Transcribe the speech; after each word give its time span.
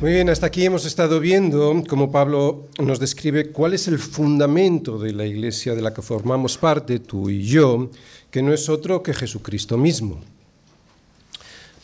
Muy 0.00 0.12
bien, 0.12 0.30
hasta 0.30 0.46
aquí 0.46 0.64
hemos 0.64 0.86
estado 0.86 1.20
viendo 1.20 1.84
cómo 1.86 2.10
Pablo 2.10 2.64
nos 2.78 2.98
describe 2.98 3.50
cuál 3.50 3.74
es 3.74 3.86
el 3.86 3.98
fundamento 3.98 4.98
de 4.98 5.12
la 5.12 5.26
iglesia 5.26 5.74
de 5.74 5.82
la 5.82 5.92
que 5.92 6.00
formamos 6.00 6.56
parte, 6.56 7.00
tú 7.00 7.28
y 7.28 7.42
yo, 7.42 7.90
que 8.30 8.40
no 8.40 8.54
es 8.54 8.70
otro 8.70 9.02
que 9.02 9.12
Jesucristo 9.12 9.76
mismo. 9.76 10.18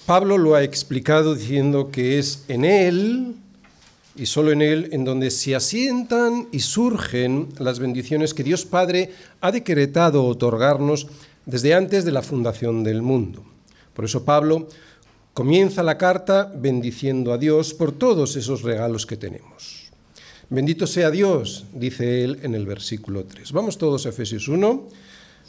Pablo 0.06 0.38
lo 0.38 0.54
ha 0.54 0.62
explicado 0.62 1.34
diciendo 1.34 1.90
que 1.90 2.18
es 2.18 2.46
en 2.48 2.64
Él, 2.64 3.34
y 4.16 4.24
solo 4.24 4.50
en 4.50 4.62
Él, 4.62 4.88
en 4.92 5.04
donde 5.04 5.30
se 5.30 5.54
asientan 5.54 6.48
y 6.52 6.60
surgen 6.60 7.50
las 7.58 7.80
bendiciones 7.80 8.32
que 8.32 8.44
Dios 8.44 8.64
Padre 8.64 9.10
ha 9.42 9.52
decretado 9.52 10.24
otorgarnos 10.24 11.06
desde 11.44 11.74
antes 11.74 12.06
de 12.06 12.12
la 12.12 12.22
fundación 12.22 12.82
del 12.82 13.02
mundo. 13.02 13.44
Por 13.92 14.06
eso 14.06 14.24
Pablo 14.24 14.68
Comienza 15.36 15.82
la 15.82 15.98
carta 15.98 16.50
bendiciendo 16.56 17.30
a 17.30 17.36
Dios 17.36 17.74
por 17.74 17.92
todos 17.92 18.36
esos 18.36 18.62
regalos 18.62 19.04
que 19.04 19.18
tenemos. 19.18 19.92
Bendito 20.48 20.86
sea 20.86 21.10
Dios, 21.10 21.66
dice 21.74 22.24
él 22.24 22.38
en 22.42 22.54
el 22.54 22.64
versículo 22.64 23.26
3. 23.26 23.52
Vamos 23.52 23.76
todos 23.76 24.06
a 24.06 24.08
Efesios 24.08 24.48
1, 24.48 24.88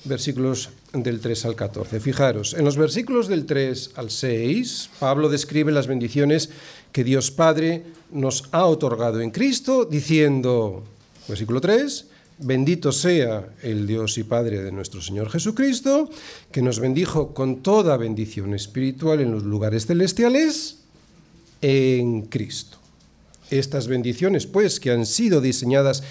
versículos 0.03 0.71
del 0.91 1.21
3 1.21 1.45
al 1.45 1.55
14. 1.55 2.01
Fijaros, 2.01 2.53
en 2.53 2.65
los 2.65 2.75
versículos 2.75 3.29
del 3.29 3.45
3 3.45 3.91
al 3.95 4.09
6, 4.09 4.89
Pablo 4.99 5.29
describe 5.29 5.71
las 5.71 5.87
bendiciones 5.87 6.49
que 6.91 7.05
Dios 7.05 7.31
Padre 7.31 7.85
nos 8.11 8.43
ha 8.51 8.65
otorgado 8.65 9.21
en 9.21 9.31
Cristo, 9.31 9.85
diciendo, 9.85 10.83
versículo 11.29 11.61
3, 11.61 12.07
Bendito 12.39 12.91
sea 12.91 13.49
el 13.63 13.87
Dios 13.87 14.19
y 14.19 14.23
Padre 14.23 14.61
de 14.61 14.71
nuestro 14.71 15.01
Señor 15.01 15.31
Jesucristo, 15.31 16.07
que 16.51 16.61
nos 16.61 16.79
bendijo 16.79 17.33
con 17.33 17.63
toda 17.63 17.97
bendición 17.97 18.53
espiritual 18.53 19.21
en 19.21 19.31
los 19.31 19.41
lugares 19.41 19.87
celestiales 19.87 20.77
en 21.63 22.23
Cristo. 22.23 22.77
Estas 23.49 23.87
bendiciones, 23.87 24.45
pues, 24.45 24.79
que 24.79 24.91
han 24.91 25.07
sido 25.07 25.41
diseñadas 25.41 26.03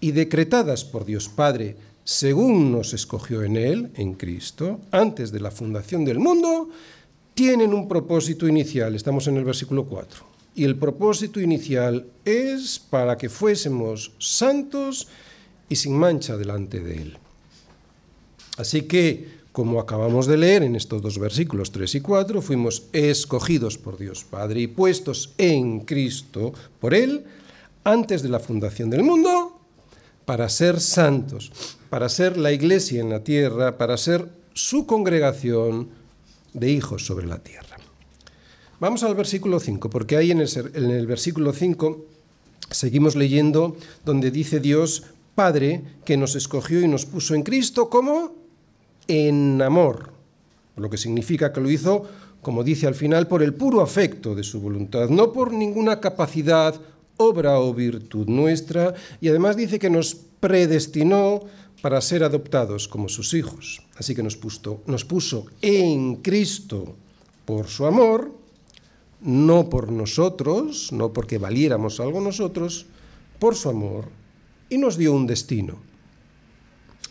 y 0.00 0.12
decretadas 0.12 0.86
por 0.86 1.04
Dios 1.04 1.28
Padre, 1.28 1.76
según 2.02 2.72
nos 2.72 2.94
escogió 2.94 3.42
en 3.42 3.58
Él, 3.58 3.90
en 3.96 4.14
Cristo, 4.14 4.80
antes 4.90 5.32
de 5.32 5.40
la 5.40 5.50
fundación 5.50 6.06
del 6.06 6.18
mundo, 6.18 6.70
tienen 7.34 7.74
un 7.74 7.88
propósito 7.88 8.48
inicial. 8.48 8.94
Estamos 8.94 9.26
en 9.26 9.36
el 9.36 9.44
versículo 9.44 9.84
4. 9.84 10.24
Y 10.54 10.64
el 10.64 10.76
propósito 10.76 11.40
inicial 11.40 12.06
es 12.24 12.78
para 12.78 13.18
que 13.18 13.28
fuésemos 13.28 14.12
santos 14.18 15.08
y 15.68 15.76
sin 15.76 15.96
mancha 15.96 16.36
delante 16.36 16.80
de 16.80 16.96
Él. 16.96 17.18
Así 18.56 18.82
que, 18.82 19.44
como 19.52 19.80
acabamos 19.80 20.26
de 20.26 20.36
leer 20.36 20.62
en 20.62 20.76
estos 20.76 21.02
dos 21.02 21.18
versículos 21.18 21.72
3 21.72 21.96
y 21.96 22.00
4, 22.00 22.42
fuimos 22.42 22.84
escogidos 22.92 23.78
por 23.78 23.98
Dios 23.98 24.24
Padre 24.24 24.60
y 24.60 24.66
puestos 24.66 25.32
en 25.38 25.80
Cristo 25.80 26.52
por 26.80 26.94
Él 26.94 27.24
antes 27.84 28.22
de 28.22 28.28
la 28.28 28.40
fundación 28.40 28.90
del 28.90 29.02
mundo 29.02 29.60
para 30.24 30.48
ser 30.48 30.80
santos, 30.80 31.52
para 31.90 32.08
ser 32.08 32.36
la 32.36 32.52
iglesia 32.52 33.00
en 33.00 33.10
la 33.10 33.22
tierra, 33.22 33.76
para 33.76 33.96
ser 33.96 34.28
su 34.54 34.86
congregación 34.86 35.88
de 36.52 36.70
hijos 36.70 37.04
sobre 37.04 37.26
la 37.26 37.38
tierra. 37.38 37.76
Vamos 38.80 39.02
al 39.02 39.14
versículo 39.14 39.60
5, 39.60 39.90
porque 39.90 40.16
ahí 40.16 40.30
en 40.30 40.40
el, 40.40 40.48
en 40.74 40.90
el 40.90 41.06
versículo 41.06 41.52
5 41.52 42.04
seguimos 42.70 43.16
leyendo 43.16 43.76
donde 44.04 44.30
dice 44.30 44.60
Dios, 44.60 45.04
Padre 45.34 45.82
que 46.04 46.16
nos 46.16 46.36
escogió 46.36 46.80
y 46.80 46.88
nos 46.88 47.06
puso 47.06 47.34
en 47.34 47.42
Cristo 47.42 47.88
como 47.88 48.34
en 49.08 49.60
amor, 49.60 50.12
lo 50.76 50.88
que 50.88 50.96
significa 50.96 51.52
que 51.52 51.60
lo 51.60 51.70
hizo, 51.70 52.04
como 52.40 52.62
dice 52.62 52.86
al 52.86 52.94
final, 52.94 53.26
por 53.26 53.42
el 53.42 53.54
puro 53.54 53.80
afecto 53.80 54.34
de 54.34 54.44
su 54.44 54.60
voluntad, 54.60 55.08
no 55.08 55.32
por 55.32 55.52
ninguna 55.52 56.00
capacidad, 56.00 56.80
obra 57.16 57.58
o 57.58 57.74
virtud 57.74 58.28
nuestra, 58.28 58.94
y 59.20 59.28
además 59.28 59.56
dice 59.56 59.78
que 59.78 59.90
nos 59.90 60.14
predestinó 60.14 61.40
para 61.82 62.00
ser 62.00 62.24
adoptados 62.24 62.88
como 62.88 63.08
sus 63.08 63.34
hijos. 63.34 63.82
Así 63.96 64.14
que 64.14 64.22
nos 64.22 64.36
puso, 64.36 64.82
nos 64.86 65.04
puso 65.04 65.46
en 65.60 66.16
Cristo 66.16 66.94
por 67.44 67.68
su 67.68 67.86
amor, 67.86 68.32
no 69.20 69.68
por 69.68 69.90
nosotros, 69.90 70.92
no 70.92 71.12
porque 71.12 71.38
valiéramos 71.38 72.00
algo 72.00 72.20
nosotros, 72.20 72.86
por 73.38 73.54
su 73.54 73.68
amor 73.68 74.23
y 74.68 74.78
nos 74.78 74.96
dio 74.96 75.12
un 75.12 75.26
destino. 75.26 75.78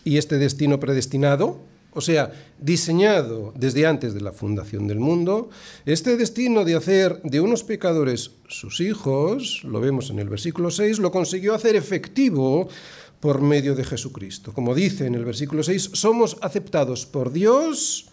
Y 0.04 0.18
este 0.18 0.38
destino 0.38 0.80
predestinado, 0.80 1.60
o 1.92 2.02
sea, 2.02 2.32
diseñado 2.60 3.54
desde 3.56 3.86
antes 3.86 4.14
de 4.14 4.22
la 4.22 4.32
fundación 4.32 4.88
del 4.88 5.00
mundo, 5.00 5.50
este 5.86 6.18
destino 6.18 6.66
de 6.66 6.76
hacer 6.76 7.22
de 7.24 7.40
unos 7.40 7.64
pecadores 7.64 8.32
sus 8.48 8.82
hijos, 8.82 9.64
lo 9.64 9.80
vemos 9.80 10.10
en 10.10 10.20
el 10.20 10.30
versículo 10.30 10.72
6, 10.72 11.00
lo 11.00 11.12
consiguió 11.12 11.54
hacer 11.54 11.76
efectivo 11.76 12.68
por 13.20 13.42
medio 13.42 13.76
de 13.76 13.86
Jesucristo. 13.86 14.52
Como 14.54 14.76
dice 14.76 15.06
en 15.06 15.16
el 15.16 15.24
versículo 15.24 15.64
6, 15.64 15.92
somos 15.94 16.38
aceptados 16.42 17.06
por 17.06 17.32
Dios 17.32 18.10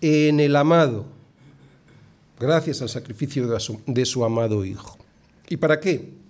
en 0.00 0.40
el 0.40 0.56
amado, 0.56 1.06
gracias 2.40 2.82
al 2.82 2.88
sacrificio 2.88 3.46
de 3.46 3.60
su, 3.60 3.80
de 3.86 4.04
su 4.04 4.24
amado 4.24 4.64
Hijo. 4.64 4.98
¿Y 5.48 5.58
para 5.58 5.78
qué? 5.78 6.21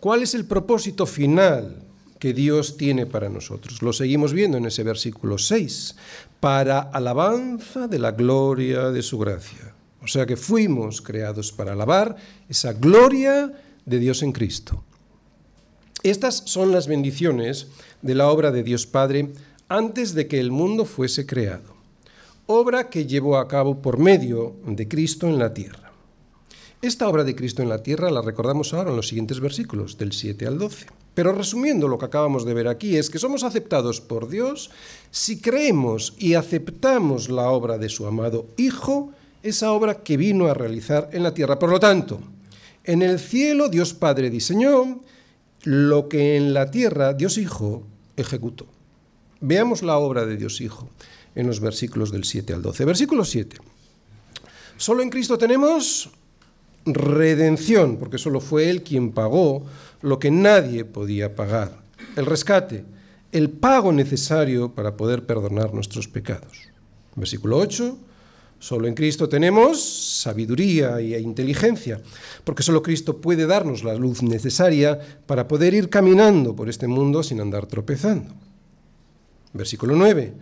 ¿Cuál 0.00 0.22
es 0.22 0.34
el 0.34 0.44
propósito 0.44 1.06
final 1.06 1.82
que 2.20 2.32
Dios 2.32 2.76
tiene 2.76 3.04
para 3.04 3.28
nosotros? 3.28 3.82
Lo 3.82 3.92
seguimos 3.92 4.32
viendo 4.32 4.56
en 4.56 4.66
ese 4.66 4.84
versículo 4.84 5.38
6, 5.38 5.96
para 6.38 6.78
alabanza 6.78 7.88
de 7.88 7.98
la 7.98 8.12
gloria 8.12 8.90
de 8.90 9.02
su 9.02 9.18
gracia. 9.18 9.74
O 10.00 10.06
sea 10.06 10.24
que 10.24 10.36
fuimos 10.36 11.02
creados 11.02 11.50
para 11.50 11.72
alabar 11.72 12.14
esa 12.48 12.72
gloria 12.74 13.52
de 13.84 13.98
Dios 13.98 14.22
en 14.22 14.30
Cristo. 14.30 14.84
Estas 16.04 16.42
son 16.46 16.70
las 16.70 16.86
bendiciones 16.86 17.66
de 18.00 18.14
la 18.14 18.28
obra 18.28 18.52
de 18.52 18.62
Dios 18.62 18.86
Padre 18.86 19.32
antes 19.68 20.14
de 20.14 20.28
que 20.28 20.38
el 20.38 20.52
mundo 20.52 20.84
fuese 20.84 21.26
creado, 21.26 21.74
obra 22.46 22.88
que 22.88 23.06
llevó 23.06 23.36
a 23.36 23.48
cabo 23.48 23.82
por 23.82 23.98
medio 23.98 24.54
de 24.64 24.86
Cristo 24.86 25.26
en 25.26 25.40
la 25.40 25.52
tierra. 25.52 25.87
Esta 26.80 27.08
obra 27.08 27.24
de 27.24 27.34
Cristo 27.34 27.60
en 27.60 27.68
la 27.68 27.82
tierra 27.82 28.08
la 28.08 28.22
recordamos 28.22 28.72
ahora 28.72 28.90
en 28.90 28.96
los 28.96 29.08
siguientes 29.08 29.40
versículos, 29.40 29.98
del 29.98 30.12
7 30.12 30.46
al 30.46 30.58
12. 30.58 30.86
Pero 31.12 31.32
resumiendo 31.32 31.88
lo 31.88 31.98
que 31.98 32.04
acabamos 32.04 32.44
de 32.44 32.54
ver 32.54 32.68
aquí, 32.68 32.96
es 32.96 33.10
que 33.10 33.18
somos 33.18 33.42
aceptados 33.42 34.00
por 34.00 34.28
Dios 34.28 34.70
si 35.10 35.40
creemos 35.40 36.14
y 36.18 36.34
aceptamos 36.34 37.30
la 37.30 37.50
obra 37.50 37.78
de 37.78 37.88
su 37.88 38.06
amado 38.06 38.46
Hijo, 38.56 39.10
esa 39.42 39.72
obra 39.72 40.04
que 40.04 40.16
vino 40.16 40.46
a 40.46 40.54
realizar 40.54 41.10
en 41.12 41.24
la 41.24 41.34
tierra. 41.34 41.58
Por 41.58 41.70
lo 41.70 41.80
tanto, 41.80 42.20
en 42.84 43.02
el 43.02 43.18
cielo 43.18 43.68
Dios 43.68 43.92
Padre 43.92 44.30
diseñó 44.30 45.00
lo 45.64 46.08
que 46.08 46.36
en 46.36 46.54
la 46.54 46.70
tierra 46.70 47.12
Dios 47.12 47.38
Hijo 47.38 47.82
ejecutó. 48.16 48.66
Veamos 49.40 49.82
la 49.82 49.98
obra 49.98 50.26
de 50.26 50.36
Dios 50.36 50.60
Hijo 50.60 50.88
en 51.34 51.48
los 51.48 51.58
versículos 51.58 52.12
del 52.12 52.22
7 52.22 52.52
al 52.52 52.62
12. 52.62 52.84
Versículo 52.84 53.24
7. 53.24 53.56
Solo 54.76 55.02
en 55.02 55.10
Cristo 55.10 55.36
tenemos 55.36 56.12
redención, 56.94 57.96
porque 57.96 58.18
solo 58.18 58.40
fue 58.40 58.70
Él 58.70 58.82
quien 58.82 59.12
pagó 59.12 59.64
lo 60.02 60.18
que 60.18 60.30
nadie 60.30 60.84
podía 60.84 61.34
pagar, 61.34 61.82
el 62.16 62.26
rescate, 62.26 62.84
el 63.32 63.50
pago 63.50 63.92
necesario 63.92 64.74
para 64.74 64.96
poder 64.96 65.26
perdonar 65.26 65.74
nuestros 65.74 66.08
pecados. 66.08 66.68
Versículo 67.14 67.58
8, 67.58 67.98
solo 68.58 68.88
en 68.88 68.94
Cristo 68.94 69.28
tenemos 69.28 69.82
sabiduría 69.82 71.00
e 71.00 71.20
inteligencia, 71.20 72.00
porque 72.44 72.62
solo 72.62 72.82
Cristo 72.82 73.20
puede 73.20 73.46
darnos 73.46 73.84
la 73.84 73.94
luz 73.94 74.22
necesaria 74.22 74.98
para 75.26 75.48
poder 75.48 75.74
ir 75.74 75.90
caminando 75.90 76.54
por 76.54 76.68
este 76.68 76.86
mundo 76.86 77.22
sin 77.22 77.40
andar 77.40 77.66
tropezando. 77.66 78.34
Versículo 79.52 79.96
9, 79.96 80.34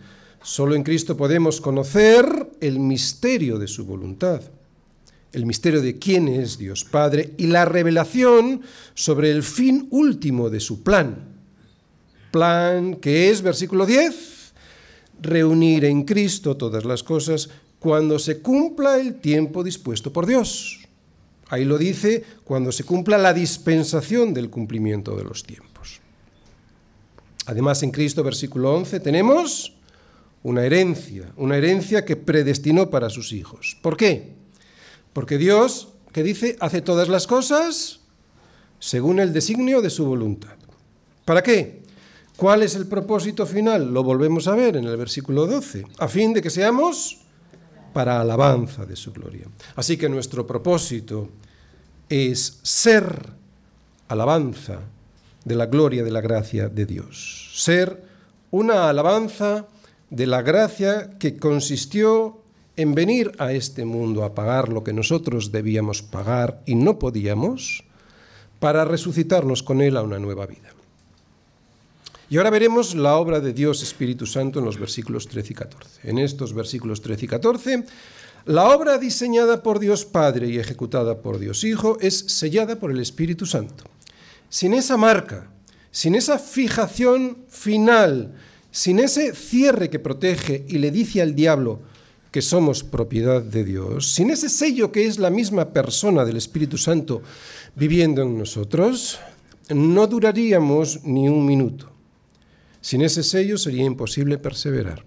solo 0.43 0.75
en 0.75 0.83
Cristo 0.83 1.17
podemos 1.17 1.59
conocer 1.59 2.25
el 2.61 2.79
misterio 2.79 3.57
de 3.57 3.67
su 3.67 3.85
voluntad 3.85 4.41
el 5.33 5.45
misterio 5.45 5.81
de 5.81 5.99
quién 5.99 6.27
es 6.27 6.57
Dios 6.57 6.83
Padre 6.83 7.33
y 7.37 7.47
la 7.47 7.65
revelación 7.65 8.61
sobre 8.93 9.31
el 9.31 9.43
fin 9.43 9.87
último 9.91 10.49
de 10.49 10.59
su 10.59 10.83
plan. 10.83 11.35
Plan 12.31 12.95
que 12.95 13.29
es, 13.29 13.41
versículo 13.41 13.85
10, 13.85 14.53
reunir 15.21 15.85
en 15.85 16.03
Cristo 16.03 16.57
todas 16.57 16.85
las 16.85 17.03
cosas 17.03 17.49
cuando 17.79 18.19
se 18.19 18.39
cumpla 18.39 18.99
el 18.99 19.15
tiempo 19.15 19.63
dispuesto 19.63 20.11
por 20.11 20.25
Dios. 20.25 20.79
Ahí 21.49 21.63
lo 21.63 21.77
dice, 21.77 22.23
cuando 22.43 22.71
se 22.71 22.83
cumpla 22.83 23.17
la 23.17 23.33
dispensación 23.33 24.33
del 24.33 24.49
cumplimiento 24.49 25.15
de 25.15 25.23
los 25.23 25.43
tiempos. 25.43 26.01
Además, 27.45 27.81
en 27.83 27.91
Cristo, 27.91 28.23
versículo 28.23 28.75
11, 28.75 28.99
tenemos 28.99 29.73
una 30.43 30.65
herencia, 30.65 31.31
una 31.37 31.55
herencia 31.57 32.03
que 32.03 32.17
predestinó 32.17 32.89
para 32.89 33.09
sus 33.09 33.31
hijos. 33.31 33.77
¿Por 33.81 33.95
qué? 33.95 34.33
Porque 35.17 35.39
Dios, 35.39 35.87
que 36.11 36.21
dice, 36.21 36.57
hace 36.59 36.79
todas 36.79 37.09
las 37.09 37.25
cosas 37.25 38.01
según 38.77 39.17
el 39.17 39.33
designio 39.33 39.81
de 39.81 39.89
su 39.89 40.05
voluntad. 40.05 40.53
¿Para 41.25 41.41
qué? 41.41 41.81
¿Cuál 42.35 42.61
es 42.61 42.75
el 42.75 42.85
propósito 42.85 43.47
final? 43.47 43.91
Lo 43.91 44.03
volvemos 44.03 44.47
a 44.47 44.53
ver 44.53 44.77
en 44.77 44.85
el 44.85 44.95
versículo 44.95 45.47
12. 45.47 45.87
A 45.97 46.07
fin 46.07 46.33
de 46.33 46.43
que 46.43 46.51
seamos 46.51 47.17
para 47.93 48.21
alabanza 48.21 48.85
de 48.85 48.95
su 48.95 49.11
gloria. 49.11 49.47
Así 49.75 49.97
que 49.97 50.07
nuestro 50.07 50.45
propósito 50.45 51.29
es 52.07 52.59
ser 52.61 53.33
alabanza 54.09 54.81
de 55.43 55.55
la 55.55 55.65
gloria 55.65 56.03
de 56.03 56.11
la 56.11 56.21
gracia 56.21 56.69
de 56.69 56.85
Dios. 56.85 57.53
Ser 57.55 58.03
una 58.51 58.87
alabanza 58.87 59.65
de 60.11 60.27
la 60.27 60.43
gracia 60.43 61.17
que 61.17 61.37
consistió 61.37 62.43
en 62.77 62.95
venir 62.95 63.31
a 63.39 63.51
este 63.51 63.85
mundo 63.85 64.23
a 64.23 64.33
pagar 64.33 64.69
lo 64.69 64.83
que 64.83 64.93
nosotros 64.93 65.51
debíamos 65.51 66.01
pagar 66.03 66.61
y 66.65 66.75
no 66.75 66.99
podíamos, 66.99 67.83
para 68.59 68.85
resucitarnos 68.85 69.63
con 69.63 69.81
Él 69.81 69.97
a 69.97 70.03
una 70.03 70.19
nueva 70.19 70.45
vida. 70.45 70.69
Y 72.29 72.37
ahora 72.37 72.49
veremos 72.49 72.93
la 72.93 73.15
obra 73.15 73.39
de 73.39 73.53
Dios 73.53 73.81
Espíritu 73.83 74.25
Santo 74.25 74.59
en 74.59 74.65
los 74.65 74.79
versículos 74.79 75.27
13 75.27 75.53
y 75.53 75.55
14. 75.55 76.09
En 76.09 76.17
estos 76.17 76.53
versículos 76.53 77.01
13 77.01 77.25
y 77.25 77.27
14, 77.27 77.83
la 78.45 78.69
obra 78.69 78.97
diseñada 78.97 79.63
por 79.63 79.79
Dios 79.79 80.05
Padre 80.05 80.47
y 80.47 80.59
ejecutada 80.59 81.21
por 81.21 81.39
Dios 81.39 81.63
Hijo 81.63 81.97
es 82.01 82.17
sellada 82.27 82.79
por 82.79 82.91
el 82.91 82.99
Espíritu 82.99 83.45
Santo. 83.45 83.85
Sin 84.49 84.73
esa 84.73 84.97
marca, 84.97 85.49
sin 85.91 86.15
esa 86.15 86.37
fijación 86.37 87.37
final, 87.49 88.35
sin 88.71 88.99
ese 88.99 89.33
cierre 89.33 89.89
que 89.89 89.99
protege 89.99 90.65
y 90.67 90.79
le 90.79 90.91
dice 90.91 91.21
al 91.21 91.33
diablo 91.33 91.81
que 92.37 92.43
somos 92.43 92.83
propiedad 92.83 93.41
de 93.41 93.63
Dios, 93.63 94.13
sin 94.13 94.29
ese 94.29 94.47
sello 94.47 94.91
que 94.91 95.07
es 95.07 95.17
la 95.17 95.31
misma 95.31 95.73
persona 95.73 96.23
del 96.23 96.37
Espíritu 96.37 96.77
Santo 96.77 97.23
viviendo 97.73 98.21
en 98.21 98.37
nosotros, 98.37 99.17
no 99.73 100.05
duraríamos 100.05 101.03
ni 101.03 101.27
un 101.27 101.47
minuto. 101.47 101.89
Sin 102.79 103.01
ese 103.01 103.23
sello 103.23 103.57
sería 103.57 103.85
imposible 103.85 104.37
perseverar. 104.37 105.03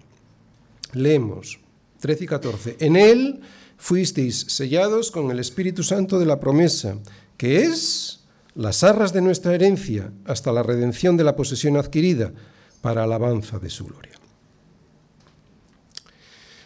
Leemos 0.91 1.61
13 2.01 2.25
y 2.25 2.27
14. 2.27 2.75
En 2.81 2.97
él 2.97 3.39
fuisteis 3.77 4.41
sellados 4.49 5.09
con 5.09 5.31
el 5.31 5.39
Espíritu 5.39 5.83
Santo 5.83 6.19
de 6.19 6.25
la 6.25 6.41
promesa, 6.41 6.97
que 7.37 7.63
es 7.63 8.25
las 8.55 8.83
arras 8.83 9.13
de 9.13 9.21
nuestra 9.21 9.55
herencia 9.55 10.11
hasta 10.25 10.51
la 10.51 10.63
redención 10.63 11.15
de 11.15 11.23
la 11.23 11.37
posesión 11.37 11.77
adquirida 11.77 12.33
para 12.81 13.05
alabanza 13.05 13.57
de 13.57 13.69
su 13.69 13.85
gloria. 13.85 14.20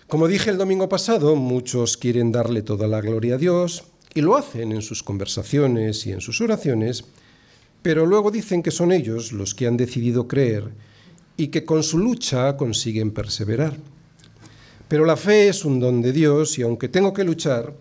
Como 0.07 0.27
dije 0.27 0.51
el 0.51 0.59
domingo 0.59 0.87
pasado, 0.87 1.35
muchos 1.35 1.97
quieren 1.97 2.31
darle 2.31 2.61
toda 2.61 2.87
la 2.87 3.01
gloria 3.01 3.35
a 3.35 3.37
Dios 3.39 3.85
y 4.13 4.21
lo 4.21 4.35
hacen 4.35 4.71
en 4.71 4.83
sus 4.83 5.01
conversaciones 5.01 6.05
y 6.05 6.11
en 6.11 6.21
sus 6.21 6.41
oraciones, 6.41 7.05
pero 7.81 8.05
luego 8.05 8.29
dicen 8.29 8.61
que 8.61 8.69
son 8.69 8.91
ellos 8.91 9.31
los 9.31 9.55
que 9.55 9.65
han 9.65 9.77
decidido 9.77 10.27
creer 10.27 10.69
y 11.37 11.47
que 11.47 11.65
con 11.65 11.81
su 11.81 11.97
lucha 11.97 12.55
consiguen 12.55 13.09
perseverar. 13.09 13.77
Pero 14.87 15.05
la 15.05 15.17
fe 15.17 15.47
es 15.47 15.65
un 15.65 15.79
don 15.79 16.03
de 16.03 16.11
Dios 16.11 16.59
y 16.59 16.61
aunque 16.61 16.87
tengo 16.87 17.11
que 17.11 17.23
luchar, 17.23 17.73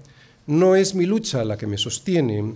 no 0.47 0.77
es 0.77 0.95
mi 0.95 1.05
lucha 1.05 1.45
la 1.45 1.59
que 1.59 1.67
me 1.67 1.77
sostiene, 1.77 2.55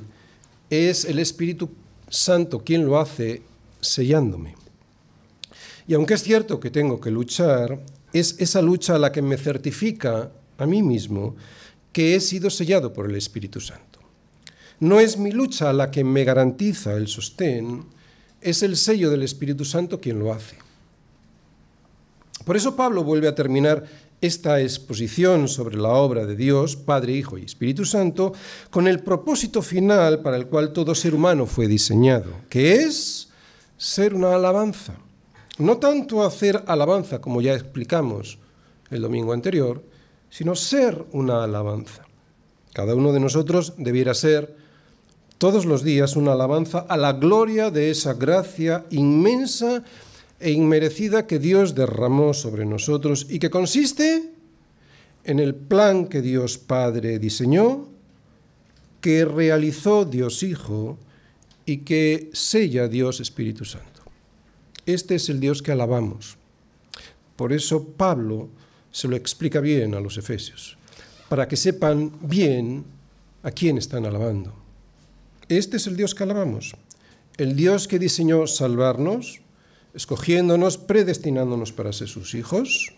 es 0.70 1.04
el 1.04 1.18
Espíritu 1.18 1.68
Santo 2.08 2.64
quien 2.64 2.86
lo 2.86 2.98
hace 2.98 3.42
sellándome. 3.82 4.54
Y 5.86 5.92
aunque 5.92 6.14
es 6.14 6.22
cierto 6.22 6.58
que 6.58 6.70
tengo 6.70 6.98
que 6.98 7.10
luchar, 7.10 7.78
es 8.12 8.36
esa 8.38 8.62
lucha 8.62 8.98
la 8.98 9.12
que 9.12 9.22
me 9.22 9.36
certifica 9.36 10.30
a 10.56 10.66
mí 10.66 10.82
mismo 10.82 11.36
que 11.92 12.14
he 12.14 12.20
sido 12.20 12.50
sellado 12.50 12.92
por 12.92 13.08
el 13.08 13.16
Espíritu 13.16 13.60
Santo. 13.60 13.98
No 14.80 15.00
es 15.00 15.18
mi 15.18 15.32
lucha 15.32 15.72
la 15.72 15.90
que 15.90 16.04
me 16.04 16.24
garantiza 16.24 16.94
el 16.94 17.08
sostén, 17.08 17.86
es 18.40 18.62
el 18.62 18.76
sello 18.76 19.10
del 19.10 19.22
Espíritu 19.22 19.64
Santo 19.64 20.00
quien 20.00 20.18
lo 20.18 20.32
hace. 20.32 20.56
Por 22.44 22.56
eso 22.56 22.76
Pablo 22.76 23.02
vuelve 23.02 23.28
a 23.28 23.34
terminar 23.34 23.84
esta 24.20 24.60
exposición 24.60 25.48
sobre 25.48 25.76
la 25.76 25.90
obra 25.90 26.26
de 26.26 26.34
Dios, 26.36 26.76
Padre, 26.76 27.12
Hijo 27.12 27.38
y 27.38 27.44
Espíritu 27.44 27.84
Santo, 27.84 28.32
con 28.70 28.88
el 28.88 29.00
propósito 29.00 29.62
final 29.62 30.22
para 30.22 30.36
el 30.36 30.46
cual 30.46 30.72
todo 30.72 30.94
ser 30.94 31.14
humano 31.14 31.46
fue 31.46 31.68
diseñado, 31.68 32.30
que 32.48 32.76
es 32.76 33.28
ser 33.76 34.14
una 34.14 34.34
alabanza. 34.34 34.94
No 35.58 35.78
tanto 35.78 36.22
hacer 36.22 36.62
alabanza, 36.66 37.20
como 37.20 37.40
ya 37.40 37.54
explicamos 37.54 38.38
el 38.90 39.02
domingo 39.02 39.32
anterior, 39.32 39.82
sino 40.30 40.54
ser 40.54 41.04
una 41.12 41.44
alabanza. 41.44 42.04
Cada 42.72 42.94
uno 42.94 43.12
de 43.12 43.20
nosotros 43.20 43.74
debiera 43.76 44.14
ser 44.14 44.56
todos 45.38 45.66
los 45.66 45.82
días 45.82 46.16
una 46.16 46.32
alabanza 46.32 46.80
a 46.80 46.96
la 46.96 47.12
gloria 47.12 47.70
de 47.70 47.90
esa 47.90 48.14
gracia 48.14 48.84
inmensa 48.90 49.84
e 50.40 50.50
inmerecida 50.50 51.26
que 51.26 51.38
Dios 51.38 51.74
derramó 51.74 52.34
sobre 52.34 52.64
nosotros 52.64 53.26
y 53.28 53.38
que 53.38 53.50
consiste 53.50 54.30
en 55.24 55.40
el 55.40 55.54
plan 55.54 56.06
que 56.06 56.22
Dios 56.22 56.58
Padre 56.58 57.18
diseñó, 57.18 57.88
que 59.00 59.24
realizó 59.24 60.04
Dios 60.04 60.42
Hijo 60.42 60.98
y 61.66 61.78
que 61.78 62.30
sella 62.32 62.88
Dios 62.88 63.20
Espíritu 63.20 63.64
Santo. 63.64 63.97
Este 64.88 65.16
es 65.16 65.28
el 65.28 65.38
Dios 65.38 65.60
que 65.60 65.70
alabamos. 65.70 66.38
Por 67.36 67.52
eso 67.52 67.84
Pablo 67.84 68.48
se 68.90 69.06
lo 69.06 69.16
explica 69.16 69.60
bien 69.60 69.94
a 69.94 70.00
los 70.00 70.16
efesios, 70.16 70.78
para 71.28 71.46
que 71.46 71.58
sepan 71.58 72.10
bien 72.22 72.86
a 73.42 73.50
quién 73.50 73.76
están 73.76 74.06
alabando. 74.06 74.54
Este 75.50 75.76
es 75.76 75.86
el 75.88 75.94
Dios 75.94 76.14
que 76.14 76.22
alabamos, 76.22 76.74
el 77.36 77.54
Dios 77.54 77.86
que 77.86 77.98
diseñó 77.98 78.46
salvarnos, 78.46 79.42
escogiéndonos, 79.92 80.78
predestinándonos 80.78 81.70
para 81.72 81.92
ser 81.92 82.08
sus 82.08 82.34
hijos, 82.34 82.94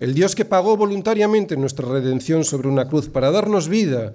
el 0.00 0.14
Dios 0.14 0.34
que 0.34 0.44
pagó 0.44 0.76
voluntariamente 0.76 1.56
nuestra 1.56 1.88
redención 1.88 2.42
sobre 2.42 2.66
una 2.66 2.88
cruz 2.88 3.08
para 3.08 3.30
darnos 3.30 3.68
vida, 3.68 4.12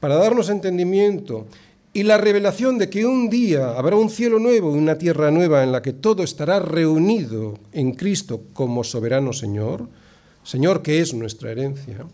para 0.00 0.16
darnos 0.16 0.48
entendimiento 0.48 1.46
y 1.94 2.02
la 2.02 2.18
revelación 2.18 2.76
de 2.76 2.90
que 2.90 3.06
un 3.06 3.30
día 3.30 3.78
habrá 3.78 3.94
un 3.94 4.10
cielo 4.10 4.40
nuevo 4.40 4.74
y 4.74 4.78
una 4.78 4.98
tierra 4.98 5.30
nueva 5.30 5.62
en 5.62 5.70
la 5.70 5.80
que 5.80 5.92
todo 5.92 6.24
estará 6.24 6.58
reunido 6.58 7.58
en 7.72 7.92
Cristo 7.92 8.42
como 8.52 8.82
soberano 8.82 9.32
Señor, 9.32 9.88
Señor 10.42 10.82
que 10.82 11.00
es 11.00 11.14
nuestra 11.14 11.52
herencia, 11.52 12.04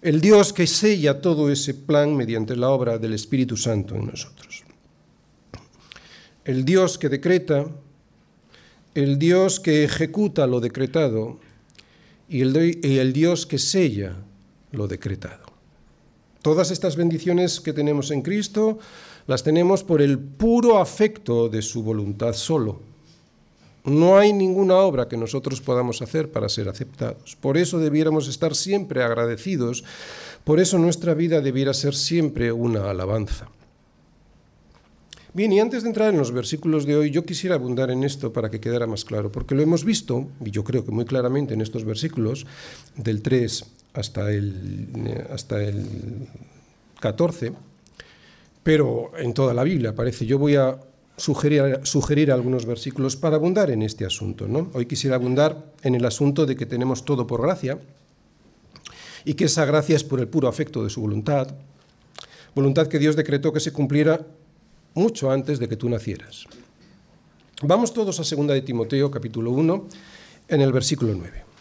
el 0.00 0.20
Dios 0.20 0.52
que 0.52 0.68
sella 0.68 1.20
todo 1.20 1.50
ese 1.50 1.74
plan 1.74 2.16
mediante 2.16 2.54
la 2.54 2.70
obra 2.70 2.98
del 2.98 3.14
Espíritu 3.14 3.56
Santo 3.56 3.96
en 3.96 4.06
nosotros. 4.06 4.62
El 6.44 6.64
Dios 6.64 6.98
que 6.98 7.08
decreta, 7.08 7.66
el 8.94 9.18
Dios 9.18 9.58
que 9.58 9.84
ejecuta 9.84 10.46
lo 10.46 10.60
decretado 10.60 11.40
y 12.28 12.40
el, 12.42 13.12
Dios 13.12 13.44
que 13.44 13.58
sella 13.58 14.16
lo 14.70 14.86
decretado. 14.86 15.51
Todas 16.42 16.72
estas 16.72 16.96
bendiciones 16.96 17.60
que 17.60 17.72
tenemos 17.72 18.10
en 18.10 18.22
Cristo 18.22 18.80
las 19.28 19.44
tenemos 19.44 19.84
por 19.84 20.02
el 20.02 20.18
puro 20.18 20.78
afecto 20.78 21.48
de 21.48 21.62
su 21.62 21.84
voluntad 21.84 22.32
solo. 22.32 22.80
No 23.84 24.18
hay 24.18 24.32
ninguna 24.32 24.76
obra 24.78 25.06
que 25.06 25.16
nosotros 25.16 25.60
podamos 25.60 26.02
hacer 26.02 26.32
para 26.32 26.48
ser 26.48 26.68
aceptados. 26.68 27.36
Por 27.36 27.56
eso 27.56 27.78
debiéramos 27.78 28.26
estar 28.26 28.56
siempre 28.56 29.04
agradecidos, 29.04 29.84
por 30.42 30.58
eso 30.58 30.78
nuestra 30.78 31.14
vida 31.14 31.40
debiera 31.40 31.74
ser 31.74 31.94
siempre 31.94 32.50
una 32.50 32.90
alabanza. 32.90 33.48
Bien, 35.34 35.52
y 35.52 35.60
antes 35.60 35.84
de 35.84 35.88
entrar 35.88 36.12
en 36.12 36.18
los 36.18 36.32
versículos 36.32 36.86
de 36.86 36.96
hoy, 36.96 37.10
yo 37.10 37.24
quisiera 37.24 37.54
abundar 37.54 37.90
en 37.90 38.02
esto 38.02 38.32
para 38.32 38.50
que 38.50 38.60
quedara 38.60 38.86
más 38.86 39.04
claro, 39.04 39.32
porque 39.32 39.54
lo 39.54 39.62
hemos 39.62 39.84
visto, 39.84 40.26
y 40.44 40.50
yo 40.50 40.62
creo 40.62 40.84
que 40.84 40.90
muy 40.90 41.04
claramente 41.04 41.54
en 41.54 41.60
estos 41.60 41.84
versículos, 41.84 42.46
del 42.96 43.22
3 43.22 43.64
hasta 43.94 44.30
el, 44.30 45.26
hasta 45.30 45.62
el 45.62 46.28
14, 47.00 47.52
pero 48.62 49.12
en 49.18 49.34
toda 49.34 49.54
la 49.54 49.64
Biblia 49.64 49.94
parece. 49.94 50.26
Yo 50.26 50.38
voy 50.38 50.56
a 50.56 50.78
sugerir, 51.16 51.80
sugerir 51.82 52.32
algunos 52.32 52.66
versículos 52.66 53.16
para 53.16 53.36
abundar 53.36 53.70
en 53.70 53.82
este 53.82 54.04
asunto. 54.04 54.48
¿no? 54.48 54.70
Hoy 54.74 54.86
quisiera 54.86 55.16
abundar 55.16 55.72
en 55.82 55.94
el 55.94 56.04
asunto 56.04 56.46
de 56.46 56.56
que 56.56 56.66
tenemos 56.66 57.04
todo 57.04 57.26
por 57.26 57.42
gracia 57.42 57.78
y 59.24 59.34
que 59.34 59.44
esa 59.44 59.64
gracia 59.64 59.96
es 59.96 60.04
por 60.04 60.20
el 60.20 60.28
puro 60.28 60.48
afecto 60.48 60.82
de 60.82 60.90
su 60.90 61.00
voluntad, 61.00 61.48
voluntad 62.54 62.88
que 62.88 62.98
Dios 62.98 63.16
decretó 63.16 63.52
que 63.52 63.60
se 63.60 63.72
cumpliera 63.72 64.26
mucho 64.94 65.30
antes 65.30 65.58
de 65.58 65.68
que 65.68 65.76
tú 65.76 65.88
nacieras. 65.88 66.46
Vamos 67.62 67.92
todos 67.92 68.18
a 68.18 68.36
2 68.36 68.46
de 68.48 68.62
Timoteo, 68.62 69.10
capítulo 69.10 69.52
1, 69.52 69.88
en 70.48 70.60
el 70.60 70.72
versículo 70.72 71.14
9. 71.14 71.51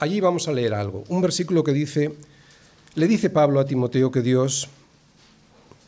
Allí 0.00 0.18
vamos 0.18 0.48
a 0.48 0.52
leer 0.52 0.72
algo, 0.72 1.04
un 1.08 1.20
versículo 1.20 1.62
que 1.62 1.74
dice, 1.74 2.16
le 2.94 3.06
dice 3.06 3.28
Pablo 3.28 3.60
a 3.60 3.66
Timoteo 3.66 4.10
que 4.10 4.22
Dios 4.22 4.66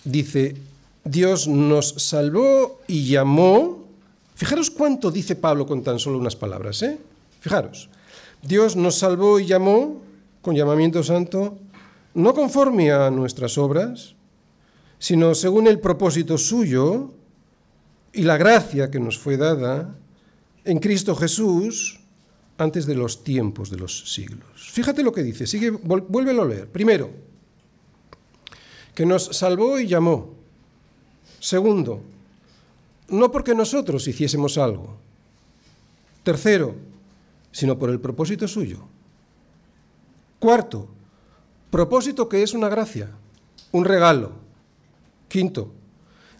dice, 0.05 0.55
Dios 1.03 1.49
nos 1.49 1.95
salvó 1.97 2.83
y 2.87 3.07
llamó. 3.07 3.87
Fijaros 4.35 4.71
cuánto 4.71 5.11
dice 5.11 5.35
Pablo 5.35 5.65
con 5.65 5.83
tan 5.83 5.99
solo 5.99 6.19
unas 6.19 6.37
palabras, 6.37 6.83
¿eh? 6.83 6.99
Fijaros, 7.41 7.89
Dios 8.43 8.77
nos 8.77 8.97
salvó 8.97 9.41
y 9.41 9.47
llamó 9.47 10.03
con 10.43 10.55
llamamiento 10.55 11.03
santo, 11.03 11.57
no 12.13 12.35
conforme 12.35 12.93
a 12.93 13.11
nuestras 13.11 13.57
obras, 13.57 14.15
sino 14.99 15.35
según 15.35 15.69
el 15.69 15.81
propósito 15.81 16.37
suyo 16.37 17.15
y 18.13 18.25
la 18.25 18.37
gracia 18.37 18.91
que 18.91 19.01
nos 19.01 19.19
fue 19.19 19.39
dada 19.39 19.97
en 20.67 20.81
Cristo 20.81 21.17
Jesús 21.17 22.02
antes 22.63 22.87
de 22.87 22.95
los 22.95 23.25
tiempos 23.25 23.71
de 23.71 23.77
los 23.77 24.13
siglos. 24.13 24.71
Fíjate 24.71 25.03
lo 25.03 25.13
que 25.13 25.23
dice, 25.23 25.47
sigue, 25.47 25.71
vuélvelo 25.71 26.43
a 26.43 26.47
leer. 26.47 26.69
Primero, 26.69 27.11
que 28.95 29.05
nos 29.05 29.25
salvó 29.25 29.79
y 29.79 29.87
llamó. 29.87 30.35
Segundo, 31.41 32.03
no 33.09 33.31
porque 33.33 33.55
nosotros 33.55 34.07
hiciésemos 34.07 34.59
algo. 34.59 34.97
Tercero, 36.23 36.77
sino 37.51 37.79
por 37.79 37.91
el 37.91 38.01
propósito 38.01 38.47
suyo. 38.47 38.79
Cuarto, 40.39 40.89
propósito 41.71 42.29
que 42.29 42.43
es 42.43 42.55
una 42.55 42.69
gracia, 42.69 43.11
un 43.73 43.85
regalo. 43.85 44.33
Quinto, 45.29 45.73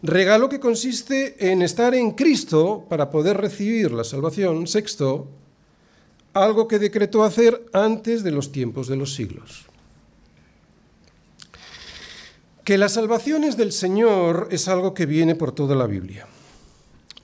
regalo 0.03 0.49
que 0.49 0.61
consiste 0.61 1.51
en 1.51 1.63
estar 1.63 1.95
en 1.95 2.13
Cristo 2.13 2.87
para 2.89 3.11
poder 3.11 3.39
recibir 3.39 3.91
la 3.93 4.05
salvación. 4.05 4.67
Sexto, 4.67 5.29
algo 6.35 6.69
que 6.69 6.79
decretó 6.79 7.25
hacer 7.25 7.67
antes 7.73 8.23
de 8.23 8.31
los 8.31 8.53
tiempos 8.53 8.89
de 8.89 8.97
los 8.97 9.15
siglos. 9.15 9.67
Que 12.65 12.79
la 12.79 12.89
salvación 12.89 13.45
es 13.45 13.57
del 13.57 13.73
Señor 13.73 14.49
es 14.51 14.69
algo 14.69 14.95
que 14.95 15.07
viene 15.07 15.35
por 15.35 15.53
toda 15.53 15.75
la 15.75 15.87
Biblia. 15.87 16.27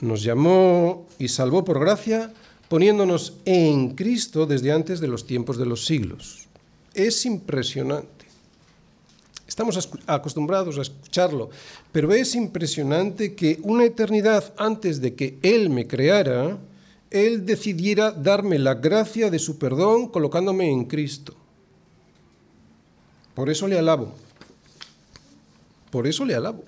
Nos 0.00 0.22
llamó 0.22 1.06
y 1.18 1.28
salvó 1.28 1.64
por 1.64 1.80
gracia 1.80 2.32
poniéndonos 2.68 3.34
en 3.44 3.94
Cristo 3.94 4.46
desde 4.46 4.72
antes 4.72 5.00
de 5.00 5.08
los 5.08 5.26
tiempos 5.26 5.56
de 5.56 5.66
los 5.66 5.86
siglos. 5.86 6.48
Es 6.92 7.24
impresionante. 7.24 8.26
Estamos 9.46 9.88
acostumbrados 10.06 10.78
a 10.78 10.82
escucharlo, 10.82 11.50
pero 11.90 12.12
es 12.12 12.34
impresionante 12.34 13.34
que 13.34 13.58
una 13.62 13.84
eternidad 13.84 14.52
antes 14.58 15.00
de 15.00 15.14
que 15.14 15.38
Él 15.42 15.70
me 15.70 15.86
creara, 15.86 16.58
Él 17.10 17.46
decidiera 17.46 18.10
darme 18.10 18.58
la 18.58 18.74
gracia 18.74 19.30
de 19.30 19.38
su 19.38 19.58
perdón 19.58 20.08
colocándome 20.08 20.70
en 20.70 20.84
Cristo. 20.84 21.34
Por 23.34 23.48
eso 23.48 23.66
le 23.66 23.78
alabo. 23.78 24.12
Por 25.90 26.06
eso 26.06 26.24
le 26.24 26.34
alabo. 26.34 26.64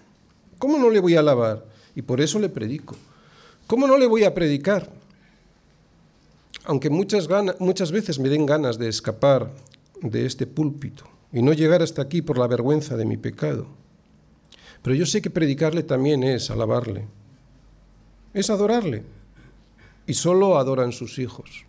¿Cómo 0.59 0.79
no 0.79 0.89
le 0.91 1.01
voy 1.01 1.17
a 1.17 1.21
alabar? 1.21 1.67
Y 1.95 2.03
por 2.03 2.21
eso 2.21 2.39
le 2.39 2.49
predico. 2.49 2.97
¿Cómo 3.67 3.87
no 3.87 3.99
le 3.99 4.07
voy 4.07 4.25
a 4.25 4.35
predicar? 4.35 4.91
Aunque 6.65 6.91
muchas, 6.91 7.29
muchas 7.59 7.93
veces 7.93 8.19
me 8.19 8.29
den 8.29 8.47
ganas 8.47 8.79
de 8.79 8.89
escapar 8.89 9.51
de 10.03 10.27
este 10.27 10.47
púlpito 10.47 11.05
y 11.33 11.43
no 11.43 11.53
llegar 11.53 11.83
hasta 11.83 12.03
aquí 12.03 12.23
por 12.23 12.39
la 12.39 12.47
vergüenza 12.47 12.97
de 12.97 13.05
mi 13.05 13.17
pecado. 13.17 13.67
Pero 14.83 14.97
yo 14.97 15.07
sé 15.07 15.21
que 15.21 15.31
predicarle 15.31 15.83
también 15.83 16.23
es 16.23 16.51
alabarle, 16.51 17.07
es 18.33 18.49
adorarle. 18.51 19.05
Y 20.11 20.15
solo 20.15 20.59
adoran 20.59 20.91
sus 20.91 21.21
hijos. 21.21 21.67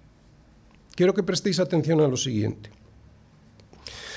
Quiero 0.95 1.13
que 1.13 1.21
prestéis 1.21 1.60
atención 1.60 2.01
a 2.01 2.07
lo 2.07 2.17
siguiente. 2.17 2.71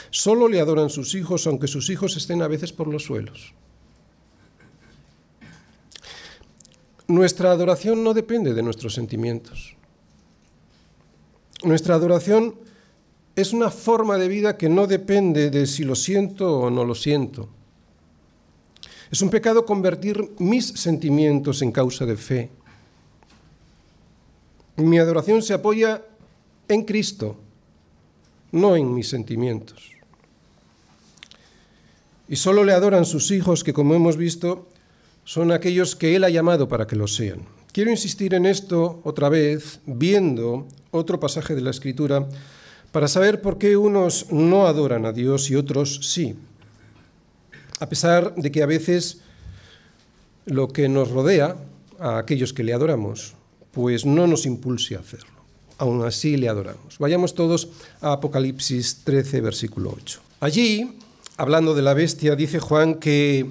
Solo 0.09 0.49
le 0.49 0.61
adoran 0.61 0.89
sus 0.89 1.15
hijos, 1.15 1.47
aunque 1.47 1.69
sus 1.69 1.91
hijos 1.91 2.17
estén 2.17 2.41
a 2.41 2.49
veces 2.49 2.73
por 2.73 2.89
los 2.89 3.05
suelos. 3.05 3.53
Nuestra 7.07 7.51
adoración 7.51 8.03
no 8.03 8.15
depende 8.15 8.55
de 8.55 8.63
nuestros 8.63 8.95
sentimientos. 8.95 9.77
Nuestra 11.63 11.97
adoración 11.97 12.55
es 13.37 13.53
una 13.53 13.71
forma 13.71 14.17
de 14.17 14.29
vida 14.29 14.57
que 14.57 14.71
no 14.71 14.87
depende 14.87 15.51
de 15.51 15.67
si 15.67 15.85
lo 15.85 15.95
siento 15.95 16.61
o 16.61 16.71
no 16.71 16.87
lo 16.87 16.95
siento. 16.95 17.51
Es 19.11 19.21
un 19.21 19.29
pecado 19.29 19.67
convertir 19.67 20.31
mis 20.39 20.65
sentimientos 20.69 21.61
en 21.61 21.73
causa 21.73 22.07
de 22.07 22.17
fe. 22.17 22.64
Mi 24.77 24.99
adoración 24.99 25.43
se 25.43 25.55
apoya 25.55 26.03
en 26.69 26.85
Cristo, 26.85 27.37
no 28.53 28.77
en 28.77 28.95
mis 28.95 29.09
sentimientos 29.09 29.95
y 32.29 32.37
solo 32.37 32.65
le 32.65 32.73
adoran 32.73 33.05
sus 33.05 33.31
hijos 33.31 33.65
que, 33.65 33.73
como 33.73 33.95
hemos 33.95 34.17
visto, 34.17 34.69
son 35.25 35.53
aquellos 35.53 35.97
que 35.97 36.17
Él 36.17 36.25
ha 36.25 36.31
llamado 36.31 36.69
para 36.69 36.87
que 36.87 36.97
lo 36.97 37.07
sean. 37.07 37.41
Quiero 37.73 37.91
insistir 37.91 38.35
en 38.35 38.47
esto 38.47 39.01
otra 39.05 39.29
vez, 39.29 39.81
viendo 39.87 40.67
otro 40.91 41.19
pasaje 41.21 41.55
de 41.55 41.61
la 41.61 41.71
Escritura, 41.71 42.27
para 42.93 43.09
saber 43.09 43.41
por 43.41 43.59
qué 43.59 43.77
unos 43.77 44.31
no 44.31 44.67
adoran 44.67 45.07
a 45.07 45.13
Dios 45.13 45.51
y 45.51 45.57
otros 45.57 46.01
sí. 46.03 46.37
A 47.81 47.89
pesar 47.89 48.35
de 48.37 48.53
que 48.53 48.63
a 48.63 48.67
veces 48.67 49.21
lo 50.47 50.69
que 50.69 50.89
nos 50.89 51.11
rodea, 51.11 51.57
a 51.99 52.19
aquellos 52.19 52.53
que 52.53 52.63
le 52.63 52.73
adoramos, 52.73 53.35
pues 53.75 54.07
no 54.07 54.27
nos 54.27 54.47
impulse 54.47 54.97
a 54.97 55.01
hacerlo. 55.01 55.35
Aún 55.79 56.05
así 56.05 56.37
le 56.37 56.49
adoramos. 56.49 56.99
Vayamos 56.99 57.35
todos 57.35 57.69
a 58.01 58.13
Apocalipsis 58.13 59.03
13, 59.05 59.41
versículo 59.41 59.93
8. 59.97 60.21
Allí 60.41 60.99
hablando 61.37 61.75
de 61.75 61.83
la 61.83 61.95
bestia, 61.95 62.37
dice 62.37 62.61
Juan 62.61 62.95
que 62.95 63.47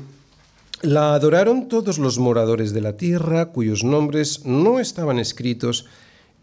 la 0.82 1.16
adoraron 1.16 1.68
todos 1.68 1.98
los 1.98 2.20
moradores 2.20 2.74
de 2.74 2.82
la 2.82 2.98
tierra 2.98 3.48
cuyos 3.48 3.84
nombres 3.84 4.46
no 4.46 4.80
estaban 4.80 5.20
escritos 5.20 5.86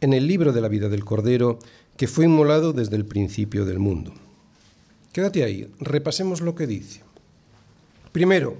en 0.01 0.13
el 0.13 0.27
libro 0.27 0.53
de 0.53 0.61
la 0.61 0.69
vida 0.69 0.89
del 0.89 1.05
Cordero 1.05 1.59
que 1.97 2.09
fue 2.09 2.25
inmolado 2.25 2.73
desde 2.73 2.97
el 2.97 3.05
principio 3.05 3.65
del 3.65 3.79
mundo. 3.79 4.13
Quédate 5.13 5.45
ahí, 5.45 5.71
repasemos 5.81 6.41
lo 6.41 6.55
que 6.55 6.67
dice. 6.67 7.03
Primero, 8.13 8.57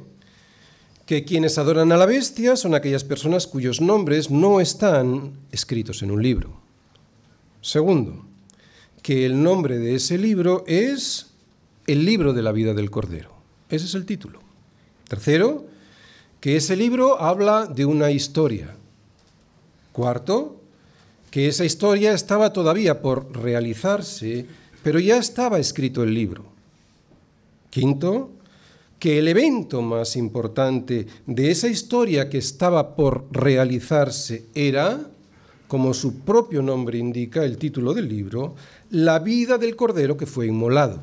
que 1.11 1.25
quienes 1.25 1.59
adoran 1.59 1.91
a 1.91 1.97
la 1.97 2.07
bestia 2.07 2.55
son 2.55 2.73
aquellas 2.73 3.03
personas 3.03 3.49
cuyos 3.49 3.81
nombres 3.81 4.31
no 4.31 4.61
están 4.61 5.33
escritos 5.51 6.05
en 6.05 6.13
un 6.13 6.23
libro. 6.23 6.61
Segundo, 7.61 8.25
que 9.03 9.27
el 9.27 9.43
nombre 9.43 9.81
de 9.81 9.97
ese 9.97 10.19
libro 10.19 10.63
es 10.69 11.33
el 11.89 12.05
libro 12.05 12.33
de 12.33 12.43
la 12.43 12.53
vida 12.53 12.75
del 12.75 12.93
Cordero. 12.93 13.35
Ese 13.69 13.87
es 13.87 13.97
el 13.97 14.07
título. 14.07 14.39
Tercero, 15.09 15.65
que 16.39 16.55
ese 16.55 16.77
libro 16.77 17.21
habla 17.21 17.67
de 17.67 17.87
una 17.87 18.13
historia. 18.13 18.77
Cuarto, 19.91 20.61
que 21.33 21.49
esa 21.49 21.65
historia 21.65 22.13
estaba 22.13 22.53
todavía 22.53 23.03
por 23.03 23.37
realizarse, 23.37 24.47
pero 24.85 25.01
ya 25.01 25.17
estaba 25.17 25.59
escrito 25.59 26.05
el 26.05 26.15
libro. 26.15 26.45
Quinto, 27.71 28.31
que 29.01 29.19
el 29.19 29.29
evento 29.29 29.81
más 29.81 30.15
importante 30.15 31.07
de 31.27 31.51
esa 31.51 31.69
historia 31.69 32.29
que 32.29 32.37
estaba 32.37 32.95
por 32.95 33.27
realizarse 33.33 34.45
era, 34.55 35.01
como 35.67 35.95
su 35.95 36.21
propio 36.21 36.61
nombre 36.61 36.99
indica 36.99 37.43
el 37.43 37.57
título 37.57 37.95
del 37.95 38.11
libro, 38.11 38.55
la 38.91 39.19
vida 39.19 39.57
del 39.57 39.75
Cordero 39.75 40.19
que 40.19 40.27
fue 40.27 40.49
inmolado. 40.49 41.01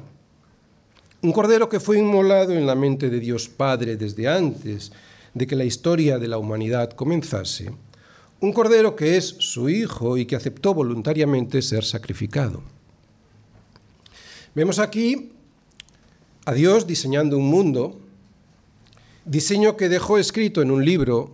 Un 1.24 1.32
cordero 1.32 1.68
que 1.68 1.80
fue 1.80 1.98
inmolado 1.98 2.54
en 2.54 2.68
la 2.68 2.76
mente 2.76 3.10
de 3.10 3.20
Dios 3.20 3.50
Padre 3.50 3.98
desde 3.98 4.28
antes 4.28 4.92
de 5.34 5.48
que 5.48 5.56
la 5.56 5.66
historia 5.66 6.20
de 6.20 6.28
la 6.28 6.38
humanidad 6.38 6.92
comenzase. 6.92 7.72
Un 8.40 8.54
cordero 8.54 8.96
que 8.96 9.18
es 9.18 9.26
su 9.40 9.70
hijo 9.70 10.18
y 10.18 10.28
que 10.28 10.36
aceptó 10.36 10.76
voluntariamente 10.76 11.64
ser 11.64 11.84
sacrificado. 11.84 12.62
Vemos 14.54 14.78
aquí 14.78 15.32
a 16.48 16.54
Dios 16.54 16.88
diseñando 16.88 17.38
un 17.38 17.50
mundo, 17.50 18.00
diseño 19.26 19.76
que 19.76 19.90
dejó 19.90 20.18
escrito 20.18 20.62
en 20.62 20.72
un 20.72 20.86
libro, 20.86 21.32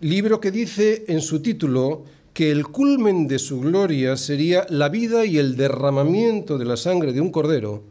libro 0.00 0.40
que 0.40 0.50
dice 0.50 1.04
en 1.06 1.20
su 1.20 1.40
título 1.40 2.02
que 2.34 2.50
el 2.50 2.66
culmen 2.66 3.28
de 3.28 3.38
su 3.38 3.60
gloria 3.60 4.16
sería 4.16 4.66
la 4.68 4.88
vida 4.88 5.24
y 5.26 5.38
el 5.38 5.54
derramamiento 5.54 6.58
de 6.58 6.64
la 6.64 6.76
sangre 6.76 7.12
de 7.12 7.20
un 7.20 7.30
cordero 7.30 7.84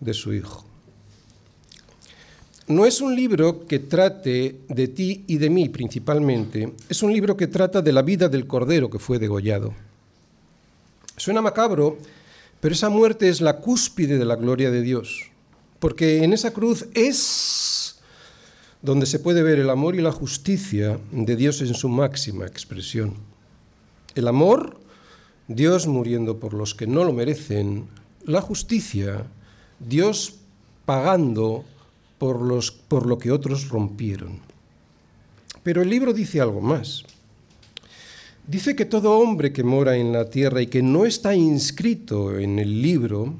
de 0.00 0.14
su 0.14 0.32
Hijo. 0.32 0.64
No 2.66 2.86
es 2.86 3.02
un 3.02 3.14
libro 3.14 3.66
que 3.66 3.80
trate 3.80 4.60
de 4.66 4.88
ti 4.88 5.24
y 5.26 5.36
de 5.36 5.50
mí 5.50 5.68
principalmente, 5.68 6.72
es 6.88 7.02
un 7.02 7.12
libro 7.12 7.36
que 7.36 7.48
trata 7.48 7.82
de 7.82 7.92
la 7.92 8.00
vida 8.00 8.30
del 8.30 8.46
Cordero 8.46 8.88
que 8.88 8.98
fue 8.98 9.18
degollado. 9.18 9.74
Suena 11.18 11.42
macabro, 11.42 11.98
pero 12.60 12.74
esa 12.74 12.88
muerte 12.88 13.28
es 13.28 13.42
la 13.42 13.58
cúspide 13.58 14.16
de 14.16 14.24
la 14.24 14.36
gloria 14.36 14.70
de 14.70 14.80
Dios, 14.80 15.29
porque 15.80 16.22
en 16.22 16.32
esa 16.32 16.52
cruz 16.52 16.86
es 16.94 17.96
donde 18.82 19.06
se 19.06 19.18
puede 19.18 19.42
ver 19.42 19.58
el 19.58 19.70
amor 19.70 19.96
y 19.96 20.00
la 20.00 20.12
justicia 20.12 20.98
de 21.10 21.36
Dios 21.36 21.60
en 21.60 21.74
su 21.74 21.88
máxima 21.88 22.46
expresión. 22.46 23.14
El 24.14 24.28
amor, 24.28 24.78
Dios 25.48 25.86
muriendo 25.86 26.38
por 26.38 26.54
los 26.54 26.74
que 26.74 26.86
no 26.86 27.04
lo 27.04 27.12
merecen, 27.12 27.88
la 28.24 28.40
justicia, 28.40 29.26
Dios 29.78 30.36
pagando 30.84 31.64
por, 32.18 32.40
los, 32.40 32.70
por 32.70 33.06
lo 33.06 33.18
que 33.18 33.32
otros 33.32 33.68
rompieron. 33.68 34.40
Pero 35.62 35.82
el 35.82 35.90
libro 35.90 36.12
dice 36.12 36.40
algo 36.40 36.60
más. 36.60 37.04
Dice 38.46 38.74
que 38.74 38.84
todo 38.84 39.18
hombre 39.18 39.52
que 39.52 39.62
mora 39.62 39.96
en 39.96 40.12
la 40.12 40.28
tierra 40.28 40.60
y 40.60 40.66
que 40.66 40.82
no 40.82 41.04
está 41.04 41.34
inscrito 41.34 42.38
en 42.38 42.58
el 42.58 42.82
libro, 42.82 43.34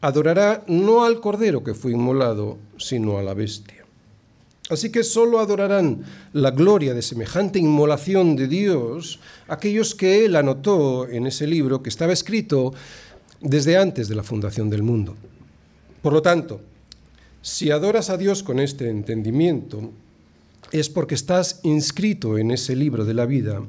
adorará 0.00 0.64
no 0.66 1.04
al 1.04 1.20
cordero 1.20 1.62
que 1.62 1.74
fue 1.74 1.92
inmolado, 1.92 2.58
sino 2.78 3.18
a 3.18 3.22
la 3.22 3.34
bestia. 3.34 3.84
Así 4.70 4.90
que 4.90 5.02
solo 5.02 5.40
adorarán 5.40 6.04
la 6.32 6.52
gloria 6.52 6.94
de 6.94 7.02
semejante 7.02 7.58
inmolación 7.58 8.36
de 8.36 8.46
Dios 8.46 9.18
aquellos 9.48 9.96
que 9.96 10.24
Él 10.24 10.36
anotó 10.36 11.08
en 11.08 11.26
ese 11.26 11.46
libro 11.46 11.82
que 11.82 11.88
estaba 11.88 12.12
escrito 12.12 12.72
desde 13.40 13.76
antes 13.76 14.08
de 14.08 14.14
la 14.14 14.22
fundación 14.22 14.70
del 14.70 14.84
mundo. 14.84 15.16
Por 16.02 16.12
lo 16.12 16.22
tanto, 16.22 16.60
si 17.42 17.70
adoras 17.72 18.10
a 18.10 18.16
Dios 18.16 18.44
con 18.44 18.60
este 18.60 18.88
entendimiento, 18.90 19.90
es 20.70 20.88
porque 20.88 21.16
estás 21.16 21.60
inscrito 21.64 22.38
en 22.38 22.52
ese 22.52 22.76
libro 22.76 23.04
de 23.04 23.14
la 23.14 23.26
vida, 23.26 23.62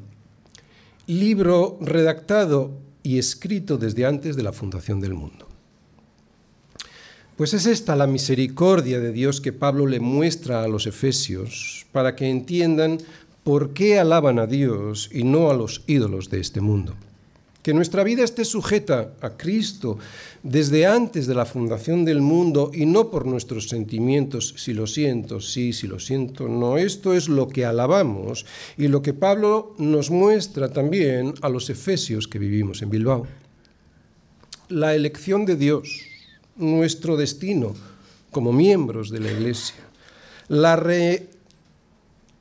libro 1.07 1.79
redactado 1.81 2.71
y 3.01 3.17
escrito 3.17 3.79
desde 3.79 4.05
antes 4.05 4.35
de 4.35 4.43
la 4.43 4.53
fundación 4.53 5.01
del 5.01 5.15
mundo. 5.15 5.50
Pues 7.41 7.55
es 7.55 7.65
esta 7.65 7.95
la 7.95 8.05
misericordia 8.05 8.99
de 8.99 9.11
Dios 9.11 9.41
que 9.41 9.51
Pablo 9.51 9.87
le 9.87 9.99
muestra 9.99 10.61
a 10.61 10.67
los 10.67 10.85
efesios 10.85 11.87
para 11.91 12.15
que 12.15 12.29
entiendan 12.29 12.99
por 13.43 13.73
qué 13.73 13.97
alaban 13.97 14.37
a 14.37 14.45
Dios 14.45 15.09
y 15.11 15.23
no 15.23 15.49
a 15.49 15.55
los 15.55 15.81
ídolos 15.87 16.29
de 16.29 16.39
este 16.39 16.61
mundo 16.61 16.93
que 17.63 17.73
nuestra 17.73 18.03
vida 18.03 18.23
esté 18.23 18.45
sujeta 18.45 19.13
a 19.21 19.31
Cristo 19.37 19.97
desde 20.43 20.85
antes 20.85 21.25
de 21.25 21.33
la 21.33 21.47
fundación 21.47 22.05
del 22.05 22.21
mundo 22.21 22.69
y 22.75 22.85
no 22.85 23.09
por 23.09 23.25
nuestros 23.25 23.69
sentimientos, 23.69 24.53
si 24.57 24.75
lo 24.75 24.85
siento, 24.85 25.41
sí, 25.41 25.73
si 25.73 25.87
lo 25.87 25.99
siento, 25.99 26.47
no. 26.47 26.77
Esto 26.77 27.15
es 27.15 27.27
lo 27.27 27.47
que 27.47 27.65
alabamos 27.65 28.45
y 28.77 28.87
lo 28.87 29.01
que 29.01 29.13
Pablo 29.13 29.73
nos 29.79 30.11
muestra 30.11 30.71
también 30.71 31.33
a 31.41 31.49
los 31.49 31.71
efesios 31.71 32.27
que 32.27 32.37
vivimos 32.37 32.83
en 32.83 32.91
Bilbao. 32.91 33.25
La 34.69 34.93
elección 34.93 35.45
de 35.45 35.55
Dios, 35.55 36.10
nuestro 36.55 37.17
destino 37.17 37.73
como 38.31 38.53
miembros 38.53 39.09
de 39.09 39.19
la 39.19 39.31
Iglesia, 39.31 39.83
la 40.47 40.75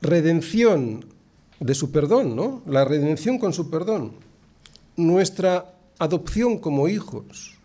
redención 0.01 1.05
de 1.59 1.75
su 1.75 1.91
perdón, 1.91 2.37
¿no? 2.37 2.63
La 2.67 2.85
redención 2.85 3.39
con 3.39 3.53
su 3.53 3.71
perdón 3.71 4.13
nuestra 5.01 5.75
adopción 5.99 6.59
como 6.59 6.89
hijos, 6.89 7.59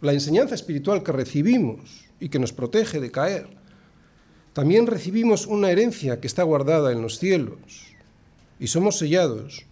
la 0.00 0.12
enseñanza 0.12 0.54
espiritual 0.54 1.02
que 1.02 1.12
recibimos 1.12 2.06
y 2.20 2.28
que 2.28 2.38
nos 2.38 2.52
protege 2.52 3.00
de 3.00 3.10
caer. 3.10 3.48
También 4.52 4.86
recibimos 4.86 5.46
una 5.46 5.70
herencia 5.70 6.20
que 6.20 6.26
está 6.26 6.42
guardada 6.42 6.92
en 6.92 7.02
los 7.02 7.18
cielos 7.18 7.58
y 8.60 8.68
somos 8.68 8.98
sellados. 8.98 9.64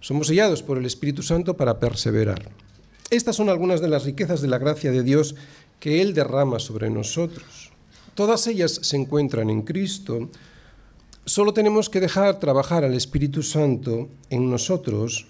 Somos 0.00 0.28
sellados 0.28 0.62
por 0.62 0.78
el 0.78 0.86
Espíritu 0.86 1.22
Santo 1.22 1.56
para 1.56 1.80
perseverar. 1.80 2.50
Estas 3.10 3.36
son 3.36 3.48
algunas 3.48 3.80
de 3.80 3.88
las 3.88 4.04
riquezas 4.04 4.40
de 4.40 4.48
la 4.48 4.58
gracia 4.58 4.90
de 4.90 5.02
Dios 5.02 5.36
que 5.78 6.02
Él 6.02 6.14
derrama 6.14 6.58
sobre 6.58 6.90
nosotros. 6.90 7.70
Todas 8.14 8.46
ellas 8.46 8.80
se 8.82 8.96
encuentran 8.96 9.50
en 9.50 9.62
Cristo. 9.62 10.30
Solo 11.24 11.52
tenemos 11.52 11.88
que 11.88 12.00
dejar 12.00 12.40
trabajar 12.40 12.82
al 12.84 12.94
Espíritu 12.94 13.42
Santo 13.42 14.08
en 14.30 14.50
nosotros 14.50 15.26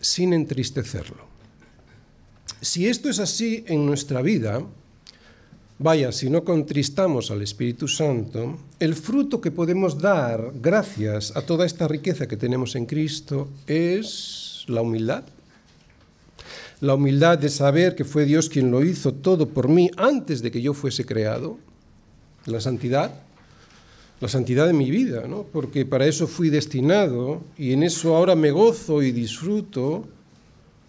sin 0.00 0.32
entristecerlo. 0.32 1.28
Si 2.60 2.88
esto 2.88 3.10
es 3.10 3.18
así 3.18 3.64
en 3.66 3.84
nuestra 3.84 4.22
vida, 4.22 4.62
vaya, 5.78 6.12
si 6.12 6.30
no 6.30 6.44
contristamos 6.44 7.30
al 7.30 7.42
Espíritu 7.42 7.88
Santo, 7.88 8.58
el 8.78 8.94
fruto 8.94 9.40
que 9.40 9.50
podemos 9.50 9.98
dar 9.98 10.52
gracias 10.54 11.36
a 11.36 11.42
toda 11.42 11.66
esta 11.66 11.88
riqueza 11.88 12.28
que 12.28 12.36
tenemos 12.36 12.76
en 12.76 12.86
Cristo 12.86 13.48
es 13.66 14.64
la 14.68 14.82
humildad. 14.82 15.24
La 16.80 16.94
humildad 16.94 17.38
de 17.38 17.50
saber 17.50 17.94
que 17.94 18.06
fue 18.06 18.24
Dios 18.24 18.48
quien 18.48 18.70
lo 18.70 18.82
hizo 18.82 19.12
todo 19.12 19.48
por 19.48 19.68
mí 19.68 19.90
antes 19.98 20.40
de 20.40 20.50
que 20.50 20.62
yo 20.62 20.72
fuese 20.72 21.04
creado. 21.04 21.58
La 22.46 22.60
santidad, 22.60 23.12
la 24.20 24.28
santidad 24.28 24.66
de 24.66 24.72
mi 24.72 24.90
vida, 24.90 25.26
¿no? 25.28 25.42
porque 25.42 25.84
para 25.84 26.06
eso 26.06 26.26
fui 26.26 26.48
destinado 26.48 27.42
y 27.58 27.74
en 27.74 27.82
eso 27.82 28.16
ahora 28.16 28.34
me 28.34 28.50
gozo 28.50 29.02
y 29.02 29.12
disfruto, 29.12 30.08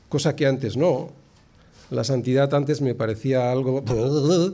cosa 0.07 0.33
que 0.33 0.47
antes 0.47 0.77
no. 0.77 1.11
La 1.89 2.05
santidad 2.05 2.53
antes 2.53 2.79
me 2.79 2.95
parecía 2.95 3.51
algo 3.51 3.83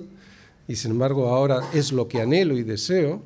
y 0.67 0.75
sin 0.75 0.91
embargo 0.91 1.27
ahora 1.27 1.62
es 1.71 1.91
lo 1.91 2.07
que 2.07 2.19
anhelo 2.19 2.57
y 2.57 2.63
deseo. 2.63 3.21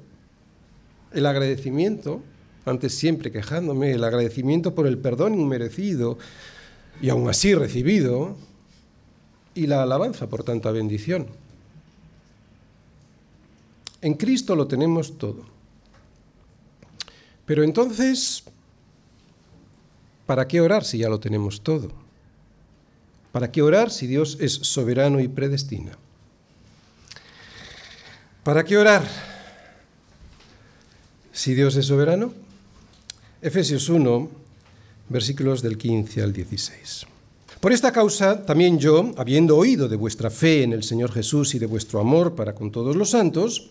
El 1.13 1.25
agradecimiento, 1.25 2.21
antes 2.65 2.93
siempre 2.93 3.31
quejándome, 3.31 3.91
el 3.91 4.03
agradecimiento 4.03 4.75
por 4.75 4.85
el 4.85 4.97
perdón 4.97 5.39
inmerecido 5.39 6.17
y 6.99 7.09
aún 7.09 7.29
así 7.29 7.53
recibido, 7.53 8.35
y 9.53 9.67
la 9.67 9.83
alabanza 9.83 10.27
por 10.27 10.43
tanta 10.43 10.71
bendición. 10.71 11.27
En 14.01 14.15
Cristo 14.15 14.55
lo 14.55 14.67
tenemos 14.67 15.17
todo. 15.17 15.45
Pero 17.45 17.63
entonces, 17.63 18.43
¿para 20.25 20.47
qué 20.47 20.61
orar 20.61 20.83
si 20.83 20.99
ya 20.99 21.09
lo 21.09 21.19
tenemos 21.19 21.61
todo? 21.61 21.91
¿Para 23.31 23.51
qué 23.51 23.61
orar 23.61 23.91
si 23.91 24.07
Dios 24.07 24.37
es 24.39 24.53
soberano 24.53 25.19
y 25.19 25.27
predestina? 25.27 25.97
¿Para 28.43 28.63
qué 28.63 28.77
orar 28.77 29.03
si 31.31 31.53
Dios 31.53 31.75
es 31.75 31.85
soberano? 31.85 32.33
Efesios 33.41 33.87
1, 33.89 34.29
versículos 35.11 35.61
del 35.61 35.77
15 35.77 36.21
al 36.21 36.33
16. 36.33 37.05
Por 37.61 37.71
esta 37.71 37.91
causa, 37.91 38.43
también 38.43 38.79
yo, 38.79 39.11
habiendo 39.17 39.55
oído 39.55 39.87
de 39.87 39.95
vuestra 39.95 40.31
fe 40.31 40.63
en 40.63 40.73
el 40.73 40.81
Señor 40.81 41.11
Jesús 41.11 41.53
y 41.53 41.59
de 41.59 41.67
vuestro 41.67 41.99
amor 41.99 42.33
para 42.33 42.55
con 42.55 42.71
todos 42.71 42.95
los 42.95 43.11
santos, 43.11 43.69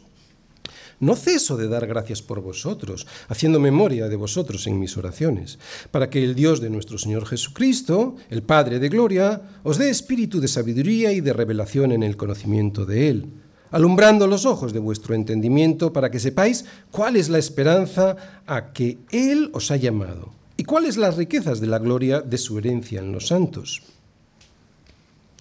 no 1.01 1.17
ceso 1.17 1.57
de 1.57 1.67
dar 1.67 1.89
gracias 1.89 2.23
por 2.23 2.41
vosotros, 2.41 3.07
haciendo 3.29 3.59
memoria 3.59 4.09
de 4.09 4.15
vosotros 4.15 4.69
en 4.69 4.79
mis 4.79 4.97
oraciones, 4.97 5.59
para 5.91 6.09
que 6.09 6.23
el 6.23 6.37
Dios 6.37 6.61
de 6.61 6.71
nuestro 6.71 6.99
Señor 6.99 7.27
Jesucristo, 7.27 8.15
el 8.29 8.43
Padre 8.43 8.79
de 8.79 8.91
Gloria, 8.91 9.43
os 9.65 9.79
dé 9.79 9.91
espíritu 9.91 10.41
de 10.41 10.47
sabiduría 10.47 11.11
y 11.13 11.21
de 11.21 11.33
revelación 11.33 11.91
en 11.91 12.05
el 12.05 12.17
conocimiento 12.17 12.87
de 12.87 13.09
Él, 13.09 13.27
alumbrando 13.73 14.29
los 14.29 14.47
ojos 14.47 14.73
de 14.73 14.79
vuestro 14.79 15.17
entendimiento 15.17 15.93
para 15.93 16.13
que 16.13 16.21
sepáis 16.21 16.65
cuál 16.93 17.17
es 17.17 17.29
la 17.29 17.39
esperanza 17.39 18.43
a 18.47 18.73
que 18.73 18.99
Él 19.11 19.51
os 19.53 19.71
ha 19.73 19.77
llamado 19.77 20.39
y 20.61 20.65
cuáles 20.65 20.99
las 20.99 21.17
riquezas 21.17 21.59
de 21.59 21.67
la 21.67 21.79
gloria 21.79 22.21
de 22.21 22.37
su 22.37 22.59
herencia 22.59 23.01
en 23.01 23.13
los 23.13 23.29
santos 23.29 23.81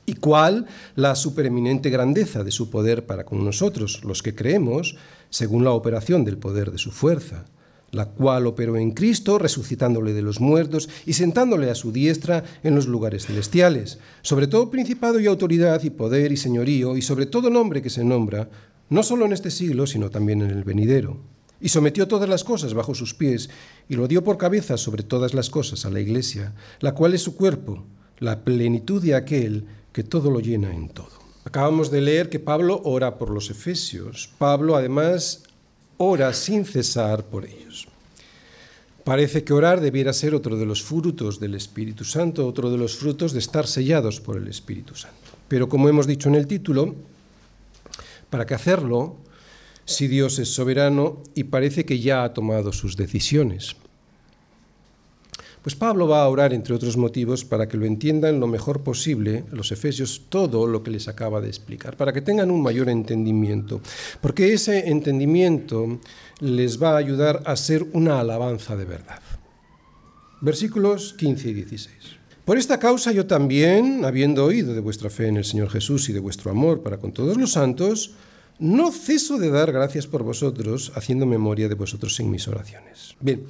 y 0.06 0.14
cuál 0.14 0.66
la 0.96 1.14
supereminente 1.14 1.90
grandeza 1.90 2.46
de 2.46 2.52
su 2.52 2.70
poder 2.70 3.06
para 3.06 3.26
con 3.26 3.44
nosotros, 3.44 4.06
los 4.06 4.24
que 4.24 4.34
creemos, 4.34 4.96
según 5.30 5.66
la 5.66 5.72
operación 5.72 6.24
del 6.24 6.38
poder 6.38 6.72
de 6.72 6.78
su 6.78 6.92
fuerza, 6.92 7.44
la 7.92 8.06
cual 8.06 8.48
operó 8.48 8.78
en 8.78 8.92
Cristo, 8.92 9.38
resucitándole 9.38 10.14
de 10.14 10.22
los 10.22 10.40
muertos 10.40 10.88
y 11.06 11.12
sentándole 11.12 11.70
a 11.70 11.76
su 11.76 11.92
diestra 11.92 12.46
en 12.64 12.76
los 12.76 12.88
lugares 12.88 13.26
celestiales, 13.26 14.00
sobre 14.22 14.48
todo 14.48 14.72
principado 14.72 15.20
y 15.20 15.28
autoridad 15.28 15.84
y 15.84 15.90
poder 15.90 16.32
y 16.32 16.38
señorío, 16.38 16.96
y 16.96 17.02
sobre 17.02 17.26
todo 17.26 17.50
nombre 17.50 17.82
que 17.82 17.90
se 17.90 18.06
nombra, 18.06 18.50
no 18.90 19.04
solo 19.04 19.26
en 19.26 19.34
este 19.34 19.52
siglo, 19.52 19.86
sino 19.86 20.10
también 20.10 20.42
en 20.44 20.52
el 20.52 20.64
venidero. 20.64 21.18
Y 21.62 21.70
sometió 21.70 22.08
todas 22.08 22.30
las 22.30 22.44
cosas 22.44 22.74
bajo 22.74 22.96
sus 22.96 23.14
pies, 23.14 23.50
y 23.90 23.96
lo 23.96 24.08
dio 24.08 24.24
por 24.24 24.38
cabeza 24.38 24.78
sobre 24.78 25.04
todas 25.04 25.34
las 25.34 25.50
cosas 25.50 25.86
a 25.86 25.90
la 25.90 26.00
Iglesia, 26.00 26.54
la 26.80 26.94
cual 26.94 27.14
es 27.14 27.22
su 27.22 27.36
cuerpo, 27.36 27.84
la 28.20 28.44
plenitud 28.44 29.02
de 29.02 29.16
aquel 29.16 29.66
que 29.92 30.04
todo 30.04 30.32
lo 30.32 30.40
llena 30.40 30.74
en 30.74 30.90
todo. 30.90 31.20
Acabamos 31.46 31.90
de 31.90 32.02
leer 32.02 32.30
que 32.30 32.40
Pablo 32.40 32.82
ora 32.84 33.18
por 33.18 33.30
los 33.30 33.50
efesios. 33.50 34.30
Pablo 34.38 34.76
además 34.76 35.44
ora 35.98 36.34
sin 36.34 36.66
cesar 36.66 37.26
por 37.26 37.46
ellos. 37.46 37.88
Parece 39.04 39.44
que 39.44 39.54
orar 39.54 39.82
debiera 39.82 40.14
ser 40.14 40.36
otro 40.36 40.58
de 40.58 40.66
los 40.66 40.84
frutos 40.84 41.40
del 41.40 41.56
Espíritu 41.56 42.04
Santo, 42.04 42.46
otro 42.46 42.70
de 42.70 42.78
los 42.78 42.96
frutos 42.96 43.34
de 43.34 43.40
estar 43.40 43.66
sellados 43.66 44.20
por 44.20 44.38
el 44.38 44.48
Espíritu 44.48 44.94
Santo. 44.94 45.18
Pero 45.48 45.68
como 45.68 45.90
hemos 45.90 46.06
dicho 46.06 46.30
en 46.30 46.36
el 46.36 46.46
título, 46.46 46.94
¿para 48.30 48.46
qué 48.46 48.54
hacerlo 48.54 49.16
si 49.90 50.08
Dios 50.08 50.40
es 50.40 50.50
soberano 50.50 51.22
y 51.36 51.46
parece 51.46 51.86
que 51.86 52.00
ya 52.00 52.24
ha 52.24 52.34
tomado 52.34 52.72
sus 52.72 52.96
decisiones? 52.96 53.76
Pues 55.62 55.76
Pablo 55.76 56.08
va 56.08 56.24
a 56.24 56.30
orar, 56.30 56.54
entre 56.54 56.74
otros 56.74 56.96
motivos, 56.96 57.44
para 57.44 57.68
que 57.68 57.76
lo 57.76 57.86
entiendan 57.86 58.40
lo 58.40 58.48
mejor 58.48 58.82
posible 58.82 59.44
los 59.52 59.74
efesios 59.74 60.24
todo 60.30 60.68
lo 60.68 60.84
que 60.84 60.92
les 60.92 61.10
acaba 61.10 61.42
de 61.42 61.50
explicar, 61.50 61.98
para 61.98 62.14
que 62.14 62.22
tengan 62.22 62.50
un 62.50 62.64
mayor 62.64 62.88
entendimiento, 62.88 63.82
porque 64.22 64.54
ese 64.54 64.90
entendimiento 64.90 66.00
les 66.40 66.82
va 66.82 66.94
a 66.94 66.98
ayudar 66.98 67.44
a 67.46 67.58
ser 67.58 67.86
una 67.92 68.22
alabanza 68.22 68.78
de 68.78 68.86
verdad. 68.86 69.22
Versículos 70.40 71.14
15 71.18 71.50
y 71.50 71.54
16. 71.54 71.96
Por 72.46 72.58
esta 72.58 72.80
causa 72.80 73.12
yo 73.12 73.28
también, 73.28 74.06
habiendo 74.06 74.46
oído 74.46 74.74
de 74.74 74.80
vuestra 74.80 75.10
fe 75.10 75.28
en 75.28 75.38
el 75.38 75.46
Señor 75.46 75.70
Jesús 75.70 76.08
y 76.10 76.14
de 76.14 76.20
vuestro 76.20 76.50
amor 76.50 76.82
para 76.82 76.98
con 76.98 77.12
todos 77.12 77.36
los 77.36 77.52
santos, 77.52 78.16
no 78.60 78.92
ceso 78.92 79.38
de 79.38 79.50
dar 79.50 79.72
gracias 79.72 80.06
por 80.06 80.24
vosotros, 80.24 80.92
haciendo 80.96 81.26
memoria 81.26 81.70
de 81.70 81.76
vosotros 81.76 82.20
en 82.20 82.30
mis 82.30 82.48
oraciones. 82.48 83.16
Bien, 83.20 83.46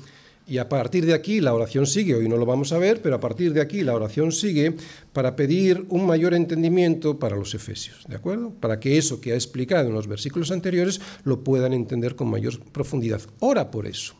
y 0.50 0.58
a 0.58 0.67
partir 0.67 1.06
de 1.06 1.13
aquí 1.13 1.41
la 1.41 1.54
oración 1.54 1.86
sigue, 1.86 2.15
hoy 2.15 2.28
no 2.28 2.38
lo 2.38 2.45
vamos 2.45 2.72
a 2.72 2.80
ver, 2.80 3.02
pero 3.04 3.15
a 3.15 3.19
partir 3.19 3.54
de 3.54 3.62
aquí 3.62 3.84
la 3.84 3.93
oración 3.93 4.32
sigue 4.32 4.76
para 5.13 5.36
pedir 5.36 5.86
un 5.89 6.08
mayor 6.08 6.34
entendimiento 6.34 7.19
para 7.19 7.36
los 7.36 7.54
efesios, 7.54 8.04
¿de 8.08 8.15
acuerdo? 8.15 8.52
Para 8.60 8.80
que 8.80 8.98
eso 8.98 9.22
que 9.22 9.34
ha 9.34 9.36
explicado 9.36 9.89
en 9.89 9.93
los 9.93 10.08
versículos 10.08 10.50
anteriores 10.50 11.02
lo 11.24 11.43
puedan 11.43 11.74
entender 11.74 12.15
con 12.15 12.30
mayor 12.30 12.60
profundidad. 12.72 13.22
Ora 13.39 13.69
por 13.69 13.86
eso. 13.86 14.15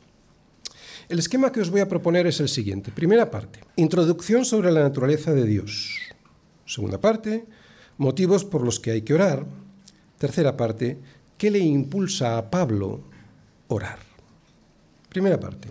El 1.10 1.18
esquema 1.18 1.52
que 1.52 1.62
os 1.62 1.72
voy 1.72 1.82
a 1.82 1.90
proponer 1.90 2.28
es 2.28 2.40
el 2.40 2.50
siguiente. 2.50 2.92
Primera 2.92 3.32
parte, 3.32 3.62
introducción 3.76 4.46
sobre 4.46 4.72
la 4.72 4.82
naturaleza 4.82 5.34
de 5.34 5.46
Dios. 5.46 5.98
Segunda 6.68 7.02
parte, 7.02 7.46
motivos 7.98 8.46
por 8.46 8.64
los 8.64 8.80
que 8.80 8.92
hay 8.92 9.02
que 9.02 9.16
orar. 9.16 9.48
Tercera 10.20 10.56
parte, 10.58 11.00
¿qué 11.38 11.50
le 11.50 11.60
impulsa 11.60 12.38
a 12.38 12.52
Pablo 12.52 13.00
orar? 13.70 14.00
Primera 15.08 15.40
parte. 15.40 15.70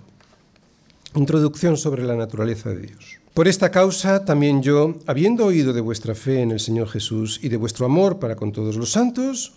Introducción 1.15 1.77
sobre 1.77 2.03
la 2.03 2.17
naturaleza 2.17 2.71
de 2.71 2.79
Dios. 2.79 3.19
Por 3.35 3.47
esta 3.47 3.71
causa 3.71 4.25
también 4.25 4.63
yo, 4.63 4.97
habiendo 5.07 5.45
oído 5.45 5.75
de 5.75 5.83
vuestra 5.83 6.15
fe 6.15 6.41
en 6.41 6.51
el 6.51 6.61
Señor 6.61 6.89
Jesús 6.89 7.39
y 7.43 7.51
de 7.51 7.59
vuestro 7.59 7.85
amor 7.85 8.19
para 8.19 8.37
con 8.37 8.53
todos 8.53 8.77
los 8.77 8.91
santos, 8.91 9.53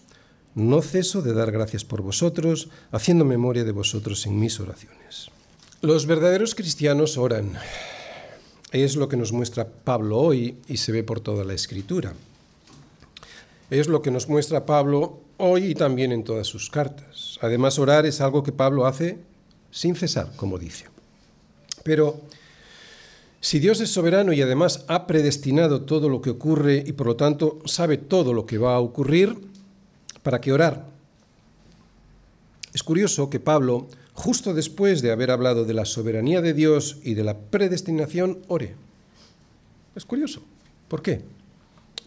no 0.56 0.82
ceso 0.82 1.22
de 1.22 1.34
dar 1.34 1.52
gracias 1.54 1.86
por 1.86 2.02
vosotros, 2.02 2.70
haciendo 2.92 3.24
memoria 3.24 3.64
de 3.64 3.72
vosotros 3.72 4.26
en 4.28 4.38
mis 4.40 4.60
oraciones. 4.60 5.32
Los 5.82 6.06
verdaderos 6.06 6.54
cristianos 6.54 7.18
oran. 7.18 7.54
Es 8.74 8.98
lo 8.98 9.08
que 9.08 9.18
nos 9.18 9.32
muestra 9.32 9.68
Pablo 9.68 10.18
hoy 10.18 10.58
y 10.68 10.78
se 10.78 10.92
ve 10.92 11.04
por 11.04 11.22
toda 11.22 11.46
la 11.46 11.54
escritura. 11.54 12.14
Es 13.72 13.88
lo 13.88 14.02
que 14.02 14.12
nos 14.12 14.28
muestra 14.28 14.66
Pablo 14.66 15.22
hoy 15.38 15.68
y 15.68 15.76
también 15.76 16.12
en 16.12 16.26
todas 16.26 16.46
sus 16.46 16.70
cartas. 16.70 17.40
Además, 17.42 17.80
orar 17.80 18.06
es 18.06 18.20
algo 18.20 18.44
que 18.44 18.52
Pablo 18.52 18.86
hace 18.86 19.20
sin 19.72 19.96
cesar, 19.96 20.30
como 20.36 20.60
dice. 20.60 20.88
Pero 21.82 22.20
si 23.40 23.60
Dios 23.60 23.80
es 23.80 23.90
soberano 23.90 24.34
y 24.34 24.42
además 24.42 24.84
ha 24.90 25.08
predestinado 25.08 25.84
todo 25.84 26.10
lo 26.10 26.22
que 26.22 26.32
ocurre 26.32 26.84
y 26.86 26.92
por 26.92 27.08
lo 27.08 27.16
tanto 27.16 27.60
sabe 27.64 27.96
todo 27.96 28.34
lo 28.34 28.46
que 28.46 28.58
va 28.58 28.76
a 28.76 28.80
ocurrir, 28.82 29.38
¿para 30.22 30.42
qué 30.42 30.52
orar? 30.52 30.86
Es 32.74 32.84
curioso 32.84 33.30
que 33.30 33.40
Pablo, 33.40 33.88
justo 34.12 34.54
después 34.54 35.02
de 35.02 35.12
haber 35.12 35.32
hablado 35.32 35.64
de 35.64 35.74
la 35.74 35.86
soberanía 35.86 36.42
de 36.42 36.54
Dios 36.54 36.98
y 37.04 37.14
de 37.14 37.24
la 37.24 37.38
predestinación, 37.38 38.40
ore. 38.50 38.76
Es 39.96 40.04
curioso. 40.04 40.42
¿Por 40.90 41.02
qué? 41.02 41.22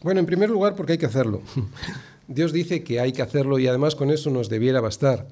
Bueno, 0.05 0.21
en 0.21 0.27
primer 0.27 0.51
lugar 0.51 0.77
porque 0.77 0.93
hay 0.93 0.99
que 0.99 1.07
hacerlo. 1.07 1.41
Dios 2.29 2.53
dice 2.53 2.85
que 2.85 3.01
hay 3.01 3.13
que 3.13 3.23
hacerlo 3.23 3.59
y 3.59 3.67
además 3.67 3.95
con 3.95 4.11
eso 4.11 4.29
nos 4.29 4.51
debiera 4.51 4.83
bastar. 4.83 5.27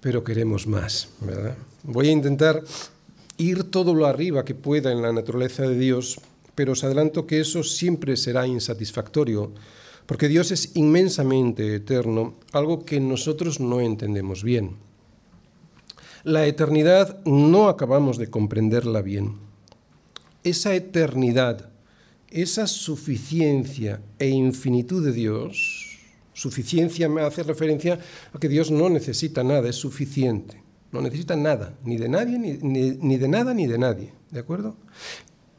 Pero 0.00 0.22
queremos 0.22 0.68
más, 0.68 1.08
¿verdad? 1.20 1.56
Voy 1.82 2.06
a 2.08 2.12
intentar 2.12 2.62
ir 3.36 3.64
todo 3.72 3.92
lo 3.92 4.06
arriba 4.06 4.44
que 4.44 4.54
pueda 4.54 4.92
en 4.92 5.02
la 5.02 5.12
naturaleza 5.12 5.64
de 5.64 5.76
Dios, 5.76 6.20
pero 6.54 6.70
os 6.70 6.84
adelanto 6.84 7.26
que 7.26 7.40
eso 7.40 7.64
siempre 7.64 8.16
será 8.16 8.46
insatisfactorio, 8.46 9.50
porque 10.06 10.28
Dios 10.28 10.52
es 10.52 10.76
inmensamente 10.76 11.74
eterno, 11.74 12.36
algo 12.52 12.84
que 12.84 13.00
nosotros 13.00 13.58
no 13.58 13.80
entendemos 13.80 14.44
bien. 14.44 14.76
La 16.22 16.46
eternidad 16.46 17.18
no 17.24 17.68
acabamos 17.68 18.18
de 18.18 18.30
comprenderla 18.30 19.02
bien. 19.02 19.34
Esa 20.44 20.76
eternidad, 20.76 21.73
esa 22.34 22.66
suficiencia 22.66 24.02
e 24.18 24.28
infinitud 24.28 25.04
de 25.04 25.12
Dios, 25.12 26.00
suficiencia 26.32 27.08
me 27.08 27.22
hace 27.22 27.44
referencia 27.44 28.00
a 28.32 28.38
que 28.40 28.48
Dios 28.48 28.72
no 28.72 28.90
necesita 28.90 29.44
nada, 29.44 29.68
es 29.68 29.76
suficiente. 29.76 30.60
No 30.90 31.00
necesita 31.00 31.36
nada, 31.36 31.78
ni 31.84 31.96
de 31.96 32.08
nadie, 32.08 32.38
ni, 32.38 33.16
de 33.18 33.28
nada, 33.28 33.54
ni 33.54 33.68
de 33.68 33.78
nadie. 33.78 34.12
¿De 34.30 34.40
acuerdo? 34.40 34.76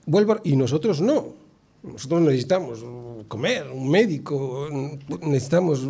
Vuelvo, 0.05 0.41
y 0.43 0.57
nosotros 0.57 0.99
no. 0.99 1.33
Nosotros 1.81 2.21
necesitamos 2.21 2.83
comer, 3.29 3.67
un 3.71 3.89
médico, 3.89 4.67
necesitamos 5.21 5.87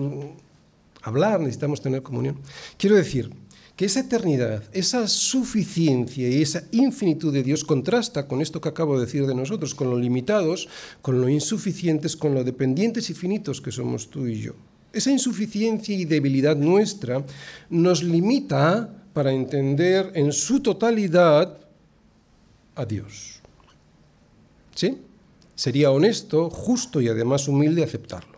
hablar, 1.02 1.40
necesitamos 1.40 1.82
tener 1.82 2.04
comunión. 2.04 2.40
Quiero 2.78 2.96
decir 2.96 3.32
que 3.76 3.86
esa 3.86 4.00
eternidad, 4.00 4.64
esa 4.72 5.08
suficiencia 5.08 6.30
y 6.30 6.42
esa 6.42 6.64
infinitud 6.72 7.34
de 7.34 7.44
Dios 7.44 7.66
contrasta 7.66 8.28
con 8.28 8.42
esto 8.42 8.62
que 8.62 8.70
acabo 8.70 8.98
de 8.98 9.06
decir 9.06 9.28
de 9.28 9.36
nosotros, 9.36 9.76
con 9.76 9.90
lo 9.90 9.98
limitados, 9.98 10.70
con 11.02 11.20
lo 11.20 11.28
insuficientes, 11.28 12.16
con 12.16 12.34
lo 12.34 12.44
dependientes 12.44 13.10
y 13.10 13.14
finitos 13.14 13.60
que 13.60 13.72
somos 13.72 14.10
tú 14.10 14.28
y 14.28 14.40
yo. 14.40 14.54
Esa 14.94 15.12
insuficiencia 15.12 15.94
y 15.94 16.06
debilidad 16.06 16.56
nuestra 16.56 17.26
nos 17.70 18.02
limita 18.02 18.90
para 19.14 19.34
entender 19.34 20.12
en 20.16 20.32
su 20.32 20.62
totalidad 20.62 21.58
a 22.76 22.86
Dios. 22.86 23.42
¿Sí? 24.74 24.98
Sería 25.54 25.92
honesto, 25.92 26.50
justo 26.50 27.02
y 27.02 27.10
además 27.10 27.48
humilde 27.50 27.84
aceptarlo. 27.84 28.35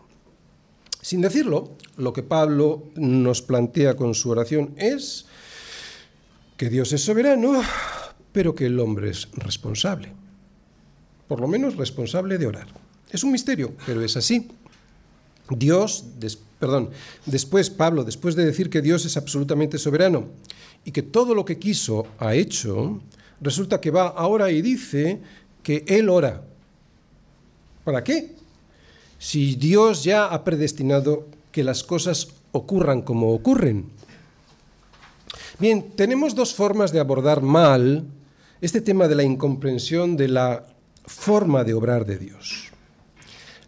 Sin 1.00 1.20
decirlo, 1.20 1.76
lo 1.96 2.12
que 2.12 2.22
Pablo 2.22 2.90
nos 2.96 3.42
plantea 3.42 3.96
con 3.96 4.14
su 4.14 4.30
oración 4.30 4.74
es 4.76 5.26
que 6.56 6.68
Dios 6.68 6.92
es 6.92 7.02
soberano, 7.02 7.62
pero 8.32 8.54
que 8.54 8.66
el 8.66 8.78
hombre 8.80 9.10
es 9.10 9.28
responsable. 9.32 10.12
Por 11.28 11.40
lo 11.40 11.48
menos 11.48 11.76
responsable 11.76 12.38
de 12.38 12.46
orar. 12.46 12.66
Es 13.10 13.22
un 13.24 13.32
misterio, 13.32 13.74
pero 13.86 14.02
es 14.02 14.16
así. 14.16 14.48
Dios, 15.50 16.04
perdón, 16.58 16.90
después 17.26 17.70
Pablo, 17.70 18.04
después 18.04 18.34
de 18.34 18.44
decir 18.44 18.68
que 18.68 18.82
Dios 18.82 19.04
es 19.06 19.16
absolutamente 19.16 19.78
soberano 19.78 20.28
y 20.84 20.90
que 20.90 21.02
todo 21.02 21.34
lo 21.34 21.44
que 21.44 21.58
quiso 21.58 22.06
ha 22.18 22.34
hecho, 22.34 23.00
resulta 23.40 23.80
que 23.80 23.90
va 23.90 24.08
ahora 24.08 24.50
y 24.50 24.60
dice 24.60 25.20
que 25.62 25.84
Él 25.86 26.08
ora. 26.08 26.44
¿Para 27.84 28.04
qué? 28.04 28.37
Si 29.18 29.56
Dios 29.56 30.04
ya 30.04 30.26
ha 30.26 30.44
predestinado 30.44 31.26
que 31.52 31.64
las 31.64 31.82
cosas 31.82 32.28
ocurran 32.52 33.02
como 33.02 33.32
ocurren. 33.32 33.90
Bien, 35.58 35.90
tenemos 35.96 36.34
dos 36.34 36.54
formas 36.54 36.92
de 36.92 37.00
abordar 37.00 37.42
mal 37.42 38.06
este 38.60 38.80
tema 38.80 39.08
de 39.08 39.14
la 39.14 39.24
incomprensión 39.24 40.16
de 40.16 40.28
la 40.28 40.66
forma 41.04 41.64
de 41.64 41.74
obrar 41.74 42.06
de 42.06 42.18
Dios. 42.18 42.70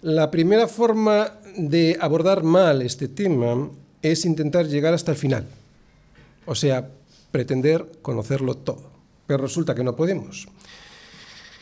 La 0.03 0.31
primera 0.31 0.69
forma 0.69 1.41
de 1.57 1.99
abordar 2.01 2.43
mal 2.43 2.83
este 2.83 3.09
tema 3.09 3.71
es 4.03 4.25
intentar 4.25 4.67
llegar 4.67 4.95
hasta 4.95 5.13
el 5.13 5.19
final. 5.19 5.47
O 6.47 6.55
sea, 6.55 6.91
pretender 7.31 7.87
conocerlo 8.03 8.57
todo. 8.57 8.91
Pero 9.27 9.43
resulta 9.43 9.75
que 9.75 9.85
no 9.85 9.95
podemos. 9.95 10.49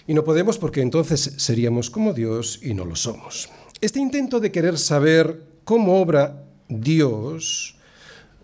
Y 0.07 0.14
no 0.14 0.24
podemos 0.24 0.57
porque 0.57 0.81
entonces 0.81 1.35
seríamos 1.37 1.90
como 1.90 2.14
Dios 2.14 2.61
y 2.62 2.74
no 2.74 2.85
lo 2.85 2.96
somos. 2.96 3.51
Este 3.81 4.01
intento 4.01 4.41
de 4.41 4.51
querer 4.51 4.77
saber 4.77 5.41
cómo 5.62 6.01
obra 6.01 6.43
Dios 6.69 7.77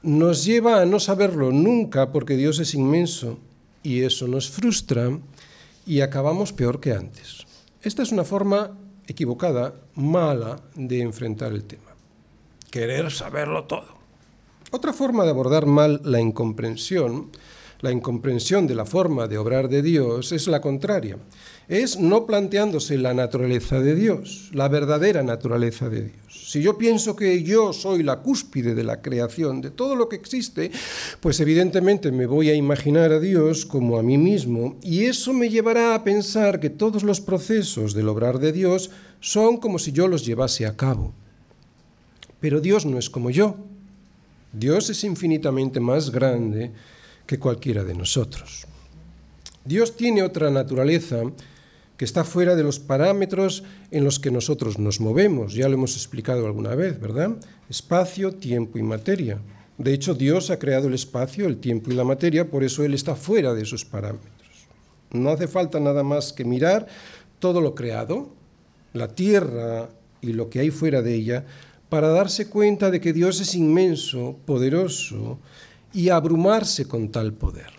nos 0.01 0.45
lleva 0.45 0.81
a 0.81 0.87
no 0.87 1.01
saberlo 1.01 1.51
nunca 1.51 2.13
porque 2.13 2.37
Dios 2.37 2.61
es 2.61 2.73
inmenso 2.75 3.41
y 3.83 4.03
eso 4.03 4.29
nos 4.29 4.49
frustra 4.49 5.11
y 5.87 6.03
acabamos 6.03 6.53
peor 6.53 6.79
que 6.79 6.93
antes. 6.93 7.47
Esta 7.83 8.05
es 8.05 8.13
una 8.13 8.23
forma 8.23 8.79
equivocada, 9.09 9.75
mala, 9.97 10.61
de 10.77 11.01
enfrentar 11.01 11.51
el 11.51 11.65
tema. 11.65 11.97
Querer 12.71 13.11
saberlo 13.11 13.65
todo. 13.65 13.89
Otra 14.71 14.93
forma 14.93 15.25
de 15.25 15.31
abordar 15.31 15.67
mal 15.67 16.01
la 16.05 16.21
incomprensión, 16.21 17.33
la 17.81 17.91
incomprensión 17.91 18.69
de 18.69 18.77
la 18.77 18.87
forma 18.87 19.27
de 19.27 19.39
obrar 19.39 19.69
de 19.69 19.83
Dios, 19.83 20.31
es 20.31 20.47
la 20.47 20.61
contraria. 20.61 21.19
Es 21.69 21.99
no 21.99 22.27
planteándose 22.27 22.99
la 22.99 23.15
naturaleza 23.15 23.81
de 23.81 23.95
Dios, 23.95 24.51
la 24.53 24.69
verdadera 24.69 25.23
naturaleza 25.23 25.89
de 25.89 26.03
Dios. 26.03 26.17
Si 26.29 26.61
yo 26.61 26.77
pienso 26.77 27.17
que 27.17 27.43
yo 27.43 27.73
soy 27.73 28.03
la 28.03 28.21
cúspide 28.21 28.75
de 28.75 28.85
la 28.85 29.01
creación, 29.01 29.63
de 29.63 29.71
todo 29.71 29.97
lo 29.97 30.09
que 30.09 30.17
existe, 30.17 30.71
pues 31.21 31.41
evidentemente 31.41 32.13
me 32.13 32.27
voy 32.27 32.51
a 32.51 32.55
imaginar 32.55 33.13
a 33.13 33.19
Dios 33.19 33.65
como 33.65 33.99
a 33.99 34.03
mí 34.03 34.19
mismo 34.19 34.77
y 34.83 35.07
eso 35.07 35.33
me 35.33 35.49
llevará 35.49 35.95
a 35.95 36.05
pensar 36.05 36.61
que 36.61 36.71
todos 36.71 37.03
los 37.03 37.21
procesos 37.23 37.95
del 37.95 38.09
obrar 38.09 38.39
de 38.39 38.53
Dios 38.53 38.91
son 39.21 39.57
como 39.57 39.79
si 39.79 39.91
yo 39.91 40.07
los 40.07 40.27
llevase 40.27 40.67
a 40.67 40.77
cabo. 40.77 41.15
Pero 42.41 42.61
Dios 42.61 42.85
no 42.85 42.99
es 42.99 43.09
como 43.09 43.31
yo. 43.31 43.57
Dios 44.53 44.91
es 44.91 45.03
infinitamente 45.03 45.81
más 45.81 46.11
grande 46.11 46.73
que 47.27 47.39
cualquiera 47.39 47.85
de 47.85 47.95
nosotros. 47.95 48.67
Dios 49.65 49.97
tiene 49.97 50.23
otra 50.23 50.51
naturaleza 50.51 51.23
que 51.97 52.05
está 52.05 52.25
fuera 52.25 52.57
de 52.57 52.63
los 52.63 52.81
parámetros 52.81 53.63
en 53.91 54.05
los 54.05 54.19
que 54.19 54.31
nosotros 54.31 54.79
nos 54.79 55.01
movemos. 55.01 55.55
Ya 55.55 55.69
lo 55.69 55.75
hemos 55.75 55.97
explicado 55.97 56.47
alguna 56.47 56.75
vez, 56.75 57.01
¿verdad? 57.01 57.37
Espacio, 57.69 58.33
tiempo 58.33 58.79
y 58.79 58.83
materia. 58.83 59.39
De 59.79 59.93
hecho, 59.93 60.15
Dios 60.15 60.51
ha 60.51 60.59
creado 60.59 60.89
el 60.89 60.95
espacio, 60.95 61.47
el 61.47 61.59
tiempo 61.59 61.91
y 61.91 61.95
la 61.95 62.05
materia, 62.05 62.51
por 62.51 62.65
eso 62.65 62.85
Él 62.85 62.95
está 62.95 63.15
fuera 63.17 63.55
de 63.55 63.63
esos 63.63 63.85
parámetros. 63.85 64.33
No 65.11 65.31
hace 65.31 65.47
falta 65.47 65.79
nada 65.81 66.03
más 66.03 66.33
que 66.33 66.45
mirar 66.45 66.87
todo 67.39 67.61
lo 67.61 67.75
creado, 67.75 68.31
la 68.93 69.09
tierra 69.09 69.89
y 70.21 70.33
lo 70.33 70.49
que 70.49 70.61
hay 70.61 70.71
fuera 70.71 71.03
de 71.03 71.15
ella, 71.15 71.45
para 71.89 72.09
darse 72.09 72.49
cuenta 72.49 72.91
de 72.91 73.01
que 73.01 73.13
Dios 73.13 73.41
es 73.41 73.55
inmenso, 73.55 74.37
poderoso, 74.47 75.39
y 75.93 76.09
abrumarse 76.09 76.89
con 76.89 77.11
tal 77.11 77.33
poder. 77.33 77.71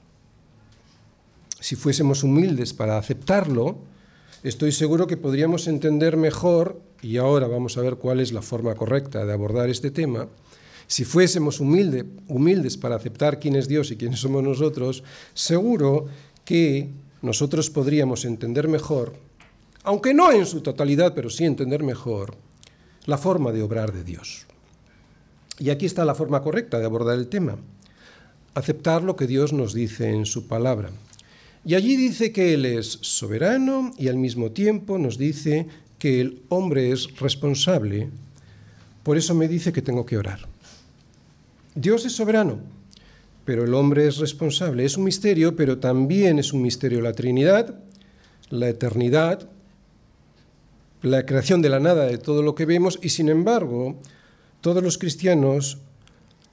Si 1.59 1.75
fuésemos 1.75 2.23
humildes 2.23 2.73
para 2.73 2.97
aceptarlo, 2.97 3.77
estoy 4.47 4.71
seguro 4.71 5.07
que 5.07 5.17
podríamos 5.17 5.67
entender 5.67 6.17
mejor, 6.17 6.79
y 7.01 7.17
ahora 7.17 7.47
vamos 7.47 7.77
a 7.77 7.81
ver 7.81 7.95
cuál 7.95 8.19
es 8.19 8.31
la 8.31 8.43
forma 8.43 8.75
correcta 8.75 9.25
de 9.25 9.33
abordar 9.33 9.69
este 9.69 9.89
tema, 9.89 10.27
si 10.85 11.03
fuésemos 11.03 11.59
humilde, 11.59 12.05
humildes 12.27 12.77
para 12.77 12.95
aceptar 12.95 13.39
quién 13.39 13.55
es 13.55 13.67
Dios 13.67 13.89
y 13.89 13.97
quiénes 13.97 14.19
somos 14.19 14.43
nosotros, 14.43 15.03
seguro 15.33 16.05
que 16.43 16.91
nosotros 17.23 17.71
podríamos 17.71 18.23
entender 18.23 18.67
mejor, 18.67 19.13
aunque 19.83 20.13
no 20.13 20.31
en 20.31 20.45
su 20.45 20.61
totalidad, 20.61 21.15
pero 21.15 21.31
sí 21.31 21.43
entender 21.43 21.81
mejor, 21.81 22.35
la 23.05 23.17
forma 23.17 23.51
de 23.51 23.63
obrar 23.63 23.93
de 23.93 24.03
Dios. 24.03 24.45
Y 25.57 25.71
aquí 25.71 25.87
está 25.87 26.05
la 26.05 26.13
forma 26.13 26.43
correcta 26.43 26.77
de 26.77 26.85
abordar 26.85 27.17
el 27.17 27.29
tema. 27.29 27.57
aceptar 28.53 29.03
lo 29.03 29.17
que 29.17 29.27
Dios 29.27 29.51
nos 29.51 29.73
dice 29.73 30.09
en 30.11 30.25
su 30.25 30.47
palabra. 30.47 30.89
Y 31.65 31.73
allí 31.73 31.95
dice 31.95 32.31
que 32.31 32.53
Él 32.53 32.65
es 32.65 32.99
soberano 33.01 33.91
y 33.97 34.07
al 34.07 34.17
mismo 34.17 34.51
tiempo 34.51 34.99
nos 34.99 35.17
dice 35.17 35.67
que 35.97 36.21
el 36.21 36.43
hombre 36.49 36.91
es 36.91 37.17
responsable. 37.17 38.09
Por 39.01 39.17
eso 39.17 39.33
me 39.33 39.47
dice 39.47 39.73
que 39.73 39.81
tengo 39.81 40.05
que 40.05 40.17
orar. 40.17 40.41
Dios 41.73 42.05
es 42.05 42.13
soberano, 42.13 42.59
pero 43.45 43.63
el 43.63 43.73
hombre 43.73 44.07
es 44.07 44.17
responsable. 44.17 44.85
Es 44.85 44.95
un 44.95 45.05
misterio, 45.05 45.55
pero 45.55 45.79
también 45.79 46.37
es 46.37 46.53
un 46.53 46.61
misterio 46.61 47.01
la 47.01 47.13
Trinidad, 47.13 47.79
la 48.51 48.69
eternidad, 48.69 49.49
la 51.01 51.25
creación 51.25 51.63
de 51.63 51.69
la 51.69 51.79
nada 51.79 52.05
de 52.05 52.19
todo 52.19 52.43
lo 52.43 52.53
que 52.53 52.65
vemos 52.65 52.99
y 53.01 53.09
sin 53.09 53.29
embargo 53.29 53.95
todos 54.61 54.83
los 54.83 54.97
cristianos 54.97 55.79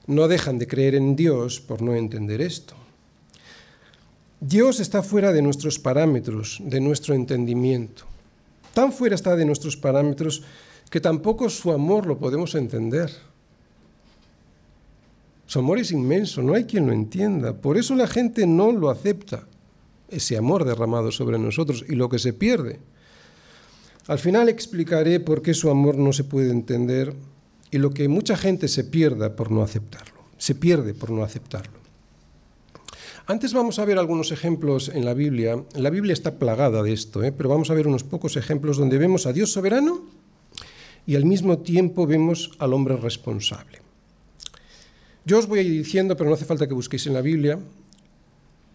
no 0.07 0.29
dejan 0.29 0.59
de 0.59 0.67
creer 0.67 0.95
en 0.95 1.17
Dios 1.17 1.61
por 1.61 1.83
no 1.83 1.95
entender 1.95 2.41
esto. 2.41 2.82
Dios 4.45 4.81
está 4.81 5.05
fuera 5.05 5.33
de 5.33 5.41
nuestros 5.41 5.79
parámetros, 5.79 6.59
de 6.65 6.81
nuestro 6.81 7.15
entendimiento. 7.15 8.03
Tan 8.75 8.93
fuera 8.93 9.15
está 9.15 9.37
de 9.37 9.45
nuestros 9.45 9.77
parámetros 9.77 10.43
que 10.91 11.01
tampoco 11.01 11.49
su 11.49 11.71
amor 11.71 12.07
lo 12.07 12.19
podemos 12.19 12.57
entender. 12.57 13.09
Su 15.47 15.61
amor 15.61 15.79
es 15.79 15.93
inmenso, 15.93 16.43
no 16.43 16.55
hay 16.55 16.65
quien 16.65 16.89
lo 16.89 16.93
entienda. 16.93 17.55
Por 17.55 17.79
eso 17.79 17.95
la 17.95 18.09
gente 18.09 18.45
no 18.45 18.73
lo 18.73 18.91
acepta, 18.91 19.47
ese 20.09 20.37
amor 20.37 20.65
derramado 20.65 21.13
sobre 21.13 21.39
nosotros 21.39 21.85
y 21.89 21.95
lo 21.95 22.09
que 22.09 22.19
se 22.19 22.33
pierde. 22.33 22.81
Al 24.09 24.19
final 24.19 24.49
explicaré 24.49 25.21
por 25.21 25.43
qué 25.43 25.55
su 25.55 25.71
amor 25.71 25.97
no 25.97 26.13
se 26.13 26.25
puede 26.25 26.51
entender 26.51 27.15
y 27.71 27.79
lo 27.79 27.91
que 27.91 28.09
mucha 28.09 28.37
gente 28.37 28.67
se 28.67 28.83
pierda 28.83 29.37
por 29.37 29.53
no 29.53 29.63
aceptarlo. 29.63 30.21
Se 30.37 30.57
pierde 30.57 30.95
por 30.95 31.11
no 31.11 31.23
aceptarlo. 31.23 31.82
Antes 33.33 33.55
vamos 33.55 33.79
a 33.79 33.87
ver 33.87 33.99
algunos 33.99 34.31
ejemplos 34.31 34.91
en 34.91 35.07
la 35.07 35.15
Biblia. 35.15 35.65
La 35.75 35.89
Biblia 35.89 36.13
está 36.13 36.39
plagada 36.39 36.83
de 36.83 36.93
esto, 36.93 37.25
¿eh? 37.25 37.33
pero 37.33 37.49
vamos 37.49 37.71
a 37.71 37.75
ver 37.75 37.87
unos 37.87 38.05
pocos 38.05 38.37
ejemplos 38.37 38.77
donde 38.77 38.99
vemos 38.99 39.25
a 39.25 39.33
Dios 39.33 39.51
soberano 39.51 40.03
y 41.07 41.17
al 41.17 41.25
mismo 41.25 41.61
tiempo 41.61 42.07
vemos 42.07 42.51
al 42.59 42.75
hombre 42.75 42.95
responsable. 42.95 43.79
Yo 45.25 45.39
os 45.39 45.47
voy 45.47 45.61
a 45.61 45.63
ir 45.63 45.71
diciendo, 45.71 46.15
pero 46.15 46.29
no 46.29 46.35
hace 46.35 46.45
falta 46.45 46.69
que 46.69 46.75
busquéis 46.75 47.07
en 47.07 47.15
la 47.15 47.23
Biblia. 47.23 47.59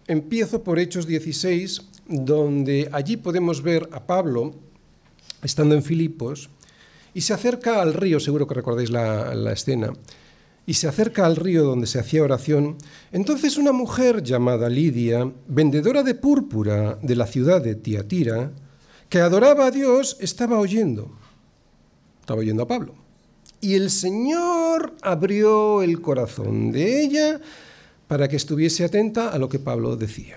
Empiezo 0.08 0.64
por 0.64 0.80
Hechos 0.80 1.06
16, 1.06 1.82
donde 2.08 2.88
allí 2.90 3.16
podemos 3.16 3.62
ver 3.62 3.88
a 3.92 4.08
Pablo 4.08 4.56
estando 5.40 5.76
en 5.76 5.84
Filipos, 5.84 6.50
y 7.14 7.20
se 7.20 7.32
acerca 7.32 7.80
al 7.80 7.94
río, 7.94 8.18
seguro 8.18 8.48
que 8.48 8.54
recordáis 8.54 8.90
la, 8.90 9.36
la, 9.36 9.52
escena, 9.52 9.92
y 10.68 10.74
se 10.74 10.86
acerca 10.86 11.24
al 11.24 11.36
río 11.36 11.64
donde 11.64 11.86
se 11.86 11.98
hacía 11.98 12.22
oración. 12.22 12.76
Entonces 13.10 13.56
una 13.56 13.72
mujer 13.72 14.22
llamada 14.22 14.68
Lidia, 14.68 15.32
vendedora 15.46 16.02
de 16.02 16.14
púrpura 16.14 16.98
de 17.00 17.16
la 17.16 17.26
ciudad 17.26 17.62
de 17.62 17.74
Tiatira, 17.74 18.52
que 19.08 19.18
adoraba 19.18 19.68
a 19.68 19.70
Dios, 19.70 20.18
estaba 20.20 20.58
oyendo. 20.58 21.10
Estaba 22.20 22.40
oyendo 22.40 22.64
a 22.64 22.68
Pablo. 22.68 22.94
Y 23.62 23.76
el 23.76 23.88
Señor 23.88 24.94
abrió 25.00 25.82
el 25.82 26.02
corazón 26.02 26.70
de 26.70 27.02
ella 27.02 27.40
para 28.06 28.28
que 28.28 28.36
estuviese 28.36 28.84
atenta 28.84 29.30
a 29.30 29.38
lo 29.38 29.48
que 29.48 29.58
Pablo 29.58 29.96
decía. 29.96 30.36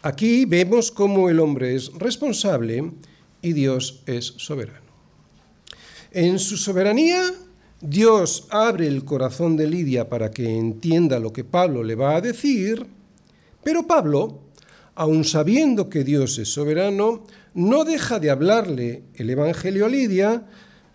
Aquí 0.00 0.46
vemos 0.46 0.90
cómo 0.90 1.28
el 1.28 1.40
hombre 1.40 1.74
es 1.74 1.92
responsable 1.92 2.90
y 3.42 3.52
Dios 3.52 4.02
es 4.06 4.24
soberano. 4.38 4.88
En 6.10 6.38
su 6.38 6.56
soberanía, 6.56 7.34
Dios 7.80 8.48
abre 8.50 8.88
el 8.88 9.04
corazón 9.04 9.56
de 9.56 9.68
Lidia 9.68 10.08
para 10.08 10.30
que 10.32 10.58
entienda 10.58 11.20
lo 11.20 11.32
que 11.32 11.44
Pablo 11.44 11.84
le 11.84 11.94
va 11.94 12.16
a 12.16 12.20
decir, 12.20 12.84
pero 13.62 13.86
Pablo, 13.86 14.40
aun 14.96 15.24
sabiendo 15.24 15.88
que 15.88 16.02
Dios 16.02 16.38
es 16.38 16.48
soberano, 16.48 17.24
no 17.54 17.84
deja 17.84 18.18
de 18.18 18.30
hablarle 18.30 19.04
el 19.14 19.30
Evangelio 19.30 19.86
a 19.86 19.88
Lidia, 19.88 20.44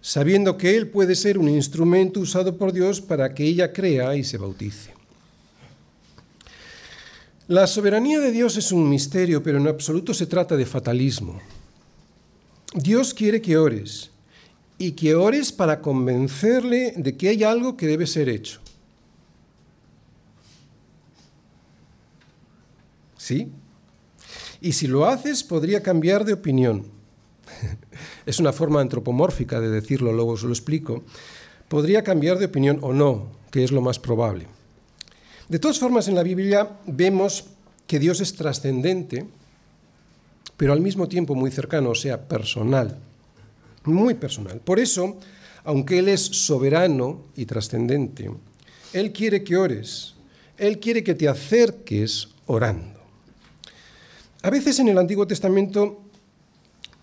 sabiendo 0.01 0.57
que 0.57 0.75
él 0.75 0.89
puede 0.89 1.15
ser 1.15 1.37
un 1.37 1.47
instrumento 1.47 2.19
usado 2.19 2.57
por 2.57 2.73
Dios 2.73 2.99
para 2.99 3.33
que 3.33 3.45
ella 3.45 3.71
crea 3.71 4.17
y 4.17 4.25
se 4.25 4.37
bautice. 4.37 4.91
La 7.47 7.65
soberanía 7.67 8.19
de 8.19 8.31
Dios 8.31 8.57
es 8.57 8.73
un 8.73 8.89
misterio, 8.89 9.41
pero 9.41 9.57
en 9.57 9.67
absoluto 9.67 10.13
se 10.13 10.25
trata 10.25 10.57
de 10.57 10.65
fatalismo. 10.65 11.39
Dios 12.73 13.13
quiere 13.13 13.41
que 13.41 13.57
ores 13.57 14.12
y 14.83 14.91
que 14.91 15.15
ores 15.15 15.53
para 15.53 15.79
convencerle 15.79 16.93
de 16.97 17.15
que 17.15 17.29
hay 17.29 17.43
algo 17.43 17.77
que 17.77 17.87
debe 17.87 18.05
ser 18.05 18.27
hecho. 18.27 18.59
¿Sí? 23.17 23.49
Y 24.59 24.73
si 24.73 24.87
lo 24.87 25.05
haces, 25.05 25.41
podría 25.45 25.81
cambiar 25.81 26.25
de 26.25 26.33
opinión. 26.33 26.87
es 28.25 28.41
una 28.41 28.51
forma 28.51 28.81
antropomórfica 28.81 29.61
de 29.61 29.69
decirlo, 29.69 30.11
luego 30.11 30.31
os 30.31 30.43
lo 30.43 30.49
explico. 30.49 31.03
Podría 31.69 32.03
cambiar 32.03 32.37
de 32.37 32.45
opinión 32.45 32.79
o 32.81 32.91
no, 32.91 33.27
que 33.51 33.63
es 33.63 33.71
lo 33.71 33.79
más 33.79 33.99
probable. 33.99 34.47
De 35.47 35.59
todas 35.59 35.79
formas, 35.79 36.09
en 36.09 36.15
la 36.15 36.23
Biblia 36.23 36.77
vemos 36.85 37.45
que 37.87 37.99
Dios 37.99 38.19
es 38.19 38.35
trascendente, 38.35 39.25
pero 40.57 40.73
al 40.73 40.81
mismo 40.81 41.07
tiempo 41.07 41.35
muy 41.35 41.51
cercano, 41.51 41.91
o 41.91 41.95
sea, 41.95 42.27
personal, 42.27 42.99
muy 43.85 44.13
personal. 44.13 44.59
Por 44.59 44.79
eso, 44.79 45.17
aunque 45.63 45.99
Él 45.99 46.09
es 46.09 46.21
soberano 46.21 47.25
y 47.35 47.45
trascendente, 47.45 48.29
Él 48.93 49.11
quiere 49.11 49.43
que 49.43 49.57
ores, 49.57 50.15
Él 50.57 50.79
quiere 50.79 51.03
que 51.03 51.15
te 51.15 51.27
acerques 51.27 52.29
orando. 52.45 52.99
A 54.41 54.49
veces 54.49 54.79
en 54.79 54.89
el 54.89 54.97
Antiguo 54.97 55.25
Testamento 55.25 56.03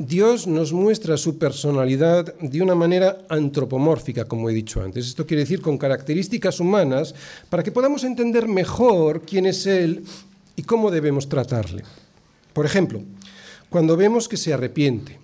Dios 0.03 0.47
nos 0.47 0.73
muestra 0.73 1.19
su 1.19 1.37
personalidad 1.37 2.35
de 2.39 2.63
una 2.63 2.75
manera 2.75 3.19
antropomórfica, 3.29 4.25
como 4.25 4.49
he 4.49 4.55
dicho 4.55 4.83
antes. 4.83 5.07
Esto 5.07 5.27
quiere 5.27 5.43
decir 5.43 5.61
con 5.61 5.77
características 5.77 6.59
humanas 6.59 7.15
para 7.51 7.63
que 7.63 7.71
podamos 7.71 8.05
entender 8.05 8.49
mejor 8.49 9.21
quién 9.21 9.45
es 9.45 9.67
Él 9.67 10.03
y 10.57 10.63
cómo 10.63 10.91
debemos 10.91 11.29
tratarle. 11.29 11.85
Por 12.55 12.65
ejemplo, 12.65 13.03
cuando 13.69 13.95
vemos 13.95 14.27
que 14.27 14.39
se 14.39 14.55
arrepiente. 14.55 15.19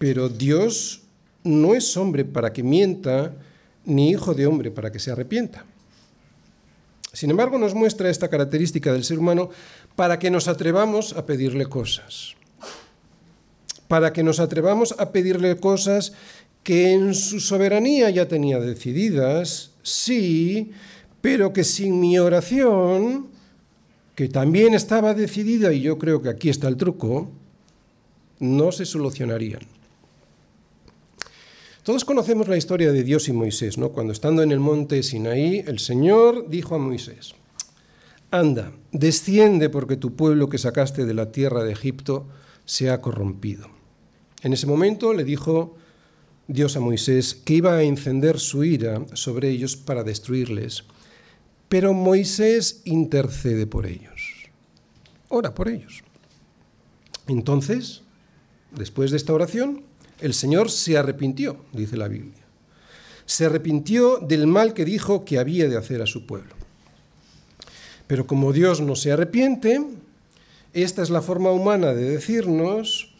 Pero 0.00 0.30
Dios 0.30 1.02
no 1.44 1.74
es 1.74 1.94
hombre 1.98 2.24
para 2.24 2.54
que 2.54 2.62
mienta, 2.62 3.36
ni 3.84 4.08
hijo 4.08 4.32
de 4.32 4.46
hombre 4.46 4.70
para 4.70 4.90
que 4.90 4.98
se 4.98 5.10
arrepienta. 5.10 5.66
Sin 7.12 7.28
embargo, 7.28 7.58
nos 7.58 7.74
muestra 7.74 8.08
esta 8.08 8.28
característica 8.28 8.94
del 8.94 9.04
ser 9.04 9.18
humano 9.18 9.50
para 9.96 10.18
que 10.18 10.30
nos 10.30 10.48
atrevamos 10.48 11.12
a 11.12 11.26
pedirle 11.26 11.66
cosas. 11.66 12.34
Para 13.88 14.14
que 14.14 14.22
nos 14.22 14.40
atrevamos 14.40 14.94
a 14.98 15.12
pedirle 15.12 15.58
cosas 15.58 16.14
que 16.62 16.94
en 16.94 17.12
su 17.12 17.38
soberanía 17.38 18.08
ya 18.08 18.26
tenía 18.26 18.58
decididas, 18.58 19.72
sí, 19.82 20.70
pero 21.20 21.52
que 21.52 21.62
sin 21.62 22.00
mi 22.00 22.18
oración 22.18 23.28
que 24.14 24.28
también 24.28 24.72
estaba 24.72 25.12
decidida, 25.12 25.74
y 25.74 25.82
yo 25.82 25.98
creo 25.98 26.22
que 26.22 26.30
aquí 26.30 26.48
está 26.48 26.68
el 26.68 26.78
truco, 26.78 27.30
no 28.38 28.72
se 28.72 28.86
solucionarían. 28.86 29.79
Todos 31.82 32.04
conocemos 32.04 32.48
la 32.48 32.56
historia 32.56 32.92
de 32.92 33.02
Dios 33.02 33.28
y 33.28 33.32
Moisés, 33.32 33.78
¿no? 33.78 33.90
Cuando 33.90 34.12
estando 34.12 34.42
en 34.42 34.52
el 34.52 34.60
monte 34.60 35.02
Sinaí, 35.02 35.64
el 35.66 35.78
Señor 35.78 36.48
dijo 36.48 36.74
a 36.74 36.78
Moisés, 36.78 37.34
Anda, 38.30 38.72
desciende 38.92 39.70
porque 39.70 39.96
tu 39.96 40.14
pueblo 40.14 40.48
que 40.48 40.58
sacaste 40.58 41.04
de 41.04 41.14
la 41.14 41.32
tierra 41.32 41.64
de 41.64 41.72
Egipto 41.72 42.26
se 42.64 42.90
ha 42.90 43.00
corrompido. 43.00 43.68
En 44.42 44.52
ese 44.52 44.66
momento 44.66 45.12
le 45.12 45.24
dijo 45.24 45.76
Dios 46.46 46.76
a 46.76 46.80
Moisés 46.80 47.34
que 47.34 47.54
iba 47.54 47.74
a 47.74 47.82
encender 47.82 48.38
su 48.38 48.62
ira 48.64 49.04
sobre 49.14 49.50
ellos 49.50 49.76
para 49.76 50.04
destruirles 50.04 50.84
pero 51.70 51.94
Moisés 51.94 52.82
intercede 52.84 53.64
por 53.64 53.86
ellos. 53.86 54.50
Ora 55.28 55.54
por 55.54 55.68
ellos. 55.68 56.02
Entonces, 57.28 58.02
después 58.72 59.12
de 59.12 59.16
esta 59.16 59.32
oración, 59.32 59.84
el 60.20 60.34
Señor 60.34 60.70
se 60.70 60.96
arrepintió, 60.96 61.56
dice 61.72 61.96
la 61.96 62.08
Biblia. 62.08 62.42
Se 63.26 63.46
arrepintió 63.46 64.18
del 64.18 64.46
mal 64.46 64.74
que 64.74 64.84
dijo 64.84 65.24
que 65.24 65.38
había 65.38 65.68
de 65.68 65.76
hacer 65.76 66.02
a 66.02 66.06
su 66.06 66.26
pueblo. 66.26 66.54
Pero 68.06 68.26
como 68.26 68.52
Dios 68.52 68.80
no 68.80 68.96
se 68.96 69.12
arrepiente, 69.12 69.80
esta 70.72 71.02
es 71.02 71.10
la 71.10 71.22
forma 71.22 71.50
humana 71.52 71.94
de 71.94 72.10
decirnos 72.10 73.14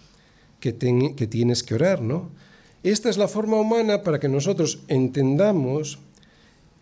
que, 0.59 0.75
que 0.77 1.27
tienes 1.27 1.63
que 1.63 1.75
orar, 1.75 2.03
¿no? 2.03 2.31
Esta 2.83 3.09
es 3.11 3.19
la 3.19 3.29
forma 3.29 3.59
humana 3.59 4.03
para 4.03 4.19
que 4.19 4.29
nosotros 4.29 4.81
entendamos 4.89 5.99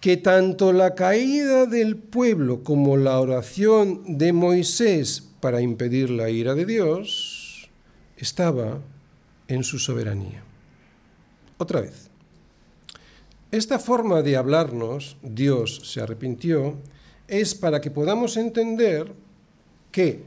que 0.00 0.16
tanto 0.16 0.72
la 0.72 0.94
caída 0.94 1.66
del 1.66 1.96
pueblo 1.96 2.62
como 2.62 2.96
la 2.96 3.18
oración 3.18 4.18
de 4.18 4.32
Moisés 4.32 5.24
para 5.40 5.60
impedir 5.60 6.10
la 6.10 6.30
ira 6.30 6.54
de 6.54 6.64
Dios 6.64 7.68
estaba 8.16 8.80
en 9.48 9.64
su 9.64 9.78
soberanía. 9.78 10.42
Otra 11.58 11.80
vez, 11.80 12.08
Esta 13.50 13.78
forma 13.78 14.20
de 14.20 14.36
hablarnos, 14.36 15.16
Dios 15.22 15.80
se 15.84 16.02
arrepintió, 16.02 16.76
es 17.28 17.54
para 17.54 17.80
que 17.80 17.90
podamos 17.90 18.36
entender 18.36 19.10
que 19.90 20.22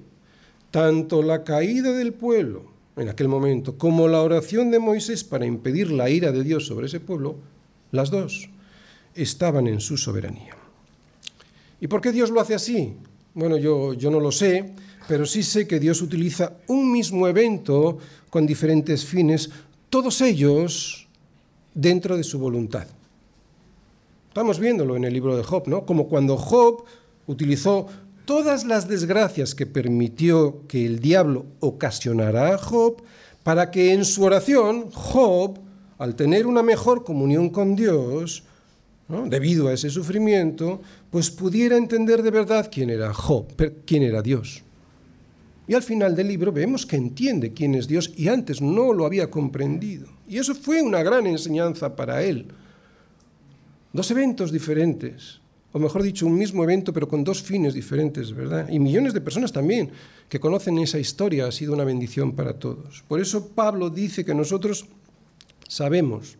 tanto 0.71 1.21
la 1.21 1.43
caída 1.43 1.91
del 1.91 2.13
pueblo 2.13 2.71
en 2.95 3.09
aquel 3.09 3.27
momento 3.27 3.77
como 3.77 4.07
la 4.07 4.21
oración 4.21 4.71
de 4.71 4.79
Moisés 4.79 5.23
para 5.23 5.45
impedir 5.45 5.91
la 5.91 6.09
ira 6.09 6.31
de 6.31 6.43
Dios 6.43 6.65
sobre 6.65 6.87
ese 6.87 6.99
pueblo, 6.99 7.35
las 7.91 8.09
dos 8.09 8.49
estaban 9.13 9.67
en 9.67 9.81
su 9.81 9.97
soberanía. 9.97 10.55
¿Y 11.79 11.87
por 11.87 12.01
qué 12.01 12.11
Dios 12.11 12.31
lo 12.31 12.41
hace 12.41 12.55
así? 12.55 12.95
Bueno, 13.33 13.57
yo, 13.57 13.93
yo 13.93 14.09
no 14.09 14.19
lo 14.19 14.31
sé, 14.31 14.73
pero 15.11 15.25
sí 15.25 15.43
sé 15.43 15.67
que 15.67 15.77
Dios 15.77 16.01
utiliza 16.01 16.53
un 16.67 16.89
mismo 16.89 17.27
evento 17.27 17.97
con 18.29 18.47
diferentes 18.47 19.03
fines, 19.03 19.49
todos 19.89 20.21
ellos 20.21 21.05
dentro 21.73 22.15
de 22.15 22.23
su 22.23 22.39
voluntad. 22.39 22.87
Estamos 24.29 24.57
viéndolo 24.57 24.95
en 24.95 25.03
el 25.03 25.11
libro 25.11 25.35
de 25.35 25.43
Job, 25.43 25.67
¿no? 25.67 25.85
Como 25.85 26.07
cuando 26.07 26.37
Job 26.37 26.85
utilizó 27.27 27.87
todas 28.23 28.63
las 28.63 28.87
desgracias 28.87 29.53
que 29.53 29.65
permitió 29.65 30.65
que 30.69 30.85
el 30.85 31.01
diablo 31.01 31.45
ocasionara 31.59 32.55
a 32.55 32.57
Job 32.57 33.03
para 33.43 33.69
que 33.69 33.91
en 33.91 34.05
su 34.05 34.23
oración 34.23 34.91
Job, 34.91 35.59
al 35.97 36.15
tener 36.15 36.47
una 36.47 36.63
mejor 36.63 37.03
comunión 37.03 37.49
con 37.49 37.75
Dios, 37.75 38.45
debido 39.25 39.67
a 39.67 39.73
ese 39.73 39.89
sufrimiento, 39.89 40.79
pues 41.09 41.29
pudiera 41.29 41.75
entender 41.75 42.23
de 42.23 42.31
verdad 42.31 42.69
quién 42.71 42.89
era 42.89 43.13
Job, 43.13 43.47
quién 43.85 44.03
era 44.03 44.21
Dios. 44.21 44.63
Y 45.67 45.73
al 45.73 45.83
final 45.83 46.15
del 46.15 46.27
libro 46.27 46.51
vemos 46.51 46.85
que 46.85 46.95
entiende 46.95 47.53
quién 47.53 47.75
es 47.75 47.87
Dios 47.87 48.11
y 48.15 48.27
antes 48.27 48.61
no 48.61 48.93
lo 48.93 49.05
había 49.05 49.29
comprendido. 49.29 50.07
Y 50.27 50.37
eso 50.37 50.55
fue 50.55 50.81
una 50.81 51.03
gran 51.03 51.27
enseñanza 51.27 51.95
para 51.95 52.23
él. 52.23 52.47
Dos 53.93 54.09
eventos 54.11 54.51
diferentes, 54.51 55.39
o 55.73 55.79
mejor 55.79 56.03
dicho, 56.03 56.25
un 56.25 56.37
mismo 56.37 56.63
evento 56.63 56.93
pero 56.93 57.07
con 57.07 57.23
dos 57.23 57.41
fines 57.41 57.73
diferentes, 57.73 58.33
¿verdad? 58.33 58.69
Y 58.69 58.79
millones 58.79 59.13
de 59.13 59.21
personas 59.21 59.51
también 59.51 59.91
que 60.29 60.39
conocen 60.39 60.77
esa 60.79 60.99
historia 60.99 61.47
ha 61.47 61.51
sido 61.51 61.73
una 61.73 61.83
bendición 61.83 62.33
para 62.33 62.53
todos. 62.53 63.03
Por 63.07 63.19
eso 63.19 63.49
Pablo 63.49 63.89
dice 63.89 64.25
que 64.25 64.33
nosotros 64.33 64.85
sabemos 65.67 66.37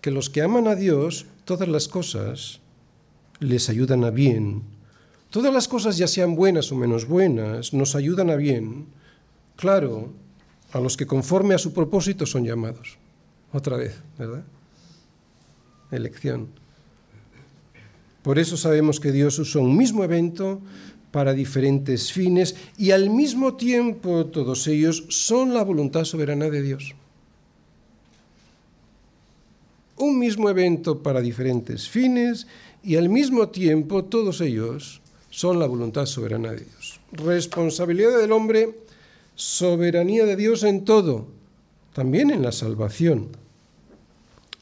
que 0.00 0.10
los 0.10 0.30
que 0.30 0.42
aman 0.42 0.66
a 0.66 0.74
Dios, 0.74 1.26
todas 1.44 1.68
las 1.68 1.88
cosas 1.88 2.60
les 3.40 3.68
ayudan 3.68 4.04
a 4.04 4.10
bien. 4.10 4.62
Todas 5.34 5.52
las 5.52 5.66
cosas, 5.66 5.98
ya 5.98 6.06
sean 6.06 6.36
buenas 6.36 6.70
o 6.70 6.76
menos 6.76 7.08
buenas, 7.08 7.74
nos 7.74 7.96
ayudan 7.96 8.30
a 8.30 8.36
bien. 8.36 8.86
Claro, 9.56 10.12
a 10.70 10.78
los 10.78 10.96
que 10.96 11.08
conforme 11.08 11.56
a 11.56 11.58
su 11.58 11.72
propósito 11.72 12.24
son 12.24 12.44
llamados. 12.44 12.98
Otra 13.52 13.76
vez, 13.76 14.00
¿verdad? 14.16 14.44
Elección. 15.90 16.46
Por 18.22 18.38
eso 18.38 18.56
sabemos 18.56 19.00
que 19.00 19.10
Dios 19.10 19.36
usa 19.40 19.60
un 19.60 19.76
mismo 19.76 20.04
evento 20.04 20.60
para 21.10 21.32
diferentes 21.32 22.12
fines 22.12 22.54
y 22.78 22.92
al 22.92 23.10
mismo 23.10 23.54
tiempo 23.54 24.26
todos 24.26 24.68
ellos 24.68 25.04
son 25.08 25.52
la 25.52 25.64
voluntad 25.64 26.04
soberana 26.04 26.48
de 26.48 26.62
Dios 26.62 26.94
un 29.96 30.18
mismo 30.18 30.50
evento 30.50 31.02
para 31.04 31.20
diferentes 31.20 31.88
fines 31.88 32.48
y 32.82 32.96
al 32.96 33.08
mismo 33.08 33.48
tiempo 33.50 34.04
todos 34.04 34.40
ellos 34.40 35.00
son 35.34 35.58
la 35.58 35.66
voluntad 35.66 36.06
soberana 36.06 36.52
de 36.52 36.58
Dios. 36.58 37.00
Responsabilidad 37.10 38.20
del 38.20 38.30
hombre, 38.30 38.78
soberanía 39.34 40.26
de 40.26 40.36
Dios 40.36 40.62
en 40.62 40.84
todo, 40.84 41.26
también 41.92 42.30
en 42.30 42.40
la 42.40 42.52
salvación. 42.52 43.30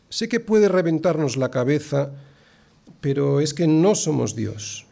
Sé 0.09 0.31
que 0.31 0.41
puede 0.41 0.69
reventarnos 0.69 1.37
la 1.37 1.51
cabeza, 1.51 2.13
pero 3.03 3.41
es 3.41 3.53
que 3.53 3.67
no 3.67 3.95
somos 3.95 4.35
Dios. 4.35 4.87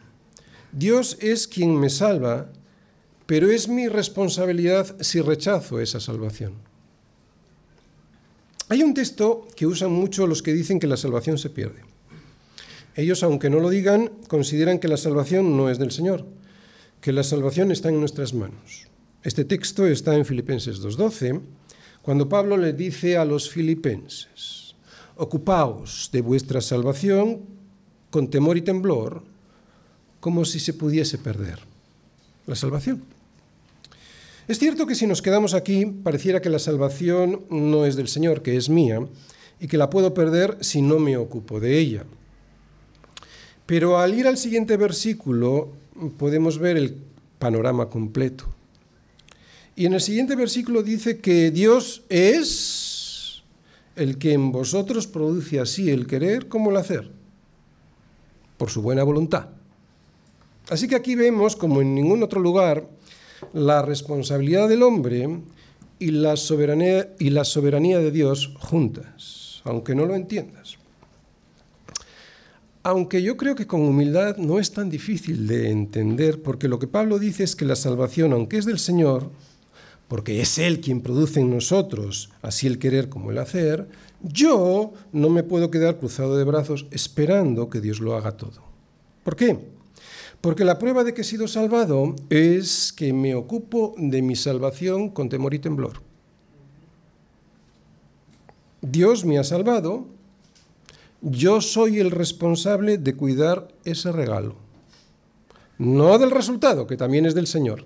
Dios 0.71 1.17
es 1.19 1.47
quien 1.47 1.75
me 1.79 1.89
salva, 1.89 2.51
pero 3.25 3.49
es 3.49 3.67
mi 3.67 3.87
responsabilidad 3.87 4.95
si 5.01 5.19
rechazo 5.19 5.79
esa 5.79 5.99
salvación. 5.99 6.53
Hay 8.69 8.83
un 8.83 8.93
texto 8.93 9.47
que 9.55 9.65
usan 9.65 9.91
mucho 9.91 10.27
los 10.27 10.43
que 10.43 10.53
dicen 10.53 10.79
que 10.79 10.85
la 10.85 10.95
salvación 10.95 11.39
se 11.39 11.49
pierde. 11.49 11.90
Ellos, 12.95 13.23
aunque 13.23 13.49
no 13.49 13.59
lo 13.59 13.69
digan, 13.69 14.11
consideran 14.27 14.79
que 14.79 14.87
la 14.87 14.97
salvación 14.97 15.55
no 15.55 15.69
es 15.69 15.79
del 15.79 15.91
Señor, 15.91 16.25
que 16.99 17.13
la 17.13 17.23
salvación 17.23 17.71
está 17.71 17.89
en 17.89 17.99
nuestras 17.99 18.33
manos. 18.33 18.87
Este 19.23 19.45
texto 19.45 19.85
está 19.85 20.15
en 20.15 20.25
Filipenses 20.25 20.81
2.12, 20.81 21.41
cuando 22.01 22.27
Pablo 22.27 22.57
le 22.57 22.73
dice 22.73 23.17
a 23.17 23.25
los 23.25 23.49
filipenses, 23.49 24.75
ocupaos 25.15 26.09
de 26.11 26.21
vuestra 26.21 26.59
salvación 26.59 27.41
con 28.09 28.29
temor 28.29 28.57
y 28.57 28.61
temblor, 28.61 29.23
como 30.19 30.43
si 30.43 30.59
se 30.59 30.73
pudiese 30.73 31.17
perder 31.17 31.59
la 32.47 32.55
salvación. 32.55 33.03
Es 34.47 34.59
cierto 34.59 34.85
que 34.85 34.95
si 34.95 35.07
nos 35.07 35.21
quedamos 35.21 35.53
aquí, 35.53 35.85
pareciera 35.85 36.41
que 36.41 36.49
la 36.49 36.59
salvación 36.59 37.45
no 37.49 37.85
es 37.85 37.95
del 37.95 38.07
Señor, 38.07 38.41
que 38.41 38.57
es 38.57 38.69
mía, 38.69 39.07
y 39.59 39.67
que 39.67 39.77
la 39.77 39.89
puedo 39.89 40.13
perder 40.13 40.57
si 40.61 40.81
no 40.81 40.99
me 40.99 41.15
ocupo 41.15 41.59
de 41.59 41.77
ella. 41.77 42.05
Pero 43.65 43.99
al 43.99 44.13
ir 44.13 44.27
al 44.27 44.37
siguiente 44.37 44.77
versículo 44.77 45.69
podemos 46.17 46.57
ver 46.57 46.77
el 46.77 46.97
panorama 47.39 47.89
completo. 47.89 48.45
Y 49.75 49.85
en 49.85 49.93
el 49.93 50.01
siguiente 50.01 50.35
versículo 50.35 50.83
dice 50.83 51.19
que 51.19 51.51
Dios 51.51 52.03
es 52.09 53.43
el 53.95 54.17
que 54.17 54.33
en 54.33 54.51
vosotros 54.51 55.07
produce 55.07 55.59
así 55.59 55.89
el 55.89 56.07
querer 56.07 56.47
como 56.47 56.71
el 56.71 56.77
hacer, 56.77 57.11
por 58.57 58.69
su 58.69 58.81
buena 58.81 59.03
voluntad. 59.03 59.49
Así 60.69 60.87
que 60.87 60.95
aquí 60.95 61.15
vemos, 61.15 61.55
como 61.55 61.81
en 61.81 61.95
ningún 61.95 62.23
otro 62.23 62.39
lugar, 62.39 62.87
la 63.53 63.81
responsabilidad 63.81 64.69
del 64.69 64.83
hombre 64.83 65.41
y 65.99 66.11
la 66.11 66.37
soberanía, 66.37 67.13
y 67.19 67.31
la 67.31 67.43
soberanía 67.43 67.99
de 67.99 68.11
Dios 68.11 68.53
juntas, 68.59 69.61
aunque 69.65 69.95
no 69.95 70.05
lo 70.05 70.15
entiendas. 70.15 70.77
Aunque 72.83 73.21
yo 73.21 73.37
creo 73.37 73.55
que 73.55 73.67
con 73.67 73.81
humildad 73.81 74.37
no 74.37 74.57
es 74.57 74.71
tan 74.71 74.89
difícil 74.89 75.47
de 75.47 75.69
entender, 75.69 76.41
porque 76.41 76.67
lo 76.67 76.79
que 76.79 76.87
Pablo 76.87 77.19
dice 77.19 77.43
es 77.43 77.55
que 77.55 77.65
la 77.65 77.75
salvación, 77.75 78.33
aunque 78.33 78.57
es 78.57 78.65
del 78.65 78.79
Señor, 78.79 79.29
porque 80.07 80.41
es 80.41 80.57
Él 80.57 80.81
quien 80.81 81.01
produce 81.01 81.39
en 81.39 81.51
nosotros 81.51 82.31
así 82.41 82.67
el 82.67 82.79
querer 82.79 83.07
como 83.07 83.31
el 83.31 83.37
hacer, 83.37 83.87
yo 84.21 84.93
no 85.11 85.29
me 85.29 85.43
puedo 85.43 85.69
quedar 85.71 85.99
cruzado 85.99 86.37
de 86.37 86.43
brazos 86.43 86.87
esperando 86.91 87.69
que 87.69 87.81
Dios 87.81 87.99
lo 87.99 88.15
haga 88.15 88.35
todo. 88.35 88.63
¿Por 89.23 89.35
qué? 89.35 89.57
Porque 90.41 90.65
la 90.65 90.79
prueba 90.79 91.03
de 91.03 91.13
que 91.13 91.21
he 91.21 91.23
sido 91.23 91.47
salvado 91.47 92.15
es 92.29 92.91
que 92.91 93.13
me 93.13 93.35
ocupo 93.35 93.93
de 93.97 94.23
mi 94.23 94.35
salvación 94.35 95.09
con 95.09 95.29
temor 95.29 95.53
y 95.53 95.59
temblor. 95.59 96.01
Dios 98.81 99.23
me 99.23 99.37
ha 99.37 99.43
salvado, 99.43 100.07
yo 101.21 101.61
soy 101.61 101.99
el 101.99 102.11
responsable 102.11 102.97
de 102.97 103.15
cuidar 103.15 103.67
ese 103.85 104.11
regalo. 104.11 104.55
No 105.77 106.17
del 106.17 106.31
resultado, 106.31 106.87
que 106.87 106.97
también 106.97 107.25
es 107.25 107.35
del 107.35 107.47
Señor, 107.47 107.85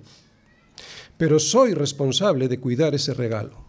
pero 1.17 1.39
soy 1.39 1.74
responsable 1.74 2.48
de 2.48 2.60
cuidar 2.60 2.95
ese 2.95 3.13
regalo. 3.13 3.63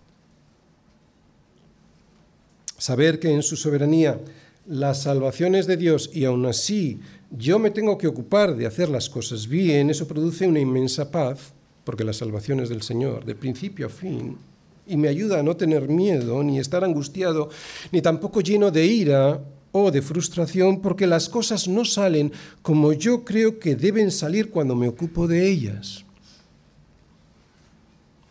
Saber 2.78 3.18
que 3.18 3.30
en 3.30 3.42
su 3.42 3.56
soberanía 3.56 4.20
la 4.66 4.94
salvación 4.94 5.54
es 5.54 5.66
de 5.66 5.76
Dios 5.76 6.10
y 6.12 6.24
aún 6.24 6.44
así 6.46 7.00
yo 7.30 7.58
me 7.58 7.70
tengo 7.70 7.98
que 7.98 8.06
ocupar 8.06 8.56
de 8.56 8.66
hacer 8.66 8.88
las 8.88 9.08
cosas 9.08 9.48
bien, 9.48 9.90
eso 9.90 10.06
produce 10.06 10.46
una 10.46 10.60
inmensa 10.60 11.10
paz, 11.10 11.52
porque 11.84 12.04
la 12.04 12.12
salvación 12.12 12.60
es 12.60 12.68
del 12.68 12.82
Señor, 12.82 13.24
de 13.24 13.34
principio 13.34 13.86
a 13.86 13.90
fin, 13.90 14.38
y 14.86 14.96
me 14.96 15.08
ayuda 15.08 15.40
a 15.40 15.42
no 15.42 15.56
tener 15.56 15.88
miedo, 15.88 16.42
ni 16.42 16.58
estar 16.58 16.84
angustiado, 16.84 17.48
ni 17.92 18.02
tampoco 18.02 18.40
lleno 18.40 18.70
de 18.70 18.86
ira 18.86 19.40
o 19.76 19.90
de 19.90 20.00
frustración, 20.00 20.80
porque 20.80 21.06
las 21.06 21.28
cosas 21.28 21.68
no 21.68 21.84
salen 21.84 22.32
como 22.62 22.92
yo 22.92 23.24
creo 23.24 23.58
que 23.58 23.76
deben 23.76 24.10
salir 24.10 24.50
cuando 24.50 24.74
me 24.74 24.88
ocupo 24.88 25.26
de 25.26 25.48
ellas. 25.48 26.04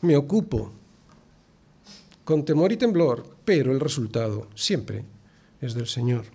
Me 0.02 0.18
ocupo 0.18 0.72
con 2.24 2.44
temor 2.44 2.72
y 2.72 2.78
temblor, 2.78 3.26
pero 3.46 3.72
el 3.72 3.80
resultado 3.80 4.48
siempre 4.56 5.04
es 5.62 5.76
del 5.76 5.88
Señor. 5.88 6.26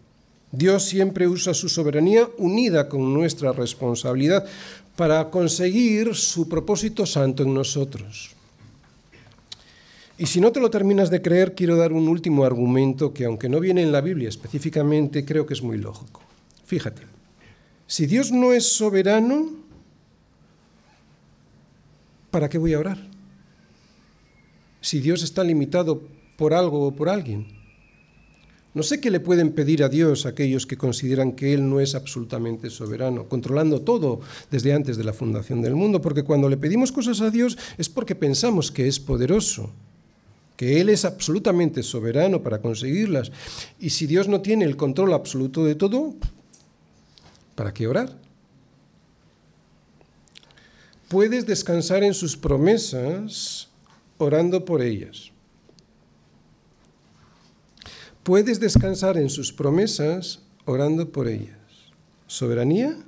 Dios 0.53 0.85
siempre 0.85 1.29
usa 1.29 1.55
su 1.55 1.69
soberanía 1.69 2.29
unida 2.39 2.89
con 2.89 3.13
nuestra 3.13 3.53
responsabilidad 3.53 4.47
para 4.97 5.31
conseguir 5.31 6.15
su 6.15 6.49
propósito 6.49 7.07
santo 7.07 7.43
en 7.43 7.55
nosotros. 7.55 8.40
Y 10.21 10.27
si 10.27 10.39
no 10.39 10.53
te 10.53 10.61
lo 10.61 10.69
terminas 10.69 11.09
de 11.09 11.23
creer, 11.23 11.55
quiero 11.55 11.79
dar 11.79 11.95
un 11.95 12.07
último 12.07 12.45
argumento 12.45 13.15
que, 13.15 13.25
aunque 13.25 13.49
no 13.49 13.59
viene 13.59 13.83
en 13.83 13.91
la 13.91 14.03
Biblia 14.03 14.29
específicamente, 14.29 15.25
creo 15.25 15.47
que 15.47 15.55
es 15.55 15.63
muy 15.63 15.79
lógico. 15.79 16.21
Fíjate, 16.67 17.05
si 17.87 18.05
Dios 18.05 18.31
no 18.31 18.53
es 18.53 18.71
soberano, 18.71 19.49
¿para 22.31 22.51
qué 22.51 22.59
voy 22.59 22.75
a 22.75 22.81
orar? 22.81 22.99
Si 24.83 25.01
Dios 25.01 25.23
está 25.23 25.43
limitado 25.43 26.03
por 26.37 26.53
algo 26.53 26.89
o 26.89 26.95
por 26.95 27.09
alguien. 27.09 27.47
No 28.75 28.83
sé 28.83 29.01
qué 29.01 29.11
le 29.11 29.21
pueden 29.21 29.53
pedir 29.53 29.83
a 29.83 29.89
Dios 29.89 30.27
aquellos 30.27 30.67
que 30.67 30.77
consideran 30.77 31.33
que 31.33 31.55
Él 31.55 31.67
no 31.67 31.81
es 31.81 31.95
absolutamente 31.95 32.69
soberano, 32.69 33.27
controlando 33.27 33.81
todo 33.81 34.21
desde 34.51 34.75
antes 34.75 34.99
de 34.99 35.05
la 35.05 35.15
fundación 35.15 35.63
del 35.63 35.77
mundo, 35.77 36.03
porque 36.03 36.25
cuando 36.25 36.51
le 36.51 36.59
pedimos 36.59 36.93
cosas 36.93 37.23
a 37.23 37.31
Dios 37.31 37.57
es 37.79 37.89
porque 37.89 38.15
pensamos 38.15 38.71
que 38.71 38.87
es 38.87 39.01
poderoso, 39.01 39.73
que 40.61 40.79
Él 40.79 40.91
es 40.91 41.07
absolutamente 41.07 41.83
soberano 41.83 42.43
para 42.43 42.61
conseguirlas. 42.61 43.33
Y 43.79 43.89
si 43.89 44.07
Dios 44.07 44.29
no 44.29 44.43
tiene 44.43 44.67
el 44.67 44.77
control 44.77 45.15
absoluto 45.15 45.65
de 45.65 45.75
todo, 45.75 46.13
¿para 47.55 47.73
qué 47.73 47.87
orar? 47.87 48.15
Puedes 51.09 51.47
descansar 51.47 52.05
en 52.05 52.13
sus 52.13 52.37
promesas 52.37 53.71
orando 54.19 54.67
por 54.67 54.83
ellas. 54.83 55.31
Puedes 58.23 58.61
descansar 58.61 59.17
en 59.17 59.31
sus 59.31 59.55
promesas 59.55 60.41
orando 60.67 61.11
por 61.11 61.27
ellas. 61.27 61.57
Soberanía, 62.27 62.99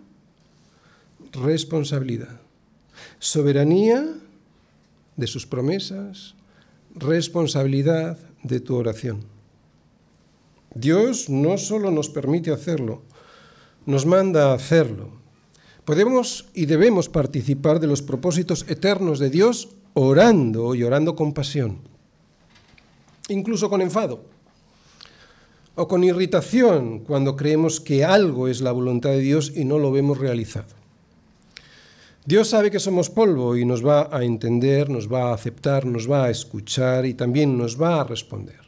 responsabilidad. 1.32 2.40
Soberanía 3.18 4.06
de 5.18 5.26
sus 5.26 5.46
promesas, 5.46 6.34
responsabilidad 6.94 8.18
de 8.42 8.60
tu 8.60 8.76
oración. 8.76 9.24
Dios 10.74 11.28
no 11.28 11.58
solo 11.58 11.90
nos 11.90 12.08
permite 12.08 12.50
hacerlo, 12.50 13.02
nos 13.86 14.06
manda 14.06 14.50
a 14.50 14.54
hacerlo. 14.54 15.10
Podemos 15.84 16.48
y 16.54 16.66
debemos 16.66 17.08
participar 17.08 17.80
de 17.80 17.88
los 17.88 18.02
propósitos 18.02 18.64
eternos 18.68 19.18
de 19.18 19.30
Dios 19.30 19.70
orando 19.94 20.74
y 20.74 20.84
orando 20.84 21.16
con 21.16 21.34
pasión, 21.34 21.78
incluso 23.28 23.68
con 23.68 23.82
enfado 23.82 24.24
o 25.74 25.88
con 25.88 26.04
irritación 26.04 27.00
cuando 27.00 27.36
creemos 27.36 27.80
que 27.80 28.04
algo 28.04 28.48
es 28.48 28.60
la 28.60 28.72
voluntad 28.72 29.10
de 29.10 29.20
Dios 29.20 29.52
y 29.54 29.64
no 29.64 29.78
lo 29.78 29.90
vemos 29.90 30.18
realizado. 30.18 30.81
Dios 32.24 32.48
sabe 32.48 32.70
que 32.70 32.78
somos 32.78 33.10
polvo 33.10 33.56
y 33.56 33.64
nos 33.64 33.84
va 33.84 34.08
a 34.12 34.22
entender, 34.22 34.88
nos 34.88 35.12
va 35.12 35.30
a 35.30 35.34
aceptar, 35.34 35.84
nos 35.84 36.08
va 36.08 36.24
a 36.24 36.30
escuchar 36.30 37.04
y 37.04 37.14
también 37.14 37.58
nos 37.58 37.80
va 37.80 38.00
a 38.00 38.04
responder. 38.04 38.60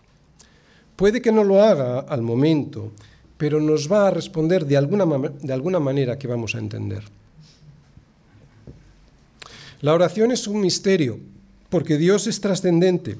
Puede 0.96 1.22
que 1.22 1.30
no 1.30 1.44
lo 1.44 1.62
haga 1.62 2.00
al 2.00 2.22
momento, 2.22 2.92
pero 3.36 3.60
nos 3.60 3.90
va 3.90 4.08
a 4.08 4.10
responder 4.10 4.66
de 4.66 4.76
alguna, 4.76 5.06
de 5.40 5.52
alguna 5.52 5.78
manera 5.78 6.18
que 6.18 6.26
vamos 6.26 6.54
a 6.54 6.58
entender. 6.58 7.04
La 9.82 9.94
oración 9.94 10.32
es 10.32 10.48
un 10.48 10.60
misterio, 10.60 11.20
porque 11.68 11.96
Dios 11.96 12.26
es 12.26 12.40
trascendente 12.40 13.18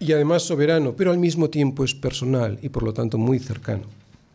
y 0.00 0.12
además 0.12 0.42
soberano, 0.42 0.94
pero 0.96 1.12
al 1.12 1.18
mismo 1.18 1.48
tiempo 1.48 1.84
es 1.84 1.94
personal 1.94 2.58
y 2.62 2.68
por 2.70 2.82
lo 2.82 2.92
tanto 2.92 3.18
muy 3.18 3.38
cercano. 3.38 3.84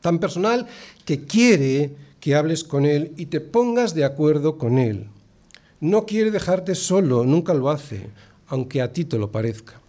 Tan 0.02 0.20
personal 0.20 0.66
que 1.04 1.26
quiere 1.26 1.92
que 2.20 2.36
hables 2.36 2.63
con 2.63 2.86
Él 2.86 3.13
y 3.17 3.28
te 3.28 3.41
pongas 3.41 3.93
de 3.93 4.05
acuerdo 4.05 4.57
con 4.57 4.78
Él. 4.78 5.07
No 5.80 6.05
quiere 6.05 6.32
dejarte 6.32 6.76
solo, 6.76 7.24
nunca 7.24 7.53
lo 7.53 7.70
hace, 7.70 8.09
aunque 8.47 8.82
a 8.82 8.91
ti 8.91 9.05
te 9.05 9.17
lo 9.17 9.32
parezca. 9.32 9.80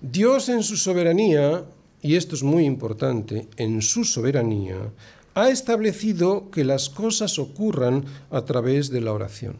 Dios 0.00 0.48
en 0.48 0.64
su 0.64 0.76
soberanía, 0.76 1.64
y 2.00 2.16
esto 2.16 2.34
es 2.34 2.42
muy 2.42 2.64
importante, 2.64 3.46
en 3.56 3.82
su 3.82 4.04
soberanía, 4.04 4.90
ha 5.34 5.48
establecido 5.48 6.50
que 6.50 6.64
las 6.64 6.90
cosas 6.90 7.38
ocurran 7.38 8.04
a 8.30 8.44
través 8.44 8.90
de 8.90 9.00
la 9.00 9.12
oración. 9.12 9.56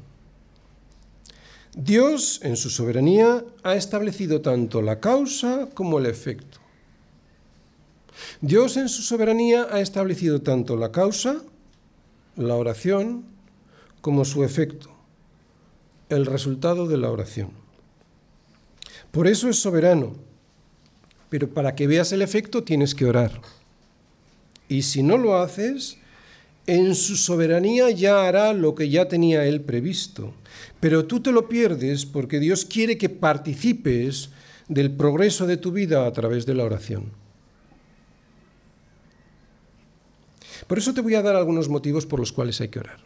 Dios, 1.75 2.41
en 2.43 2.57
su 2.57 2.69
soberanía, 2.69 3.45
ha 3.63 3.77
establecido 3.77 4.43
tanto 4.43 4.83
la 4.83 5.01
causa 5.01 5.69
como 5.73 5.99
el 5.99 6.07
efecto. 6.07 6.62
Dios, 8.41 8.77
en 8.77 8.89
su 8.89 9.03
soberanía, 9.03 9.69
ha 9.71 9.81
establecido 9.81 10.43
tanto 10.43 10.77
la 10.77 10.93
causa, 10.93 11.43
la 12.37 12.55
oración, 12.55 13.25
como 14.01 14.25
su 14.25 14.45
efecto, 14.45 14.91
el 16.09 16.27
resultado 16.27 16.89
de 16.89 16.99
la 16.99 17.11
oración. 17.11 17.51
Por 19.11 19.27
eso 19.27 19.49
es 19.49 19.57
soberano, 19.57 20.15
pero 21.29 21.49
para 21.49 21.75
que 21.75 21.87
veas 21.87 22.13
el 22.13 22.23
efecto 22.23 22.65
tienes 22.65 22.95
que 22.95 23.07
orar. 23.07 23.41
Y 24.69 24.83
si 24.83 25.03
no 25.03 25.19
lo 25.19 25.39
haces, 25.39 25.99
en 26.67 26.95
su 26.95 27.17
soberanía 27.17 27.91
ya 27.91 28.27
hará 28.27 28.53
lo 28.53 28.75
que 28.75 28.89
ya 28.89 29.09
tenía 29.09 29.45
él 29.47 29.61
previsto. 29.61 30.35
Pero 30.81 31.07
tú 31.07 31.21
te 31.21 31.33
lo 31.33 31.49
pierdes 31.49 32.07
porque 32.07 32.41
Dios 32.41 32.65
quiere 32.65 32.99
que 32.99 33.09
participes 33.09 34.31
del 34.69 34.91
progreso 34.93 35.47
de 35.47 35.57
tu 35.57 35.73
vida 35.73 36.07
a 36.07 36.13
través 36.13 36.47
de 36.47 36.55
la 36.55 36.65
oración. 36.65 37.22
Por 40.73 40.79
eso 40.79 40.95
te 40.95 41.03
voy 41.03 41.15
a 41.17 41.21
dar 41.21 41.37
algunos 41.37 41.69
motivos 41.69 42.07
por 42.07 42.19
los 42.19 42.33
cuales 42.33 42.59
hay 42.63 42.69
que 42.69 42.79
orar. 42.79 42.97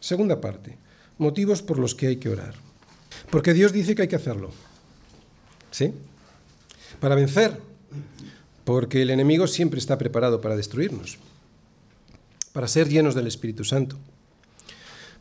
Segunda 0.00 0.40
parte, 0.40 0.78
motivos 1.18 1.60
por 1.60 1.78
los 1.78 1.94
que 1.94 2.06
hay 2.06 2.16
que 2.16 2.30
orar. 2.30 2.54
Porque 3.28 3.52
Dios 3.52 3.74
dice 3.74 3.94
que 3.94 4.00
hay 4.00 4.08
que 4.08 4.16
hacerlo. 4.16 4.52
¿Sí? 5.70 5.92
Para 6.98 7.14
vencer. 7.14 7.60
Porque 8.64 9.02
el 9.02 9.10
enemigo 9.10 9.46
siempre 9.48 9.78
está 9.78 9.98
preparado 9.98 10.40
para 10.40 10.56
destruirnos 10.56 11.18
para 12.54 12.66
ser 12.68 12.88
llenos 12.88 13.14
del 13.14 13.26
Espíritu 13.26 13.64
Santo. 13.64 13.98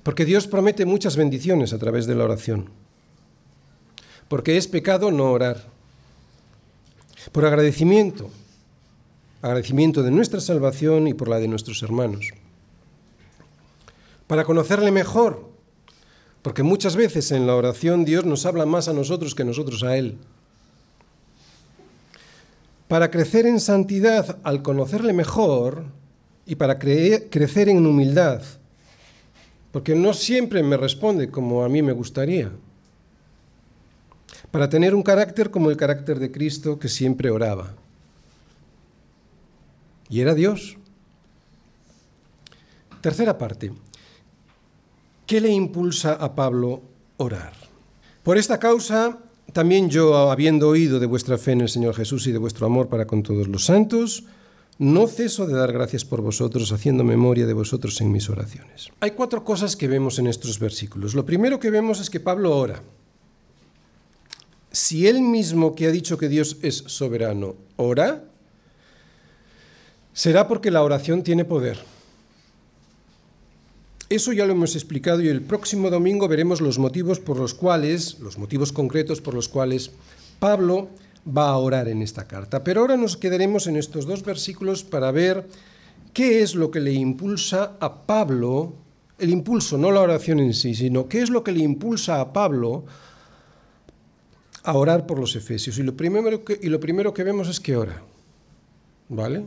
Porque 0.03 0.23
Dios 0.23 0.47
promete 0.47 0.85
muchas 0.85 1.17
bendiciones 1.17 1.73
a 1.73 1.79
través 1.79 2.07
de 2.07 2.15
la 2.15 2.23
oración. 2.23 2.69
Porque 4.29 4.55
es 4.55 4.69
pecado 4.69 5.11
no 5.11 5.33
orar. 5.33 5.65
Por 7.33 7.45
agradecimiento, 7.45 8.31
agradecimiento 9.41 10.03
de 10.03 10.11
nuestra 10.11 10.39
salvación 10.39 11.07
y 11.07 11.13
por 11.13 11.27
la 11.27 11.39
de 11.39 11.47
nuestros 11.47 11.81
hermanos. 11.83 12.29
Para 14.27 14.43
conocerle 14.45 14.91
mejor, 14.91 15.49
porque 16.41 16.63
muchas 16.63 16.95
veces 16.95 17.31
en 17.31 17.47
la 17.47 17.55
oración 17.55 18.05
Dios 18.05 18.25
nos 18.25 18.45
habla 18.45 18.65
más 18.65 18.87
a 18.87 18.93
nosotros 18.93 19.35
que 19.35 19.43
nosotros 19.43 19.83
a 19.83 19.97
Él. 19.97 20.17
Para 22.87 23.09
crecer 23.09 23.45
en 23.45 23.59
santidad 23.59 24.39
al 24.43 24.61
conocerle 24.61 25.13
mejor, 25.13 25.85
y 26.45 26.55
para 26.55 26.79
crecer 26.79 27.69
en 27.69 27.85
humildad, 27.85 28.41
porque 29.71 29.95
no 29.95 30.13
siempre 30.13 30.63
me 30.63 30.77
responde 30.77 31.29
como 31.29 31.63
a 31.63 31.69
mí 31.69 31.81
me 31.81 31.93
gustaría, 31.93 32.51
para 34.51 34.67
tener 34.67 34.93
un 34.93 35.03
carácter 35.03 35.49
como 35.49 35.69
el 35.69 35.77
carácter 35.77 36.19
de 36.19 36.31
Cristo 36.31 36.77
que 36.77 36.89
siempre 36.89 37.29
oraba. 37.29 37.73
Y 40.11 40.19
era 40.19 40.35
Dios. 40.35 40.77
Tercera 42.99 43.37
parte. 43.37 43.71
¿Qué 45.25 45.39
le 45.39 45.49
impulsa 45.49 46.13
a 46.13 46.35
Pablo 46.35 46.83
orar? 47.15 47.53
Por 48.21 48.37
esta 48.37 48.59
causa, 48.59 49.19
también 49.53 49.89
yo, 49.89 50.29
habiendo 50.29 50.67
oído 50.67 50.99
de 50.99 51.05
vuestra 51.05 51.37
fe 51.37 51.53
en 51.53 51.61
el 51.61 51.69
Señor 51.69 51.95
Jesús 51.95 52.27
y 52.27 52.33
de 52.33 52.37
vuestro 52.37 52.67
amor 52.67 52.89
para 52.89 53.07
con 53.07 53.23
todos 53.23 53.47
los 53.47 53.65
santos, 53.65 54.25
no 54.77 55.07
ceso 55.07 55.47
de 55.47 55.53
dar 55.53 55.71
gracias 55.71 56.03
por 56.03 56.21
vosotros, 56.21 56.73
haciendo 56.73 57.05
memoria 57.05 57.47
de 57.47 57.53
vosotros 57.53 58.01
en 58.01 58.11
mis 58.11 58.29
oraciones. 58.29 58.89
Hay 58.99 59.11
cuatro 59.11 59.45
cosas 59.45 59.77
que 59.77 59.87
vemos 59.87 60.19
en 60.19 60.27
estos 60.27 60.59
versículos. 60.59 61.15
Lo 61.15 61.25
primero 61.25 61.57
que 61.59 61.69
vemos 61.69 62.01
es 62.01 62.09
que 62.09 62.19
Pablo 62.19 62.57
ora. 62.57 62.83
Si 64.71 65.07
él 65.07 65.21
mismo 65.21 65.73
que 65.73 65.87
ha 65.87 65.91
dicho 65.91 66.17
que 66.17 66.27
Dios 66.27 66.57
es 66.61 66.83
soberano 66.87 67.55
ora, 67.77 68.25
será 70.13 70.47
porque 70.47 70.71
la 70.71 70.83
oración 70.83 71.23
tiene 71.23 71.45
poder. 71.45 71.79
Eso 74.09 74.33
ya 74.33 74.45
lo 74.45 74.51
hemos 74.51 74.75
explicado 74.75 75.21
y 75.21 75.29
el 75.29 75.41
próximo 75.41 75.89
domingo 75.89 76.27
veremos 76.27 76.59
los 76.59 76.77
motivos 76.79 77.21
por 77.21 77.37
los 77.37 77.53
cuales, 77.53 78.19
los 78.19 78.37
motivos 78.37 78.73
concretos 78.73 79.21
por 79.21 79.33
los 79.33 79.47
cuales 79.47 79.91
Pablo 80.37 80.89
va 81.25 81.49
a 81.49 81.57
orar 81.57 81.87
en 81.87 82.01
esta 82.01 82.27
carta. 82.27 82.61
Pero 82.61 82.81
ahora 82.81 82.97
nos 82.97 83.15
quedaremos 83.15 83.67
en 83.67 83.77
estos 83.77 84.05
dos 84.05 84.23
versículos 84.23 84.83
para 84.83 85.11
ver 85.11 85.47
qué 86.11 86.41
es 86.41 86.55
lo 86.55 86.71
que 86.71 86.81
le 86.81 86.91
impulsa 86.91 87.77
a 87.79 88.05
Pablo, 88.05 88.73
el 89.17 89.29
impulso, 89.29 89.77
no 89.77 89.91
la 89.91 90.01
oración 90.01 90.39
en 90.39 90.53
sí, 90.53 90.75
sino 90.75 91.07
qué 91.07 91.21
es 91.21 91.29
lo 91.29 91.43
que 91.43 91.53
le 91.53 91.63
impulsa 91.63 92.19
a 92.19 92.33
Pablo 92.33 92.83
a 94.63 94.73
orar 94.73 95.07
por 95.07 95.19
los 95.19 95.37
efesios. 95.37 95.77
Y 95.77 95.83
lo 95.83 95.95
primero 95.95 96.43
que, 96.43 96.59
y 96.61 96.67
lo 96.67 96.81
primero 96.81 97.13
que 97.13 97.23
vemos 97.23 97.47
es 97.47 97.59
que 97.59 97.77
ora. 97.77 98.01
¿Vale? 99.07 99.45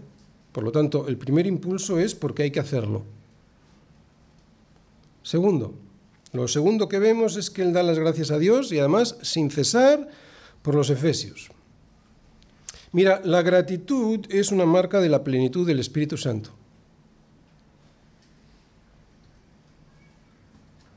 Por 0.55 0.63
lo 0.63 0.71
tanto, 0.71 1.09
el 1.09 1.19
primer 1.19 1.49
impulso 1.49 1.99
es 1.99 2.15
porque 2.15 2.45
hay 2.45 2.53
que 2.53 2.61
hacerlo. 2.61 3.03
Segundo, 5.25 5.75
lo 6.33 6.47
segundo 6.47 6.89
que 6.89 7.01
vemos 7.01 7.37
es 7.37 7.51
que 7.51 7.63
él 7.63 7.73
da 7.73 7.83
las 7.83 7.99
gracias 7.99 8.31
a 8.31 8.39
Dios 8.39 8.71
y 8.71 8.79
además 8.79 9.17
sin 9.23 9.51
cesar 9.51 10.09
por 10.63 10.77
los 10.77 10.91
efesios. 10.91 11.51
Mira, 12.93 13.21
la 13.25 13.43
gratitud 13.43 14.27
es 14.29 14.53
una 14.53 14.65
marca 14.65 15.01
de 15.01 15.09
la 15.09 15.25
plenitud 15.25 15.67
del 15.67 15.81
Espíritu 15.81 16.17
Santo. 16.17 16.51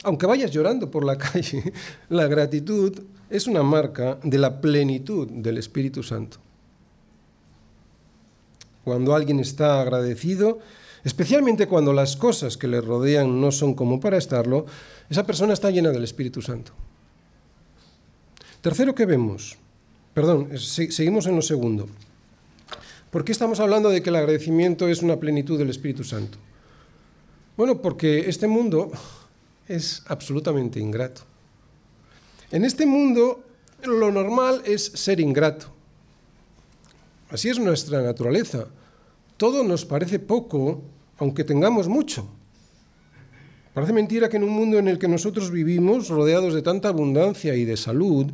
Aunque 0.03 0.27
vayas 0.27 0.51
llorando 0.51 0.91
por 0.91 1.03
la 1.03 1.17
calle, 1.17 1.73
la 2.09 2.27
gratitud 2.27 2.93
es 3.31 3.47
una 3.47 3.63
marca 3.63 4.19
de 4.21 4.37
la 4.37 4.61
plenitud 4.61 5.27
del 5.27 5.57
Espíritu 5.57 6.03
Santo. 6.03 6.37
Cuando 8.87 9.13
alguien 9.13 9.41
está 9.41 9.81
agradecido, 9.81 10.59
especialmente 11.03 11.67
cuando 11.67 11.91
las 11.91 12.15
cosas 12.15 12.55
que 12.55 12.69
le 12.69 12.79
rodean 12.79 13.41
no 13.41 13.51
son 13.51 13.73
como 13.73 13.99
para 13.99 14.15
estarlo, 14.15 14.65
esa 15.09 15.25
persona 15.25 15.51
está 15.51 15.69
llena 15.71 15.89
del 15.89 16.05
Espíritu 16.05 16.41
Santo. 16.41 16.71
Tercero 18.61 18.95
que 18.95 19.05
vemos, 19.05 19.57
perdón, 20.13 20.57
seguimos 20.57 21.27
en 21.27 21.35
lo 21.35 21.41
segundo. 21.41 21.89
¿Por 23.11 23.25
qué 23.25 23.33
estamos 23.33 23.59
hablando 23.59 23.89
de 23.89 24.01
que 24.01 24.09
el 24.09 24.15
agradecimiento 24.15 24.87
es 24.87 25.01
una 25.01 25.17
plenitud 25.17 25.59
del 25.59 25.69
Espíritu 25.69 26.05
Santo? 26.05 26.37
Bueno, 27.57 27.81
porque 27.81 28.29
este 28.29 28.47
mundo 28.47 28.89
es 29.67 30.01
absolutamente 30.07 30.79
ingrato. 30.79 31.23
En 32.51 32.63
este 32.63 32.85
mundo 32.85 33.43
lo 33.83 34.13
normal 34.13 34.61
es 34.63 34.85
ser 34.85 35.19
ingrato. 35.19 35.76
Así 37.29 37.49
es 37.49 37.59
nuestra 37.59 38.01
naturaleza. 38.01 38.67
Todo 39.35 39.63
nos 39.63 39.85
parece 39.85 40.19
poco, 40.19 40.81
aunque 41.17 41.43
tengamos 41.43 41.87
mucho. 41.87 42.27
Parece 43.73 43.93
mentira 43.93 44.29
que 44.29 44.37
en 44.37 44.43
un 44.43 44.49
mundo 44.49 44.79
en 44.79 44.87
el 44.87 44.97
que 44.97 45.07
nosotros 45.07 45.51
vivimos, 45.51 46.09
rodeados 46.09 46.53
de 46.53 46.63
tanta 46.63 46.87
abundancia 46.87 47.53
y 47.55 47.65
de 47.65 47.77
salud, 47.77 48.25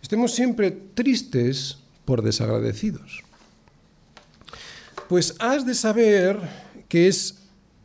estemos 0.00 0.34
siempre 0.34 0.70
tristes 0.70 1.78
por 2.04 2.22
desagradecidos. 2.22 3.22
Pues 5.08 5.34
has 5.40 5.66
de 5.66 5.74
saber 5.74 6.38
que 6.88 7.08
es 7.08 7.38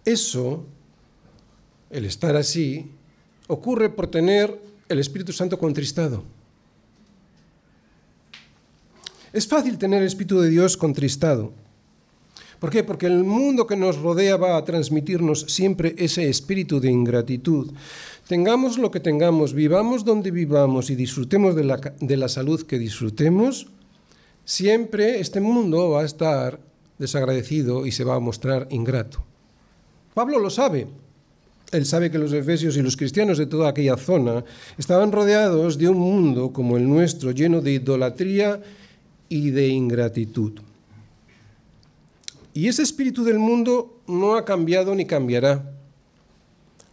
eso, 0.05 0.65
el 1.89 2.05
estar 2.05 2.35
así, 2.35 2.91
ocurre 3.47 3.89
por 3.89 4.07
tener 4.07 4.61
el 4.87 4.99
Espíritu 4.99 5.33
Santo 5.33 5.57
contristado. 5.57 6.23
Es 9.33 9.47
fácil 9.47 9.77
tener 9.77 10.01
el 10.01 10.07
Espíritu 10.07 10.39
de 10.39 10.49
Dios 10.49 10.77
contristado. 10.77 11.51
¿Por 12.59 12.71
qué? 12.71 12.83
Porque 12.83 13.05
el 13.05 13.23
mundo 13.23 13.67
que 13.67 13.75
nos 13.75 13.97
rodea 13.97 14.35
va 14.35 14.57
a 14.57 14.63
transmitirnos 14.63 15.41
siempre 15.41 15.93
ese 15.97 16.27
espíritu 16.27 16.79
de 16.79 16.89
ingratitud. 16.89 17.71
Tengamos 18.27 18.79
lo 18.79 18.89
que 18.89 18.99
tengamos, 18.99 19.53
vivamos 19.53 20.03
donde 20.03 20.31
vivamos 20.31 20.89
y 20.89 20.95
disfrutemos 20.95 21.55
de 21.55 21.63
la, 21.63 21.77
de 21.77 22.17
la 22.17 22.27
salud 22.27 22.65
que 22.65 22.79
disfrutemos, 22.79 23.67
siempre 24.43 25.19
este 25.19 25.39
mundo 25.39 25.91
va 25.91 26.01
a 26.01 26.05
estar 26.05 26.59
desagradecido 26.97 27.85
y 27.85 27.91
se 27.91 28.03
va 28.03 28.15
a 28.15 28.19
mostrar 28.19 28.67
ingrato. 28.71 29.23
Pablo 30.15 30.39
lo 30.39 30.49
sabe. 30.49 30.87
Él 31.71 31.85
sabe 31.85 32.09
que 32.09 32.17
los 32.17 32.33
efesios 32.33 32.75
y 32.77 32.81
los 32.81 32.97
cristianos 32.97 33.37
de 33.37 33.45
toda 33.45 33.69
aquella 33.69 33.97
zona 33.97 34.43
estaban 34.77 35.11
rodeados 35.11 35.77
de 35.77 35.89
un 35.89 35.97
mundo 35.97 36.53
como 36.53 36.77
el 36.77 36.87
nuestro, 36.87 37.31
lleno 37.31 37.61
de 37.61 37.73
idolatría 37.73 38.61
y 39.29 39.51
de 39.51 39.67
ingratitud. 39.67 40.59
Y 42.53 42.67
ese 42.67 42.81
espíritu 42.81 43.23
del 43.23 43.37
mundo 43.37 44.01
no 44.07 44.35
ha 44.35 44.43
cambiado 44.43 44.95
ni 44.95 45.05
cambiará. 45.05 45.73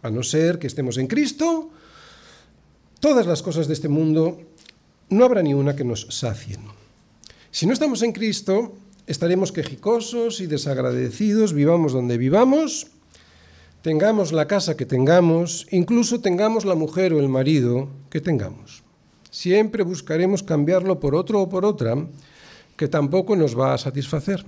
A 0.03 0.11
no 0.11 0.21
ser 0.21 0.59
que 0.59 0.67
estemos 0.67 0.97
en 0.97 1.07
Cristo, 1.07 1.71
todas 2.99 3.25
las 3.25 3.41
cosas 3.41 3.67
de 3.67 3.73
este 3.73 3.89
mundo 3.89 4.39
no 5.09 5.25
habrá 5.25 5.41
ni 5.41 5.55
una 5.55 5.75
que 5.75 5.83
nos 5.83 6.07
sacien. 6.11 6.61
Si 7.49 7.65
no 7.65 7.73
estamos 7.73 8.03
en 8.03 8.11
Cristo, 8.11 8.75
estaremos 9.07 9.51
quejicosos 9.51 10.39
y 10.39 10.45
desagradecidos, 10.45 11.53
vivamos 11.53 11.93
donde 11.93 12.19
vivamos, 12.19 12.87
tengamos 13.81 14.33
la 14.33 14.47
casa 14.47 14.77
que 14.77 14.85
tengamos, 14.85 15.65
incluso 15.71 16.21
tengamos 16.21 16.65
la 16.65 16.75
mujer 16.75 17.13
o 17.13 17.19
el 17.19 17.29
marido 17.29 17.89
que 18.09 18.21
tengamos. 18.21 18.84
Siempre 19.35 19.83
buscaremos 19.83 20.43
cambiarlo 20.43 20.97
por 20.97 21.13
otro 21.13 21.41
o 21.41 21.49
por 21.49 21.65
otra 21.65 22.07
que 22.77 22.87
tampoco 22.87 23.35
nos 23.35 23.51
va 23.51 23.73
a 23.73 23.77
satisfacer. 23.77 24.45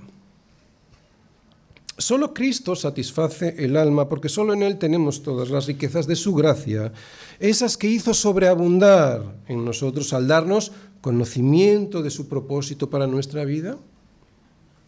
Solo 1.98 2.32
Cristo 2.32 2.74
satisface 2.74 3.54
el 3.58 3.76
alma 3.76 4.08
porque 4.08 4.30
solo 4.30 4.54
en 4.54 4.62
Él 4.62 4.78
tenemos 4.78 5.22
todas 5.22 5.50
las 5.50 5.66
riquezas 5.66 6.06
de 6.06 6.16
su 6.16 6.34
gracia, 6.34 6.90
esas 7.38 7.76
que 7.76 7.86
hizo 7.86 8.14
sobreabundar 8.14 9.36
en 9.46 9.62
nosotros 9.62 10.14
al 10.14 10.26
darnos 10.26 10.72
conocimiento 11.02 12.00
de 12.00 12.08
su 12.08 12.26
propósito 12.26 12.88
para 12.88 13.06
nuestra 13.06 13.44
vida, 13.44 13.76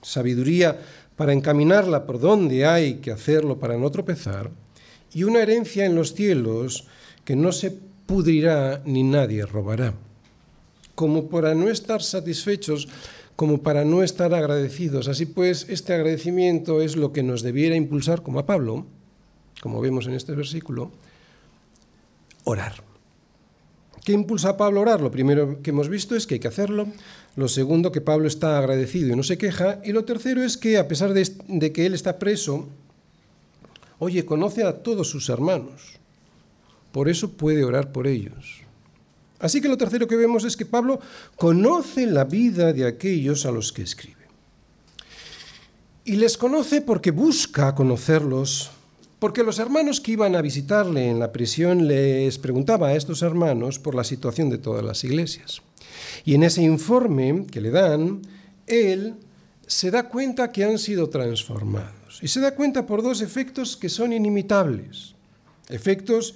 sabiduría 0.01 0.81
para 1.15 1.35
encaminarla 1.35 2.07
por 2.07 2.19
donde 2.19 2.65
hay 2.65 3.01
que 3.01 3.13
hacerlo 3.13 3.59
para 3.59 3.77
no 3.77 3.91
tropezar, 3.91 4.51
y 5.13 5.25
una 5.25 5.43
herencia 5.43 5.85
en 5.85 5.95
los 5.95 6.15
cielos 6.15 6.87
que 7.27 7.37
no 7.37 7.53
se 7.53 7.89
pudrirá 8.11 8.83
ni 8.85 9.05
nadie 9.05 9.47
robará. 9.47 9.95
Como 10.97 11.29
para 11.31 11.55
no 11.55 11.71
estar 11.71 12.03
satisfechos, 12.03 12.89
como 13.37 13.63
para 13.63 13.85
no 13.85 14.03
estar 14.03 14.35
agradecidos. 14.35 15.07
Así 15.07 15.27
pues, 15.27 15.67
este 15.69 15.95
agradecimiento 15.95 16.83
es 16.83 16.97
lo 16.97 17.13
que 17.13 17.23
nos 17.23 17.43
debiera 17.43 17.77
impulsar, 17.77 18.25
como 18.25 18.41
a 18.41 18.47
Pablo, 18.47 18.85
como 19.63 19.81
vemos 19.81 20.09
en 20.09 20.15
este 20.15 20.35
versículo, 20.35 20.91
orar. 22.43 22.83
¿Qué 24.05 24.11
impulsa 24.11 24.51
a 24.51 24.57
Pablo 24.57 24.81
a 24.81 24.83
orar? 24.83 25.01
Lo 25.01 25.13
primero 25.13 25.63
que 25.63 25.71
hemos 25.71 25.89
visto 25.89 26.17
es 26.17 26.27
que 26.27 26.35
hay 26.35 26.41
que 26.41 26.49
hacerlo. 26.49 26.89
Lo 27.37 27.47
segundo, 27.47 27.93
que 27.93 28.01
Pablo 28.01 28.27
está 28.27 28.59
agradecido 28.59 29.13
y 29.13 29.17
no 29.17 29.23
se 29.23 29.39
queja. 29.39 29.81
Y 29.85 29.93
lo 29.93 30.05
tercero 30.05 30.43
es 30.43 30.57
que, 30.57 30.79
a 30.79 30.89
pesar 30.89 31.15
de, 31.15 31.31
de 31.47 31.73
que 31.73 31.87
él 31.87 31.95
está 31.95 32.19
preso, 32.19 32.67
oye, 34.01 34.25
conoce 34.25 34.65
a 34.65 34.83
todos 34.83 35.09
sus 35.09 35.29
hermanos. 35.29 36.00
Por 36.93 37.09
eso 37.09 37.32
puede 37.32 37.64
orar 37.64 37.93
por 37.93 38.07
ellos. 38.07 38.62
Así 39.38 39.61
que 39.61 39.68
lo 39.68 39.78
tercero 39.78 40.07
que 40.07 40.16
vemos 40.16 40.45
es 40.45 40.57
que 40.57 40.66
Pablo 40.66 41.01
conoce 41.36 42.07
la 42.07 42.24
vida 42.24 42.72
de 42.72 42.86
aquellos 42.86 43.47
a 43.47 43.51
los 43.51 43.72
que 43.72 43.82
escribe. 43.82 44.20
Y 46.05 46.16
les 46.16 46.36
conoce 46.36 46.82
porque 46.82 47.11
busca 47.11 47.74
conocerlos, 47.74 48.70
porque 49.18 49.43
los 49.43 49.59
hermanos 49.59 50.01
que 50.01 50.12
iban 50.12 50.34
a 50.34 50.43
visitarle 50.43 51.09
en 51.09 51.18
la 51.18 51.32
prisión 51.32 51.86
les 51.86 52.38
preguntaba 52.38 52.88
a 52.88 52.95
estos 52.95 53.22
hermanos 53.22 53.78
por 53.78 53.95
la 53.95 54.05
situación 54.05 54.51
de 54.51 54.59
todas 54.59 54.84
las 54.84 55.05
iglesias. 55.05 55.62
Y 56.24 56.34
en 56.34 56.43
ese 56.43 56.62
informe 56.62 57.47
que 57.51 57.61
le 57.61 57.70
dan, 57.70 58.22
él 58.66 59.14
se 59.66 59.91
da 59.91 60.09
cuenta 60.09 60.53
que 60.53 60.64
han 60.64 60.78
sido 60.78 61.09
transformados. 61.09 62.18
Y 62.22 62.28
se 62.28 62.41
da 62.41 62.55
cuenta 62.55 62.86
por 62.86 63.03
dos 63.03 63.22
efectos 63.22 63.76
que 63.76 63.88
son 63.88 64.12
inimitables. 64.12 65.14
Efectos 65.68 66.34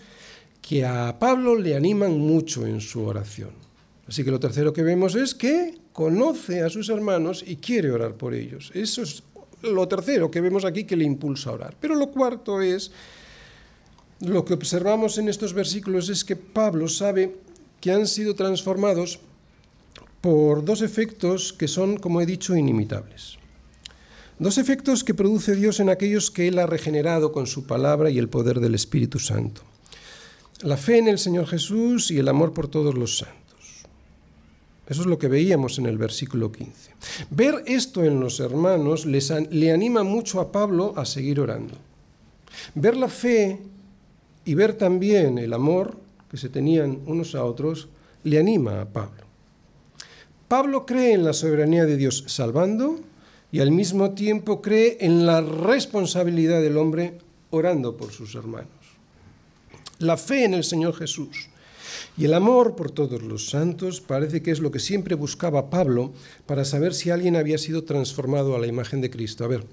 que 0.67 0.87
a 0.87 1.19
Pablo 1.19 1.57
le 1.57 1.77
animan 1.77 2.19
mucho 2.19 2.67
en 2.67 2.81
su 2.81 3.05
oración. 3.05 3.51
Así 4.09 4.25
que 4.25 4.31
lo 4.31 4.41
tercero 4.41 4.73
que 4.73 4.83
vemos 4.83 5.15
es 5.15 5.35
que 5.35 5.75
conoce 5.93 6.63
a 6.63 6.71
sus 6.71 6.89
hermanos 6.89 7.45
y 7.47 7.57
quiere 7.57 7.91
orar 7.91 8.15
por 8.15 8.33
ellos. 8.33 8.71
Eso 8.73 9.03
es 9.03 9.23
lo 9.61 9.87
tercero 9.89 10.31
que 10.31 10.41
vemos 10.41 10.65
aquí 10.65 10.85
que 10.85 10.97
le 10.97 11.05
impulsa 11.05 11.51
a 11.51 11.53
orar. 11.53 11.77
Pero 11.79 11.95
lo 11.95 12.11
cuarto 12.11 12.63
es, 12.63 12.93
lo 14.21 14.47
que 14.47 14.55
observamos 14.55 15.19
en 15.19 15.29
estos 15.29 15.53
versículos 15.53 16.09
es 16.09 16.25
que 16.25 16.37
Pablo 16.37 16.89
sabe 16.89 17.37
que 17.81 17.93
han 17.93 18.07
sido 18.07 18.35
transformados 18.35 19.21
por 20.23 20.65
dos 20.65 20.81
efectos 20.81 21.53
que 21.53 21.69
son, 21.69 21.99
como 21.99 22.23
he 22.23 22.27
dicho, 22.27 22.57
inimitables. 22.57 23.37
Dos 24.39 24.57
efectos 24.57 25.05
que 25.05 25.13
produce 25.13 25.55
Dios 25.55 25.79
en 25.81 25.91
aquellos 25.91 26.31
que 26.31 26.49
Él 26.49 26.59
ha 26.59 26.67
regenerado 26.67 27.33
con 27.33 27.47
su 27.47 27.67
palabra 27.67 28.09
y 28.09 28.19
el 28.19 28.31
poder 28.31 28.61
del 28.61 28.75
Espíritu 28.75 29.19
Santo 29.19 29.63
la 30.63 30.77
fe 30.77 30.99
en 30.99 31.09
el 31.09 31.19
Señor 31.19 31.47
Jesús 31.47 32.11
y 32.11 32.19
el 32.19 32.29
amor 32.29 32.53
por 32.53 32.69
todos 32.69 32.95
los 32.95 33.19
santos. 33.19 33.35
Eso 34.87 35.01
es 35.01 35.07
lo 35.07 35.19
que 35.19 35.29
veíamos 35.29 35.79
en 35.79 35.87
el 35.87 35.99
versículo 35.99 36.53
15. 36.53 36.93
Ver 37.31 37.63
esto 37.67 38.05
en 38.05 38.21
los 38.21 38.39
hermanos 38.41 39.07
les, 39.07 39.33
le 39.51 39.73
anima 39.73 40.03
mucho 40.03 40.41
a 40.41 40.53
Pablo 40.53 40.93
a 40.97 41.05
seguir 41.05 41.41
orando. 41.41 41.75
Ver 42.75 42.97
la 42.97 43.09
fe 43.09 43.61
y 44.45 44.55
ver 44.55 44.75
también 44.75 45.39
el 45.39 45.53
amor 45.55 45.97
que 46.31 46.37
se 46.37 46.51
tenían 46.51 47.01
unos 47.07 47.35
a 47.35 47.45
otros 47.45 47.89
le 48.25 48.39
anima 48.39 48.83
a 48.83 48.87
Pablo. 48.87 49.25
Pablo 50.49 50.85
cree 50.85 51.15
en 51.15 51.25
la 51.25 51.33
soberanía 51.33 51.87
de 51.87 51.97
Dios 51.97 52.25
salvando 52.27 53.01
y 53.51 53.61
al 53.61 53.71
mismo 53.71 54.13
tiempo 54.13 54.61
cree 54.61 54.99
en 55.01 55.27
la 55.27 55.41
responsabilidad 55.41 56.61
del 56.61 56.77
hombre 56.77 57.19
orando 57.51 57.97
por 57.97 58.13
sus 58.13 58.35
hermanos 58.35 58.84
la 59.99 60.17
fe 60.17 60.45
en 60.45 60.55
el 60.55 60.65
Señor 60.65 60.95
Jesús. 60.95 61.49
Y 62.17 62.25
el 62.25 62.35
amor 62.35 62.77
por 62.77 62.91
todos 62.91 63.23
los 63.23 63.51
santos 63.51 64.01
parece 64.01 64.43
que 64.43 64.51
es 64.51 64.61
lo 64.61 64.71
que 64.71 64.79
siempre 64.79 65.15
buscaba 65.15 65.71
Pablo 65.71 66.13
para 66.47 66.65
saber 66.65 66.95
si 66.95 67.11
alguien 67.11 67.37
había 67.37 67.59
sido 67.59 67.85
transformado 67.85 68.55
a 68.55 68.59
la 68.59 68.67
imagen 68.67 69.01
de 69.01 69.11
Cristo. 69.11 69.45
A 69.45 69.49
ver, 69.49 69.67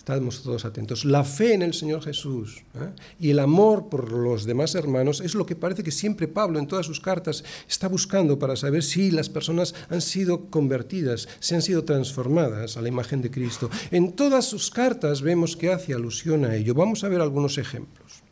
estamos 0.00 0.42
todos 0.42 0.64
atentos. 0.64 1.04
La 1.04 1.24
fe 1.24 1.52
en 1.52 1.60
el 1.60 1.74
Señor 1.74 2.02
Jesús 2.02 2.62
¿eh? 2.74 2.88
y 3.20 3.30
el 3.30 3.38
amor 3.38 3.90
por 3.90 4.10
los 4.10 4.46
demás 4.46 4.74
hermanos 4.74 5.20
es 5.20 5.34
lo 5.34 5.44
que 5.44 5.56
parece 5.56 5.82
que 5.82 5.90
siempre 5.90 6.26
Pablo 6.26 6.58
en 6.58 6.66
todas 6.66 6.86
sus 6.86 7.00
cartas 7.00 7.44
está 7.68 7.86
buscando 7.86 8.38
para 8.38 8.56
saber 8.56 8.82
si 8.82 9.10
las 9.10 9.28
personas 9.28 9.74
han 9.90 10.00
sido 10.00 10.46
convertidas, 10.46 11.28
se 11.38 11.54
han 11.54 11.60
sido 11.60 11.84
transformadas 11.84 12.78
a 12.78 12.80
la 12.80 12.88
imagen 12.88 13.20
de 13.20 13.30
Cristo. 13.30 13.68
En 13.90 14.12
todas 14.12 14.46
sus 14.46 14.70
cartas 14.70 15.20
vemos 15.20 15.54
que 15.54 15.70
hace 15.70 15.92
alusión 15.92 16.46
a 16.46 16.56
ello. 16.56 16.72
Vamos 16.72 17.04
a 17.04 17.08
ver 17.08 17.20
algunos 17.20 17.58
ejemplos. 17.58 18.22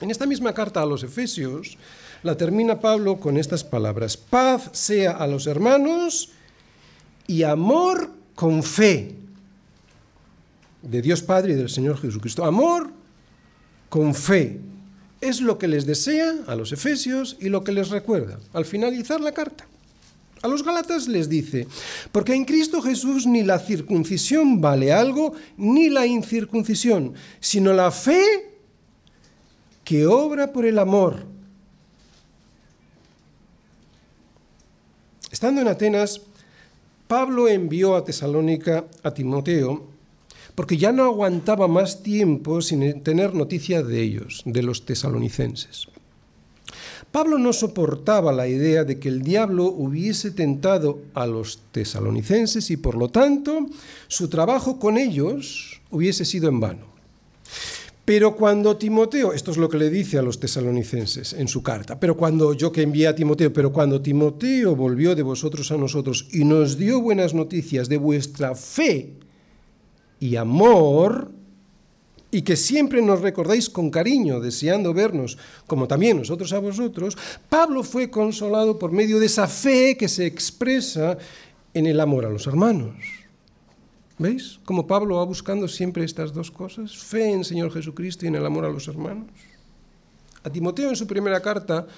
En 0.00 0.12
esta 0.12 0.26
misma 0.26 0.54
carta 0.54 0.80
a 0.80 0.86
los 0.86 1.02
Efesios 1.02 1.76
la 2.22 2.36
termina 2.36 2.78
Pablo 2.78 3.18
con 3.18 3.36
estas 3.36 3.64
palabras, 3.64 4.16
paz 4.16 4.70
sea 4.72 5.10
a 5.10 5.26
los 5.26 5.48
hermanos 5.48 6.30
y 7.26 7.42
amor 7.42 8.12
con 8.36 8.62
fe 8.62 9.22
de 10.82 11.02
Dios 11.02 11.22
Padre 11.22 11.52
y 11.52 11.56
del 11.56 11.68
Señor 11.68 11.98
Jesucristo. 11.98 12.44
Amor 12.44 12.90
con 13.88 14.14
fe. 14.14 14.60
Es 15.20 15.40
lo 15.40 15.58
que 15.58 15.68
les 15.68 15.86
desea 15.86 16.34
a 16.46 16.56
los 16.56 16.72
efesios 16.72 17.36
y 17.40 17.48
lo 17.48 17.62
que 17.62 17.72
les 17.72 17.90
recuerda 17.90 18.40
al 18.52 18.64
finalizar 18.64 19.20
la 19.20 19.32
carta. 19.32 19.66
A 20.42 20.48
los 20.48 20.64
Galatas 20.64 21.06
les 21.06 21.28
dice, 21.28 21.68
porque 22.10 22.34
en 22.34 22.44
Cristo 22.44 22.82
Jesús 22.82 23.26
ni 23.28 23.44
la 23.44 23.60
circuncisión 23.60 24.60
vale 24.60 24.92
algo, 24.92 25.34
ni 25.56 25.88
la 25.88 26.04
incircuncisión, 26.04 27.14
sino 27.38 27.72
la 27.72 27.92
fe 27.92 28.50
que 29.84 30.06
obra 30.06 30.52
por 30.52 30.66
el 30.66 30.80
amor. 30.80 31.26
Estando 35.30 35.60
en 35.60 35.68
Atenas, 35.68 36.20
Pablo 37.06 37.46
envió 37.46 37.94
a 37.94 38.04
Tesalónica 38.04 38.86
a 39.04 39.14
Timoteo 39.14 39.91
porque 40.54 40.76
ya 40.76 40.92
no 40.92 41.04
aguantaba 41.04 41.68
más 41.68 42.02
tiempo 42.02 42.60
sin 42.60 43.02
tener 43.02 43.34
noticia 43.34 43.82
de 43.82 44.02
ellos, 44.02 44.42
de 44.44 44.62
los 44.62 44.84
tesalonicenses. 44.84 45.88
Pablo 47.10 47.36
no 47.36 47.52
soportaba 47.52 48.32
la 48.32 48.48
idea 48.48 48.84
de 48.84 48.98
que 48.98 49.10
el 49.10 49.22
diablo 49.22 49.66
hubiese 49.66 50.30
tentado 50.30 51.00
a 51.12 51.26
los 51.26 51.60
tesalonicenses 51.70 52.70
y 52.70 52.78
por 52.78 52.96
lo 52.96 53.10
tanto 53.10 53.66
su 54.08 54.28
trabajo 54.28 54.78
con 54.78 54.96
ellos 54.96 55.82
hubiese 55.90 56.24
sido 56.24 56.48
en 56.48 56.60
vano. 56.60 56.92
Pero 58.06 58.34
cuando 58.34 58.78
Timoteo, 58.78 59.32
esto 59.32 59.50
es 59.52 59.58
lo 59.58 59.68
que 59.68 59.76
le 59.76 59.90
dice 59.90 60.18
a 60.18 60.22
los 60.22 60.40
tesalonicenses 60.40 61.34
en 61.34 61.48
su 61.48 61.62
carta, 61.62 62.00
pero 62.00 62.16
cuando 62.16 62.54
yo 62.54 62.72
que 62.72 62.82
envié 62.82 63.06
a 63.06 63.14
Timoteo, 63.14 63.52
pero 63.52 63.72
cuando 63.72 64.00
Timoteo 64.00 64.74
volvió 64.74 65.14
de 65.14 65.22
vosotros 65.22 65.70
a 65.70 65.76
nosotros 65.76 66.26
y 66.32 66.44
nos 66.44 66.78
dio 66.78 67.00
buenas 67.00 67.32
noticias 67.32 67.88
de 67.88 67.98
vuestra 67.98 68.54
fe 68.54 69.12
y 70.22 70.36
amor, 70.36 71.32
y 72.30 72.42
que 72.42 72.54
siempre 72.54 73.02
nos 73.02 73.22
recordáis 73.22 73.68
con 73.68 73.90
cariño, 73.90 74.38
deseando 74.38 74.94
vernos, 74.94 75.36
como 75.66 75.88
también 75.88 76.16
nosotros 76.16 76.52
a 76.52 76.60
vosotros, 76.60 77.18
Pablo 77.48 77.82
fue 77.82 78.08
consolado 78.08 78.78
por 78.78 78.92
medio 78.92 79.18
de 79.18 79.26
esa 79.26 79.48
fe 79.48 79.96
que 79.96 80.06
se 80.06 80.24
expresa 80.24 81.18
en 81.74 81.86
el 81.86 81.98
amor 81.98 82.24
a 82.24 82.30
los 82.30 82.46
hermanos. 82.46 82.94
¿Veis 84.16 84.60
cómo 84.64 84.86
Pablo 84.86 85.16
va 85.16 85.24
buscando 85.24 85.66
siempre 85.66 86.04
estas 86.04 86.32
dos 86.32 86.52
cosas? 86.52 86.96
Fe 86.96 87.32
en 87.32 87.42
Señor 87.42 87.72
Jesucristo 87.72 88.24
y 88.24 88.28
en 88.28 88.36
el 88.36 88.46
amor 88.46 88.64
a 88.64 88.70
los 88.70 88.86
hermanos. 88.86 89.26
A 90.44 90.50
Timoteo 90.50 90.88
en 90.90 90.96
su 90.96 91.08
primera 91.08 91.42
carta 91.42 91.88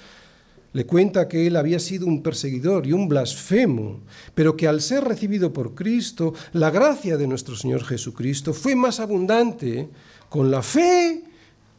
le 0.75 0.85
cuenta 0.85 1.29
que 1.29 1.47
él 1.47 1.55
había 1.55 1.79
sido 1.79 2.05
un 2.05 2.21
perseguidor 2.21 2.85
y 2.85 2.91
un 2.91 3.07
blasfemo, 3.07 4.01
pero 4.33 4.57
que 4.57 4.67
al 4.67 4.81
ser 4.81 5.05
recibido 5.05 5.53
por 5.53 5.73
Cristo, 5.73 6.33
la 6.51 6.69
gracia 6.69 7.15
de 7.15 7.27
nuestro 7.27 7.55
Señor 7.55 7.85
Jesucristo 7.85 8.53
fue 8.53 8.75
más 8.75 8.99
abundante 8.99 9.87
con 10.27 10.51
la 10.51 10.61
fe 10.61 11.23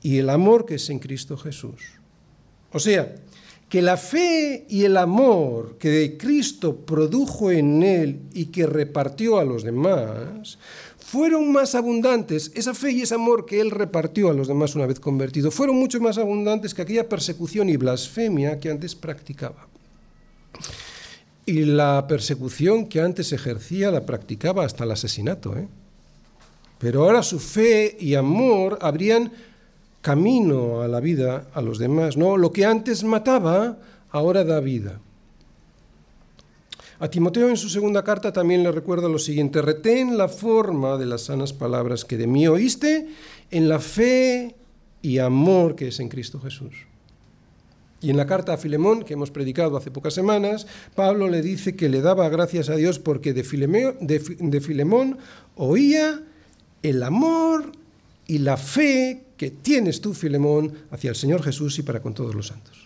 y 0.00 0.16
el 0.16 0.30
amor 0.30 0.64
que 0.64 0.76
es 0.76 0.88
en 0.88 0.98
Cristo 0.98 1.36
Jesús. 1.36 1.82
O 2.72 2.78
sea, 2.78 3.14
que 3.68 3.82
la 3.82 3.98
fe 3.98 4.64
y 4.70 4.84
el 4.84 4.96
amor 4.96 5.76
que 5.76 6.16
Cristo 6.18 6.76
produjo 6.86 7.50
en 7.50 7.82
él 7.82 8.20
y 8.32 8.46
que 8.46 8.66
repartió 8.66 9.38
a 9.38 9.44
los 9.44 9.62
demás, 9.62 10.58
fueron 11.16 11.50
más 11.50 11.74
abundantes, 11.74 12.52
esa 12.54 12.74
fe 12.74 12.92
y 12.92 13.00
ese 13.00 13.14
amor 13.14 13.46
que 13.46 13.58
él 13.58 13.70
repartió 13.70 14.28
a 14.28 14.34
los 14.34 14.48
demás 14.48 14.74
una 14.74 14.84
vez 14.84 15.00
convertido, 15.00 15.50
fueron 15.50 15.76
mucho 15.76 15.98
más 15.98 16.18
abundantes 16.18 16.74
que 16.74 16.82
aquella 16.82 17.08
persecución 17.08 17.70
y 17.70 17.78
blasfemia 17.78 18.60
que 18.60 18.70
antes 18.70 18.94
practicaba. 18.94 19.66
Y 21.46 21.64
la 21.64 22.04
persecución 22.06 22.86
que 22.86 23.00
antes 23.00 23.32
ejercía 23.32 23.90
la 23.90 24.04
practicaba 24.04 24.66
hasta 24.66 24.84
el 24.84 24.90
asesinato. 24.90 25.56
¿eh? 25.56 25.66
Pero 26.78 27.04
ahora 27.04 27.22
su 27.22 27.38
fe 27.38 27.96
y 27.98 28.14
amor 28.14 28.76
abrían 28.82 29.32
camino 30.02 30.82
a 30.82 30.88
la 30.88 31.00
vida 31.00 31.46
a 31.54 31.62
los 31.62 31.78
demás. 31.78 32.18
No, 32.18 32.36
lo 32.36 32.52
que 32.52 32.66
antes 32.66 33.04
mataba, 33.04 33.78
ahora 34.10 34.44
da 34.44 34.60
vida. 34.60 35.00
A 36.98 37.08
Timoteo 37.08 37.50
en 37.50 37.56
su 37.58 37.68
segunda 37.68 38.02
carta 38.02 38.32
también 38.32 38.62
le 38.62 38.72
recuerda 38.72 39.08
lo 39.08 39.18
siguiente, 39.18 39.60
retén 39.60 40.16
la 40.16 40.28
forma 40.28 40.96
de 40.96 41.04
las 41.04 41.22
sanas 41.22 41.52
palabras 41.52 42.04
que 42.04 42.16
de 42.16 42.26
mí 42.26 42.48
oíste 42.48 43.08
en 43.50 43.68
la 43.68 43.80
fe 43.80 44.54
y 45.02 45.18
amor 45.18 45.76
que 45.76 45.88
es 45.88 46.00
en 46.00 46.08
Cristo 46.08 46.40
Jesús. 46.40 46.74
Y 48.00 48.10
en 48.10 48.16
la 48.16 48.26
carta 48.26 48.54
a 48.54 48.56
Filemón, 48.56 49.04
que 49.04 49.14
hemos 49.14 49.30
predicado 49.30 49.76
hace 49.76 49.90
pocas 49.90 50.14
semanas, 50.14 50.66
Pablo 50.94 51.28
le 51.28 51.42
dice 51.42 51.76
que 51.76 51.88
le 51.88 52.00
daba 52.00 52.28
gracias 52.28 52.68
a 52.68 52.76
Dios 52.76 52.98
porque 52.98 53.32
de, 53.32 53.42
de 54.38 54.60
Filemón 54.60 55.18
oía 55.54 56.22
el 56.82 57.02
amor 57.02 57.72
y 58.26 58.38
la 58.38 58.56
fe 58.56 59.24
que 59.36 59.50
tienes 59.50 60.00
tú, 60.00 60.14
Filemón, 60.14 60.72
hacia 60.90 61.10
el 61.10 61.16
Señor 61.16 61.42
Jesús 61.42 61.78
y 61.78 61.82
para 61.82 62.00
con 62.00 62.14
todos 62.14 62.34
los 62.34 62.48
santos. 62.48 62.85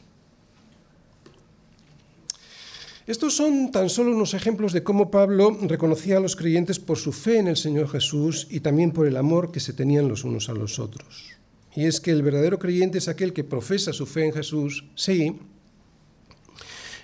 Estos 3.11 3.35
son 3.35 3.73
tan 3.73 3.91
solo 3.91 4.13
unos 4.13 4.35
ejemplos 4.35 4.73
de 4.73 4.85
cómo 4.85 5.11
Pablo 5.11 5.59
reconocía 5.63 6.19
a 6.19 6.21
los 6.21 6.37
creyentes 6.37 6.79
por 6.79 6.97
su 6.97 7.11
fe 7.11 7.39
en 7.39 7.49
el 7.49 7.57
Señor 7.57 7.89
Jesús 7.89 8.47
y 8.49 8.61
también 8.61 8.93
por 8.93 9.05
el 9.05 9.17
amor 9.17 9.51
que 9.51 9.59
se 9.59 9.73
tenían 9.73 10.07
los 10.07 10.23
unos 10.23 10.49
a 10.49 10.53
los 10.53 10.79
otros. 10.79 11.33
Y 11.75 11.87
es 11.87 12.01
que 12.01 12.13
el 12.13 12.23
verdadero 12.23 12.61
creyente 12.61 12.99
es 12.99 13.09
aquel 13.09 13.33
que 13.33 13.43
profesa 13.43 13.93
su 13.93 14.07
fe 14.07 14.27
en 14.27 14.33
Jesús, 14.33 14.85
sí, 14.95 15.41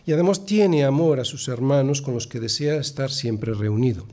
y 0.06 0.12
además 0.12 0.46
tiene 0.46 0.84
amor 0.84 1.18
a 1.18 1.24
sus 1.24 1.48
hermanos 1.48 2.02
con 2.02 2.14
los 2.14 2.28
que 2.28 2.38
desea 2.38 2.76
estar 2.76 3.10
siempre 3.10 3.52
reunido. 3.52 4.06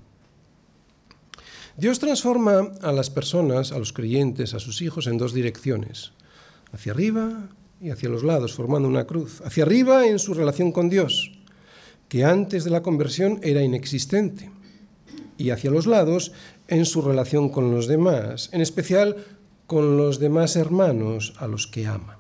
Dios 1.78 2.00
transforma 2.00 2.72
a 2.82 2.92
las 2.92 3.12
personas, 3.12 3.72
a 3.72 3.78
los 3.78 3.94
creyentes, 3.94 4.56
a 4.56 4.60
sus 4.60 4.82
hijos 4.82 5.06
en 5.06 5.20
dos 5.20 5.32
direcciones, 5.32 6.12
hacia 6.72 6.92
arriba 6.92 7.52
y 7.80 7.92
hacia 7.92 8.10
los 8.10 8.24
lados, 8.24 8.56
formando 8.56 8.90
una 8.90 9.06
cruz. 9.06 9.42
Hacia 9.46 9.64
arriba 9.64 10.08
en 10.08 10.18
su 10.18 10.34
relación 10.34 10.72
con 10.72 10.90
Dios, 10.90 11.34
que 12.14 12.24
antes 12.24 12.64
de 12.64 12.70
la 12.70 12.84
conversión 12.84 13.40
era 13.42 13.64
inexistente, 13.64 14.52
y 15.36 15.50
hacia 15.50 15.72
los 15.72 15.88
lados 15.88 16.32
en 16.68 16.86
su 16.86 17.02
relación 17.02 17.50
con 17.50 17.72
los 17.72 17.88
demás, 17.88 18.52
en 18.52 18.62
especial 18.62 19.26
con 19.66 19.98
los 19.98 20.20
demás 20.20 20.56
hermanos 20.56 21.34
a 21.40 21.48
los 21.48 21.66
que 21.66 21.88
ama. 21.88 22.20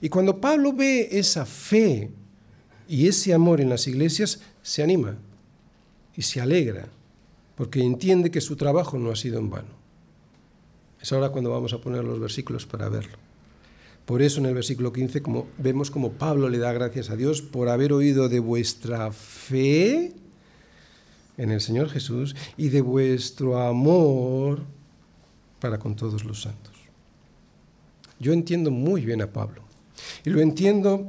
Y 0.00 0.10
cuando 0.10 0.40
Pablo 0.40 0.72
ve 0.72 1.08
esa 1.10 1.44
fe 1.44 2.12
y 2.86 3.08
ese 3.08 3.34
amor 3.34 3.60
en 3.60 3.68
las 3.68 3.88
iglesias, 3.88 4.42
se 4.62 4.84
anima 4.84 5.16
y 6.14 6.22
se 6.22 6.40
alegra 6.40 6.86
porque 7.56 7.82
entiende 7.82 8.30
que 8.30 8.40
su 8.40 8.54
trabajo 8.54 8.96
no 8.96 9.10
ha 9.10 9.16
sido 9.16 9.40
en 9.40 9.50
vano. 9.50 9.74
Es 11.02 11.12
ahora 11.12 11.30
cuando 11.30 11.50
vamos 11.50 11.72
a 11.72 11.80
poner 11.80 12.04
los 12.04 12.20
versículos 12.20 12.64
para 12.64 12.88
verlo. 12.88 13.18
Por 14.06 14.20
eso 14.20 14.40
en 14.40 14.46
el 14.46 14.54
versículo 14.54 14.92
15 14.92 15.22
como, 15.22 15.46
vemos 15.58 15.90
como 15.90 16.12
Pablo 16.12 16.48
le 16.48 16.58
da 16.58 16.72
gracias 16.72 17.10
a 17.10 17.16
Dios 17.16 17.40
por 17.40 17.68
haber 17.68 17.92
oído 17.92 18.28
de 18.28 18.38
vuestra 18.38 19.12
fe 19.12 20.12
en 21.38 21.50
el 21.50 21.60
Señor 21.60 21.88
Jesús 21.88 22.36
y 22.56 22.68
de 22.68 22.82
vuestro 22.82 23.58
amor 23.58 24.62
para 25.58 25.78
con 25.78 25.96
todos 25.96 26.24
los 26.24 26.42
santos. 26.42 26.74
Yo 28.20 28.32
entiendo 28.32 28.70
muy 28.70 29.04
bien 29.04 29.22
a 29.22 29.26
Pablo 29.26 29.62
y 30.24 30.30
lo 30.30 30.40
entiendo 30.40 31.06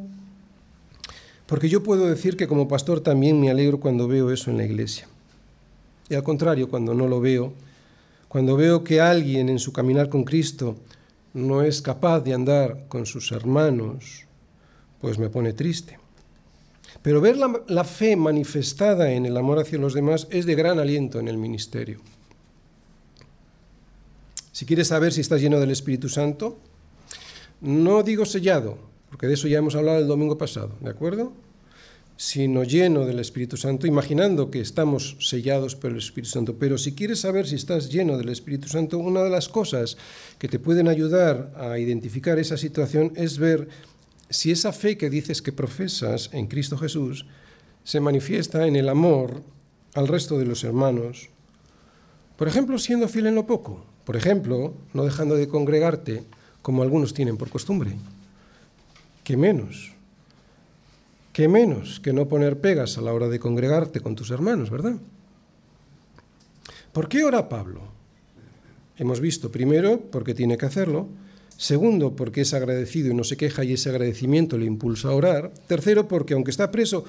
porque 1.46 1.70
yo 1.70 1.84
puedo 1.84 2.08
decir 2.08 2.38
que 2.38 2.48
como 2.48 2.68
pastor 2.68 3.02
también 3.02 3.40
me 3.40 3.52
alegro 3.52 3.80
cuando 3.80 4.08
veo 4.08 4.32
eso 4.32 4.50
en 4.50 4.58
la 4.58 4.66
iglesia. 4.66 5.08
Y 6.10 6.16
al 6.16 6.24
contrario, 6.24 6.70
cuando 6.70 6.94
no 6.94 7.08
lo 7.08 7.20
veo, 7.20 7.54
cuando 8.28 8.56
veo 8.56 8.84
que 8.84 9.02
alguien 9.02 9.50
en 9.50 9.60
su 9.60 9.72
caminar 9.72 10.10
con 10.10 10.24
Cristo 10.24 10.76
no 11.36 11.62
es 11.64 11.82
capaz 11.82 12.22
de 12.22 12.34
andar 12.34 12.88
con 12.88 13.06
sus 13.06 13.34
hermanos, 13.34 14.26
pues 15.02 15.20
me 15.20 15.30
pone 15.30 15.52
triste. 15.52 16.00
Pero 17.02 17.20
ver 17.20 17.38
la, 17.38 17.84
fe 17.84 18.16
manifestada 18.16 19.12
en 19.12 19.26
el 19.26 19.36
amor 19.36 19.60
hacia 19.60 19.78
los 19.78 19.94
demás 19.94 20.28
es 20.32 20.46
de 20.46 20.56
gran 20.56 20.80
aliento 20.80 21.20
en 21.20 21.28
el 21.28 21.38
ministerio. 21.38 22.00
Si 24.54 24.66
quieres 24.66 24.88
saber 24.88 25.12
si 25.12 25.20
estás 25.20 25.42
lleno 25.42 25.60
del 25.60 25.72
Espíritu 25.72 26.08
Santo, 26.08 26.58
no 27.60 28.02
digo 28.02 28.26
sellado, 28.26 28.78
porque 29.10 29.28
de 29.28 29.34
eso 29.34 29.50
ya 29.50 29.58
hemos 29.58 29.76
hablado 29.76 30.00
el 30.00 30.08
domingo 30.08 30.38
pasado, 30.38 30.72
¿de 30.80 30.90
acuerdo? 30.90 31.34
Sino 32.18 32.64
lleno 32.64 33.06
del 33.06 33.20
Espíritu 33.20 33.58
Santo, 33.58 33.88
imaginando 33.88 34.50
que 34.50 34.62
estamos 34.62 35.18
sellados 35.20 35.76
por 35.76 35.92
el 35.92 35.98
Espíritu 35.98 36.32
Santo. 36.32 36.56
Pero 36.58 36.78
si 36.78 36.94
quieres 36.94 37.20
saber 37.22 37.48
si 37.48 37.56
estás 37.56 37.92
lleno 37.92 38.18
del 38.18 38.30
Espíritu 38.30 38.70
Santo, 38.70 38.98
una 38.98 39.24
de 39.24 39.30
las 39.30 39.50
cosas 39.50 39.98
que 40.40 40.48
te 40.48 40.60
pueden 40.60 40.88
ayudar 40.88 41.54
a 41.58 41.78
identificar 41.78 42.40
esa 42.40 42.58
situación 42.58 43.12
es 43.16 43.38
ver 43.38 43.68
si 44.30 44.52
esa 44.52 44.72
fe 44.72 44.98
que 44.98 45.10
dices 45.10 45.42
que 45.42 45.52
profesas 45.52 46.30
en 46.32 46.48
Cristo 46.48 46.78
Jesús 46.78 47.26
se 47.84 48.00
manifiesta 48.00 48.66
en 48.66 48.76
el 48.76 48.90
amor 48.90 49.44
al 49.94 50.08
resto 50.08 50.40
de 50.40 50.46
los 50.46 50.64
hermanos. 50.64 51.30
Por 52.38 52.48
ejemplo, 52.48 52.80
siendo 52.80 53.08
fiel 53.08 53.28
en 53.28 53.36
lo 53.36 53.46
poco. 53.46 53.86
Por 54.06 54.16
ejemplo, 54.16 54.74
no 54.94 55.04
dejando 55.04 55.36
de 55.36 55.48
congregarte 55.48 56.24
como 56.62 56.82
algunos 56.82 57.14
tienen 57.14 57.38
por 57.38 57.50
costumbre. 57.50 57.96
Que 59.24 59.38
menos 59.38 59.95
¿Qué 61.36 61.50
menos 61.50 62.00
que 62.00 62.14
no 62.14 62.30
poner 62.30 62.62
pegas 62.62 62.98
a 62.98 63.02
la 63.02 63.12
hora 63.12 63.28
de 63.28 63.42
congregarte 63.42 64.00
con 64.00 64.16
tus 64.16 64.32
hermanos, 64.32 64.70
verdad? 64.70 64.96
¿Por 66.94 67.10
qué 67.10 67.26
ora 67.26 67.50
Pablo? 67.50 67.82
Hemos 68.96 69.20
visto, 69.20 69.52
primero, 69.52 70.00
porque 70.00 70.34
tiene 70.34 70.58
que 70.58 70.66
hacerlo, 70.66 71.10
Segundo, 71.58 72.18
porque 72.18 72.42
es 72.42 72.54
agradecido 72.54 73.12
y 73.12 73.14
no 73.14 73.24
se 73.24 73.38
queja 73.38 73.64
y 73.64 73.74
ese 73.74 73.90
agradecimiento 73.90 74.58
le 74.58 74.66
impulsa 74.66 75.10
a 75.10 75.14
orar. 75.14 75.54
Tercero, 75.68 76.06
porque 76.08 76.34
aunque 76.34 76.52
está 76.52 76.70
preso, 76.70 77.06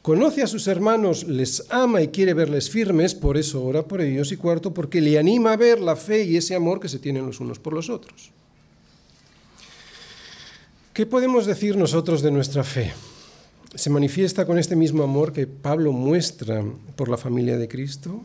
conoce 0.00 0.42
a 0.42 0.46
sus 0.46 0.66
hermanos, 0.68 1.24
les 1.24 1.64
ama 1.70 2.00
y 2.00 2.08
quiere 2.08 2.32
verles 2.32 2.70
firmes, 2.70 3.14
por 3.14 3.36
eso 3.36 3.62
ora 3.62 3.82
por 3.82 4.00
ellos. 4.00 4.32
Y 4.32 4.38
cuarto, 4.38 4.72
porque 4.72 5.02
le 5.02 5.18
anima 5.18 5.52
a 5.52 5.56
ver 5.56 5.80
la 5.80 5.96
fe 5.96 6.24
y 6.24 6.36
ese 6.36 6.54
amor 6.54 6.80
que 6.80 6.88
se 6.88 6.98
tienen 6.98 7.26
los 7.26 7.40
unos 7.40 7.58
por 7.58 7.74
los 7.74 7.90
otros. 7.90 8.30
¿Qué 10.94 11.04
podemos 11.04 11.44
decir 11.44 11.76
nosotros 11.76 12.22
de 12.22 12.30
nuestra 12.30 12.64
fe? 12.64 12.92
¿Se 13.74 13.88
manifiesta 13.88 14.46
con 14.46 14.58
este 14.58 14.74
mismo 14.74 15.02
amor 15.02 15.32
que 15.32 15.46
Pablo 15.46 15.92
muestra 15.92 16.64
por 16.96 17.08
la 17.08 17.16
familia 17.16 17.56
de 17.56 17.68
Cristo? 17.68 18.22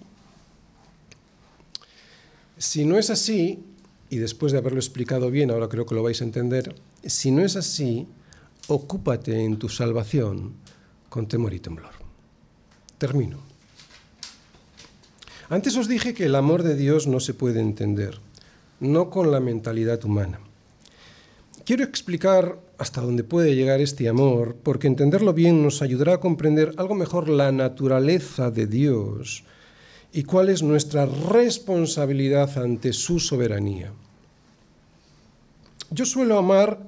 Si 2.58 2.84
no 2.84 2.98
es 2.98 3.10
así, 3.10 3.64
y 4.10 4.18
después 4.18 4.52
de 4.52 4.58
haberlo 4.58 4.80
explicado 4.80 5.30
bien, 5.30 5.52
ahora 5.52 5.70
creo 5.70 5.86
que 5.86 5.94
lo 5.94 6.02
vais 6.02 6.22
a 6.22 6.24
entender, 6.24 6.76
si 7.06 7.30
no 7.30 7.44
es 7.44 7.56
así, 7.56 8.08
ocúpate 8.68 9.44
en 9.44 9.60
tu 9.60 9.70
salvación 9.70 10.54
con 11.10 11.28
temor 11.28 11.54
y 11.54 11.60
temblor. 11.60 11.92
Termino. 12.98 13.40
Antes 15.50 15.78
os 15.78 15.88
dije 15.88 16.16
que 16.16 16.26
el 16.26 16.36
amor 16.36 16.64
de 16.64 16.76
Dios 16.76 17.06
no 17.06 17.20
se 17.20 17.36
puede 17.36 17.60
entender, 17.60 18.20
no 18.80 19.12
con 19.12 19.32
la 19.32 19.40
mentalidad 19.40 20.04
humana. 20.06 20.40
Quiero 21.66 21.84
explicar 21.84 22.60
hasta 22.78 23.02
dónde 23.02 23.24
puede 23.24 23.56
llegar 23.56 23.82
este 23.82 24.08
amor, 24.08 24.56
porque 24.62 24.86
entenderlo 24.86 25.34
bien 25.34 25.64
nos 25.64 25.82
ayudará 25.82 26.14
a 26.14 26.20
comprender 26.20 26.76
algo 26.78 26.94
mejor 26.94 27.28
la 27.28 27.52
naturaleza 27.52 28.52
de 28.52 28.68
Dios 28.68 29.44
y 30.14 30.24
cuál 30.26 30.50
es 30.50 30.62
nuestra 30.62 31.08
responsabilidad 31.08 32.56
ante 32.60 32.94
su 32.94 33.20
soberanía. 33.20 33.92
Yo 35.90 36.06
suelo 36.06 36.38
amar 36.38 36.88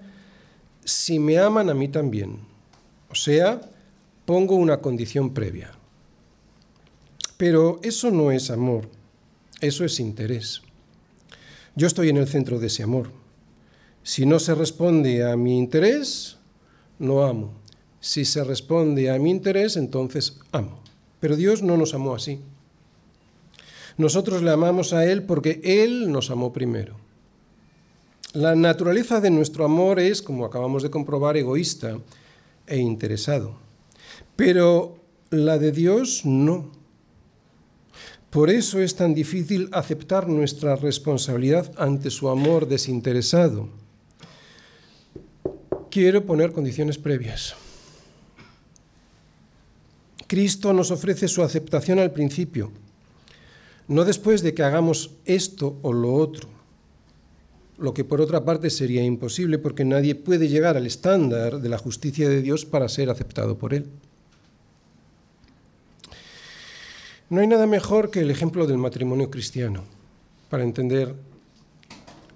si 0.86 1.18
me 1.18 1.40
aman 1.40 1.72
a 1.72 1.74
mí 1.74 1.88
también, 1.88 2.38
o 3.10 3.16
sea, 3.16 3.60
pongo 4.26 4.56
una 4.56 4.80
condición 4.80 5.34
previa. 5.34 5.72
Pero 7.38 7.80
eso 7.82 8.12
no 8.12 8.32
es 8.32 8.52
amor, 8.52 8.88
eso 9.60 9.84
es 9.84 10.00
interés. 10.00 10.62
Yo 11.76 11.88
estoy 11.88 12.10
en 12.10 12.18
el 12.18 12.28
centro 12.28 12.60
de 12.60 12.68
ese 12.68 12.84
amor. 12.84 13.17
Si 14.08 14.26
no 14.26 14.40
se 14.40 14.56
responde 14.56 15.30
a 15.30 15.36
mi 15.36 15.58
interés, 15.58 16.38
no 16.98 17.24
amo. 17.26 17.52
Si 18.00 18.24
se 18.24 18.42
responde 18.42 19.12
a 19.12 19.20
mi 19.20 19.30
interés, 19.32 19.76
entonces 19.76 20.40
amo. 20.54 20.80
Pero 21.20 21.36
Dios 21.36 21.62
no 21.62 21.76
nos 21.76 21.94
amó 21.94 22.16
así. 22.16 22.40
Nosotros 23.98 24.44
le 24.44 24.52
amamos 24.52 24.94
a 24.94 25.04
Él 25.04 25.24
porque 25.24 25.60
Él 25.62 26.10
nos 26.10 26.32
amó 26.32 26.54
primero. 26.54 26.96
La 28.32 28.56
naturaleza 28.56 29.20
de 29.20 29.30
nuestro 29.30 29.66
amor 29.66 30.00
es, 30.00 30.22
como 30.22 30.46
acabamos 30.46 30.84
de 30.84 30.90
comprobar, 30.90 31.36
egoísta 31.36 32.00
e 32.66 32.78
interesado. 32.78 33.58
Pero 34.38 35.02
la 35.32 35.58
de 35.58 35.74
Dios 35.74 36.22
no. 36.24 36.72
Por 38.30 38.52
eso 38.52 38.80
es 38.80 38.96
tan 38.96 39.14
difícil 39.14 39.68
aceptar 39.74 40.30
nuestra 40.30 40.78
responsabilidad 40.78 41.74
ante 41.78 42.10
su 42.10 42.30
amor 42.30 42.70
desinteresado. 42.70 43.68
Quiero 45.90 46.26
poner 46.26 46.52
condiciones 46.52 46.98
previas. 46.98 47.56
Cristo 50.28 50.74
nos 50.74 50.92
ofrece 50.92 51.28
su 51.28 51.42
aceptación 51.42 52.00
al 52.00 52.12
principio 52.12 52.72
no 53.88 54.04
después 54.04 54.42
de 54.42 54.54
que 54.54 54.64
hagamos 54.64 55.12
esto 55.26 55.80
o 55.82 55.94
lo 55.94 56.14
otro, 56.14 56.50
lo 57.78 57.94
que 57.94 58.04
por 58.04 58.22
otra 58.22 58.44
parte 58.44 58.70
sería 58.70 59.04
imposible 59.04 59.60
porque 59.60 59.86
nadie 59.86 60.16
puede 60.16 60.50
llegar 60.50 60.78
al 60.78 60.86
estándar 60.86 61.62
de 61.62 61.70
la 61.70 61.78
justicia 61.78 62.28
de 62.28 62.42
Dios 62.42 62.66
para 62.66 62.90
ser 62.90 63.10
aceptado 63.10 63.58
por 63.58 63.74
Él. 63.74 63.86
No 67.30 67.42
hay 67.42 67.48
nada 67.48 67.68
mejor 67.68 68.10
que 68.10 68.22
el 68.22 68.32
ejemplo 68.32 68.68
del 68.68 68.78
matrimonio 68.78 69.30
cristiano 69.30 69.84
para 70.50 70.64
entender 70.64 71.14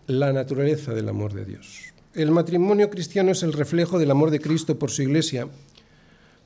la 0.08 0.34
naturaleza 0.34 0.94
del 0.94 1.10
amor 1.10 1.34
de 1.34 1.46
Dios. 1.46 1.91
El 2.14 2.32
matrimonio 2.32 2.90
cristiano 2.90 3.32
es 3.32 3.44
el 3.44 3.54
reflejo 3.54 4.00
del 4.00 4.12
amor 4.12 4.32
de 4.32 4.40
Cristo 4.40 4.78
por 4.78 4.92
su 4.92 5.02
iglesia, 5.02 5.48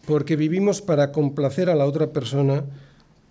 porque 0.06 0.36
vivimos 0.36 0.82
para 0.82 1.12
complacer 1.12 1.70
a 1.70 1.76
la 1.76 1.86
otra 1.86 2.12
persona 2.12 2.66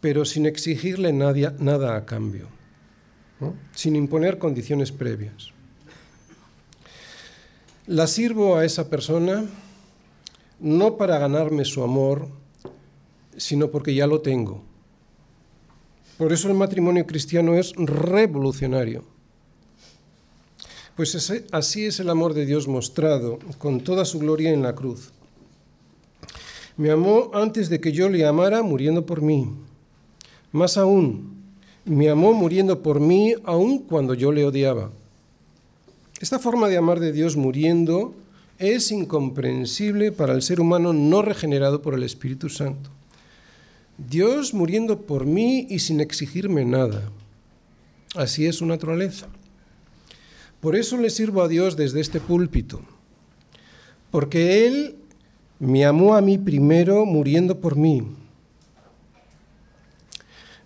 pero 0.04 0.26
sin 0.26 0.44
exigirle 0.44 1.14
nada, 1.14 1.96
a 1.96 2.04
cambio, 2.04 2.46
sin 3.74 3.96
imponer 3.96 4.36
condiciones 4.36 4.92
previas. 4.92 5.54
La 7.86 8.06
sirvo 8.06 8.56
a 8.56 8.66
esa 8.66 8.90
persona 8.90 9.46
no 10.60 10.98
para 10.98 11.18
ganarme 11.18 11.64
su 11.64 11.82
amor, 11.82 12.28
sino 13.38 13.70
porque 13.70 13.94
ya 13.94 14.06
lo 14.06 14.20
tengo. 14.20 14.62
Por 16.18 16.34
eso 16.34 16.48
el 16.48 16.54
matrimonio 16.54 17.06
cristiano 17.06 17.54
es 17.54 17.72
revolucionario. 17.74 19.06
Pues 20.96 21.42
así 21.50 21.86
es 21.86 21.98
el 21.98 22.08
amor 22.08 22.34
de 22.34 22.46
Dios 22.46 22.68
mostrado 22.68 23.40
con 23.58 23.80
toda 23.80 24.04
su 24.04 24.20
gloria 24.20 24.52
en 24.52 24.62
la 24.62 24.76
cruz. 24.76 25.10
Me 26.76 26.90
amó 26.90 27.30
antes 27.34 27.68
de 27.68 27.80
que 27.80 27.90
yo 27.90 28.08
le 28.08 28.24
amara 28.24 28.62
muriendo 28.62 29.04
por 29.04 29.20
mí. 29.20 29.50
Más 30.52 30.76
aún, 30.76 31.34
me 31.84 32.08
amó 32.10 32.32
muriendo 32.32 32.80
por 32.80 33.00
mí 33.00 33.34
aun 33.44 33.80
cuando 33.80 34.14
yo 34.14 34.30
le 34.30 34.44
odiaba. 34.44 34.92
Esta 36.20 36.38
forma 36.38 36.68
de 36.68 36.76
amar 36.76 37.00
de 37.00 37.12
Dios 37.12 37.36
muriendo 37.36 38.14
es 38.58 38.92
incomprensible 38.92 40.12
para 40.12 40.32
el 40.32 40.42
ser 40.42 40.60
humano 40.60 40.92
no 40.92 41.22
regenerado 41.22 41.82
por 41.82 41.94
el 41.94 42.04
Espíritu 42.04 42.48
Santo. 42.48 42.90
Dios 43.98 44.54
muriendo 44.54 45.02
por 45.02 45.26
mí 45.26 45.66
y 45.68 45.80
sin 45.80 46.00
exigirme 46.00 46.64
nada. 46.64 47.02
Así 48.14 48.46
es 48.46 48.56
su 48.56 48.66
naturaleza. 48.66 49.26
Por 50.64 50.74
eso 50.74 50.96
le 50.96 51.10
sirvo 51.10 51.42
a 51.42 51.48
Dios 51.48 51.76
desde 51.76 52.00
este 52.00 52.18
púlpito, 52.18 52.80
porque 54.10 54.66
Él 54.66 54.96
me 55.60 55.84
amó 55.84 56.16
a 56.16 56.20
mí 56.20 56.38
primero 56.38 57.06
muriendo 57.06 57.60
por 57.60 57.76
mí 57.76 58.02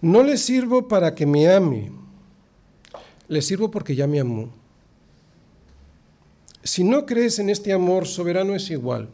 no 0.01 0.22
le 0.22 0.36
sirvo 0.36 0.86
para 0.86 1.14
que 1.14 1.26
me 1.26 1.49
ame, 1.49 1.90
le 3.26 3.42
sirvo 3.42 3.70
porque 3.70 3.96
ya 3.96 4.07
me 4.07 4.20
amó. 4.20 4.51
Si 6.62 6.84
no 6.84 7.07
crees 7.07 7.38
en 7.38 7.51
este 7.51 7.72
amor 7.72 8.07
soberano 8.07 8.55
es 8.55 8.70
igual. 8.70 9.09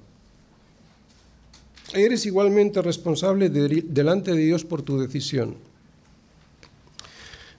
Eres 1.94 2.26
igualmente 2.26 2.82
responsable 2.82 3.48
delante 3.48 4.32
de 4.32 4.44
Dios 4.44 4.64
por 4.64 4.82
tu 4.82 4.98
decisión. 4.98 5.56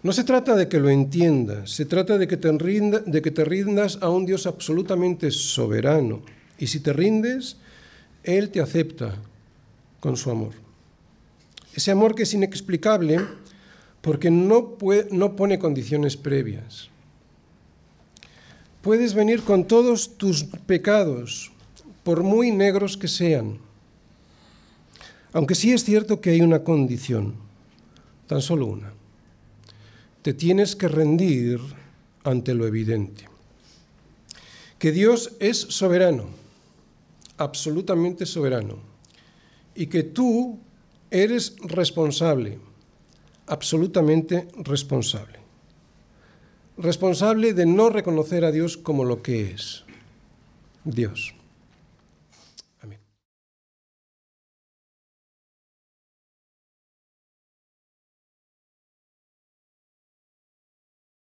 No 0.05 0.13
se 0.13 0.23
trata 0.23 0.55
de 0.55 0.69
que 0.69 0.79
lo 0.79 0.91
entiendas, 0.91 1.71
se 1.71 1.83
trata 1.83 2.19
de 2.19 2.27
que, 2.27 2.37
te 2.37 2.51
de 2.51 3.21
que 3.23 3.31
te 3.31 3.43
rindas 3.43 3.97
a 4.01 4.09
un 4.09 4.27
Dios 4.27 4.45
absolutamente 4.45 5.31
soberano. 5.31 6.21
Y 6.59 6.67
si 6.67 6.79
te 6.79 6.93
rindes, 6.93 7.57
Él 8.23 8.51
te 8.51 8.61
acepta 8.61 9.15
con 9.99 10.15
su 10.15 10.29
amor. 10.29 10.51
Ese 11.73 11.89
amor 11.89 12.13
que 12.13 12.21
es 12.21 12.35
inexplicable 12.35 13.19
porque 14.03 14.29
no, 14.29 14.77
no 15.09 15.35
pone 15.35 15.57
condiciones 15.57 16.15
previas. 16.15 16.89
Puedes 18.83 19.15
venir 19.15 19.41
con 19.41 19.65
todos 19.65 20.19
tus 20.19 20.43
pecados, 20.43 21.51
por 22.03 22.21
muy 22.21 22.51
negros 22.51 22.95
que 22.95 23.07
sean. 23.07 23.57
Aunque 25.33 25.55
sí 25.55 25.71
es 25.71 25.83
cierto 25.83 26.21
que 26.21 26.29
hay 26.29 26.41
una 26.41 26.63
condición, 26.63 27.33
tan 28.27 28.43
solo 28.43 28.67
una. 28.67 28.94
Te 30.25 30.33
tienes 30.33 30.75
que 30.75 30.87
rendir 30.87 31.59
ante 32.23 32.55
lo 32.55 32.65
evidente. 32.65 33.29
Que 34.79 34.91
Dios 34.91 35.33
es 35.39 35.59
soberano, 35.59 36.25
absolutamente 37.37 38.25
soberano, 38.25 38.79
y 39.75 39.85
que 39.85 40.01
tú 40.01 40.59
Eres 41.11 41.55
responsable, 41.61 42.59
absolutamente 43.45 44.47
responsable. 44.57 45.39
Responsable 46.77 47.53
de 47.53 47.65
no 47.65 47.89
reconocer 47.89 48.43
a 48.43 48.51
Dios 48.51 48.75
como 48.75 49.05
lo 49.05 49.21
que 49.21 49.51
es, 49.51 49.85
Dios. 50.83 51.34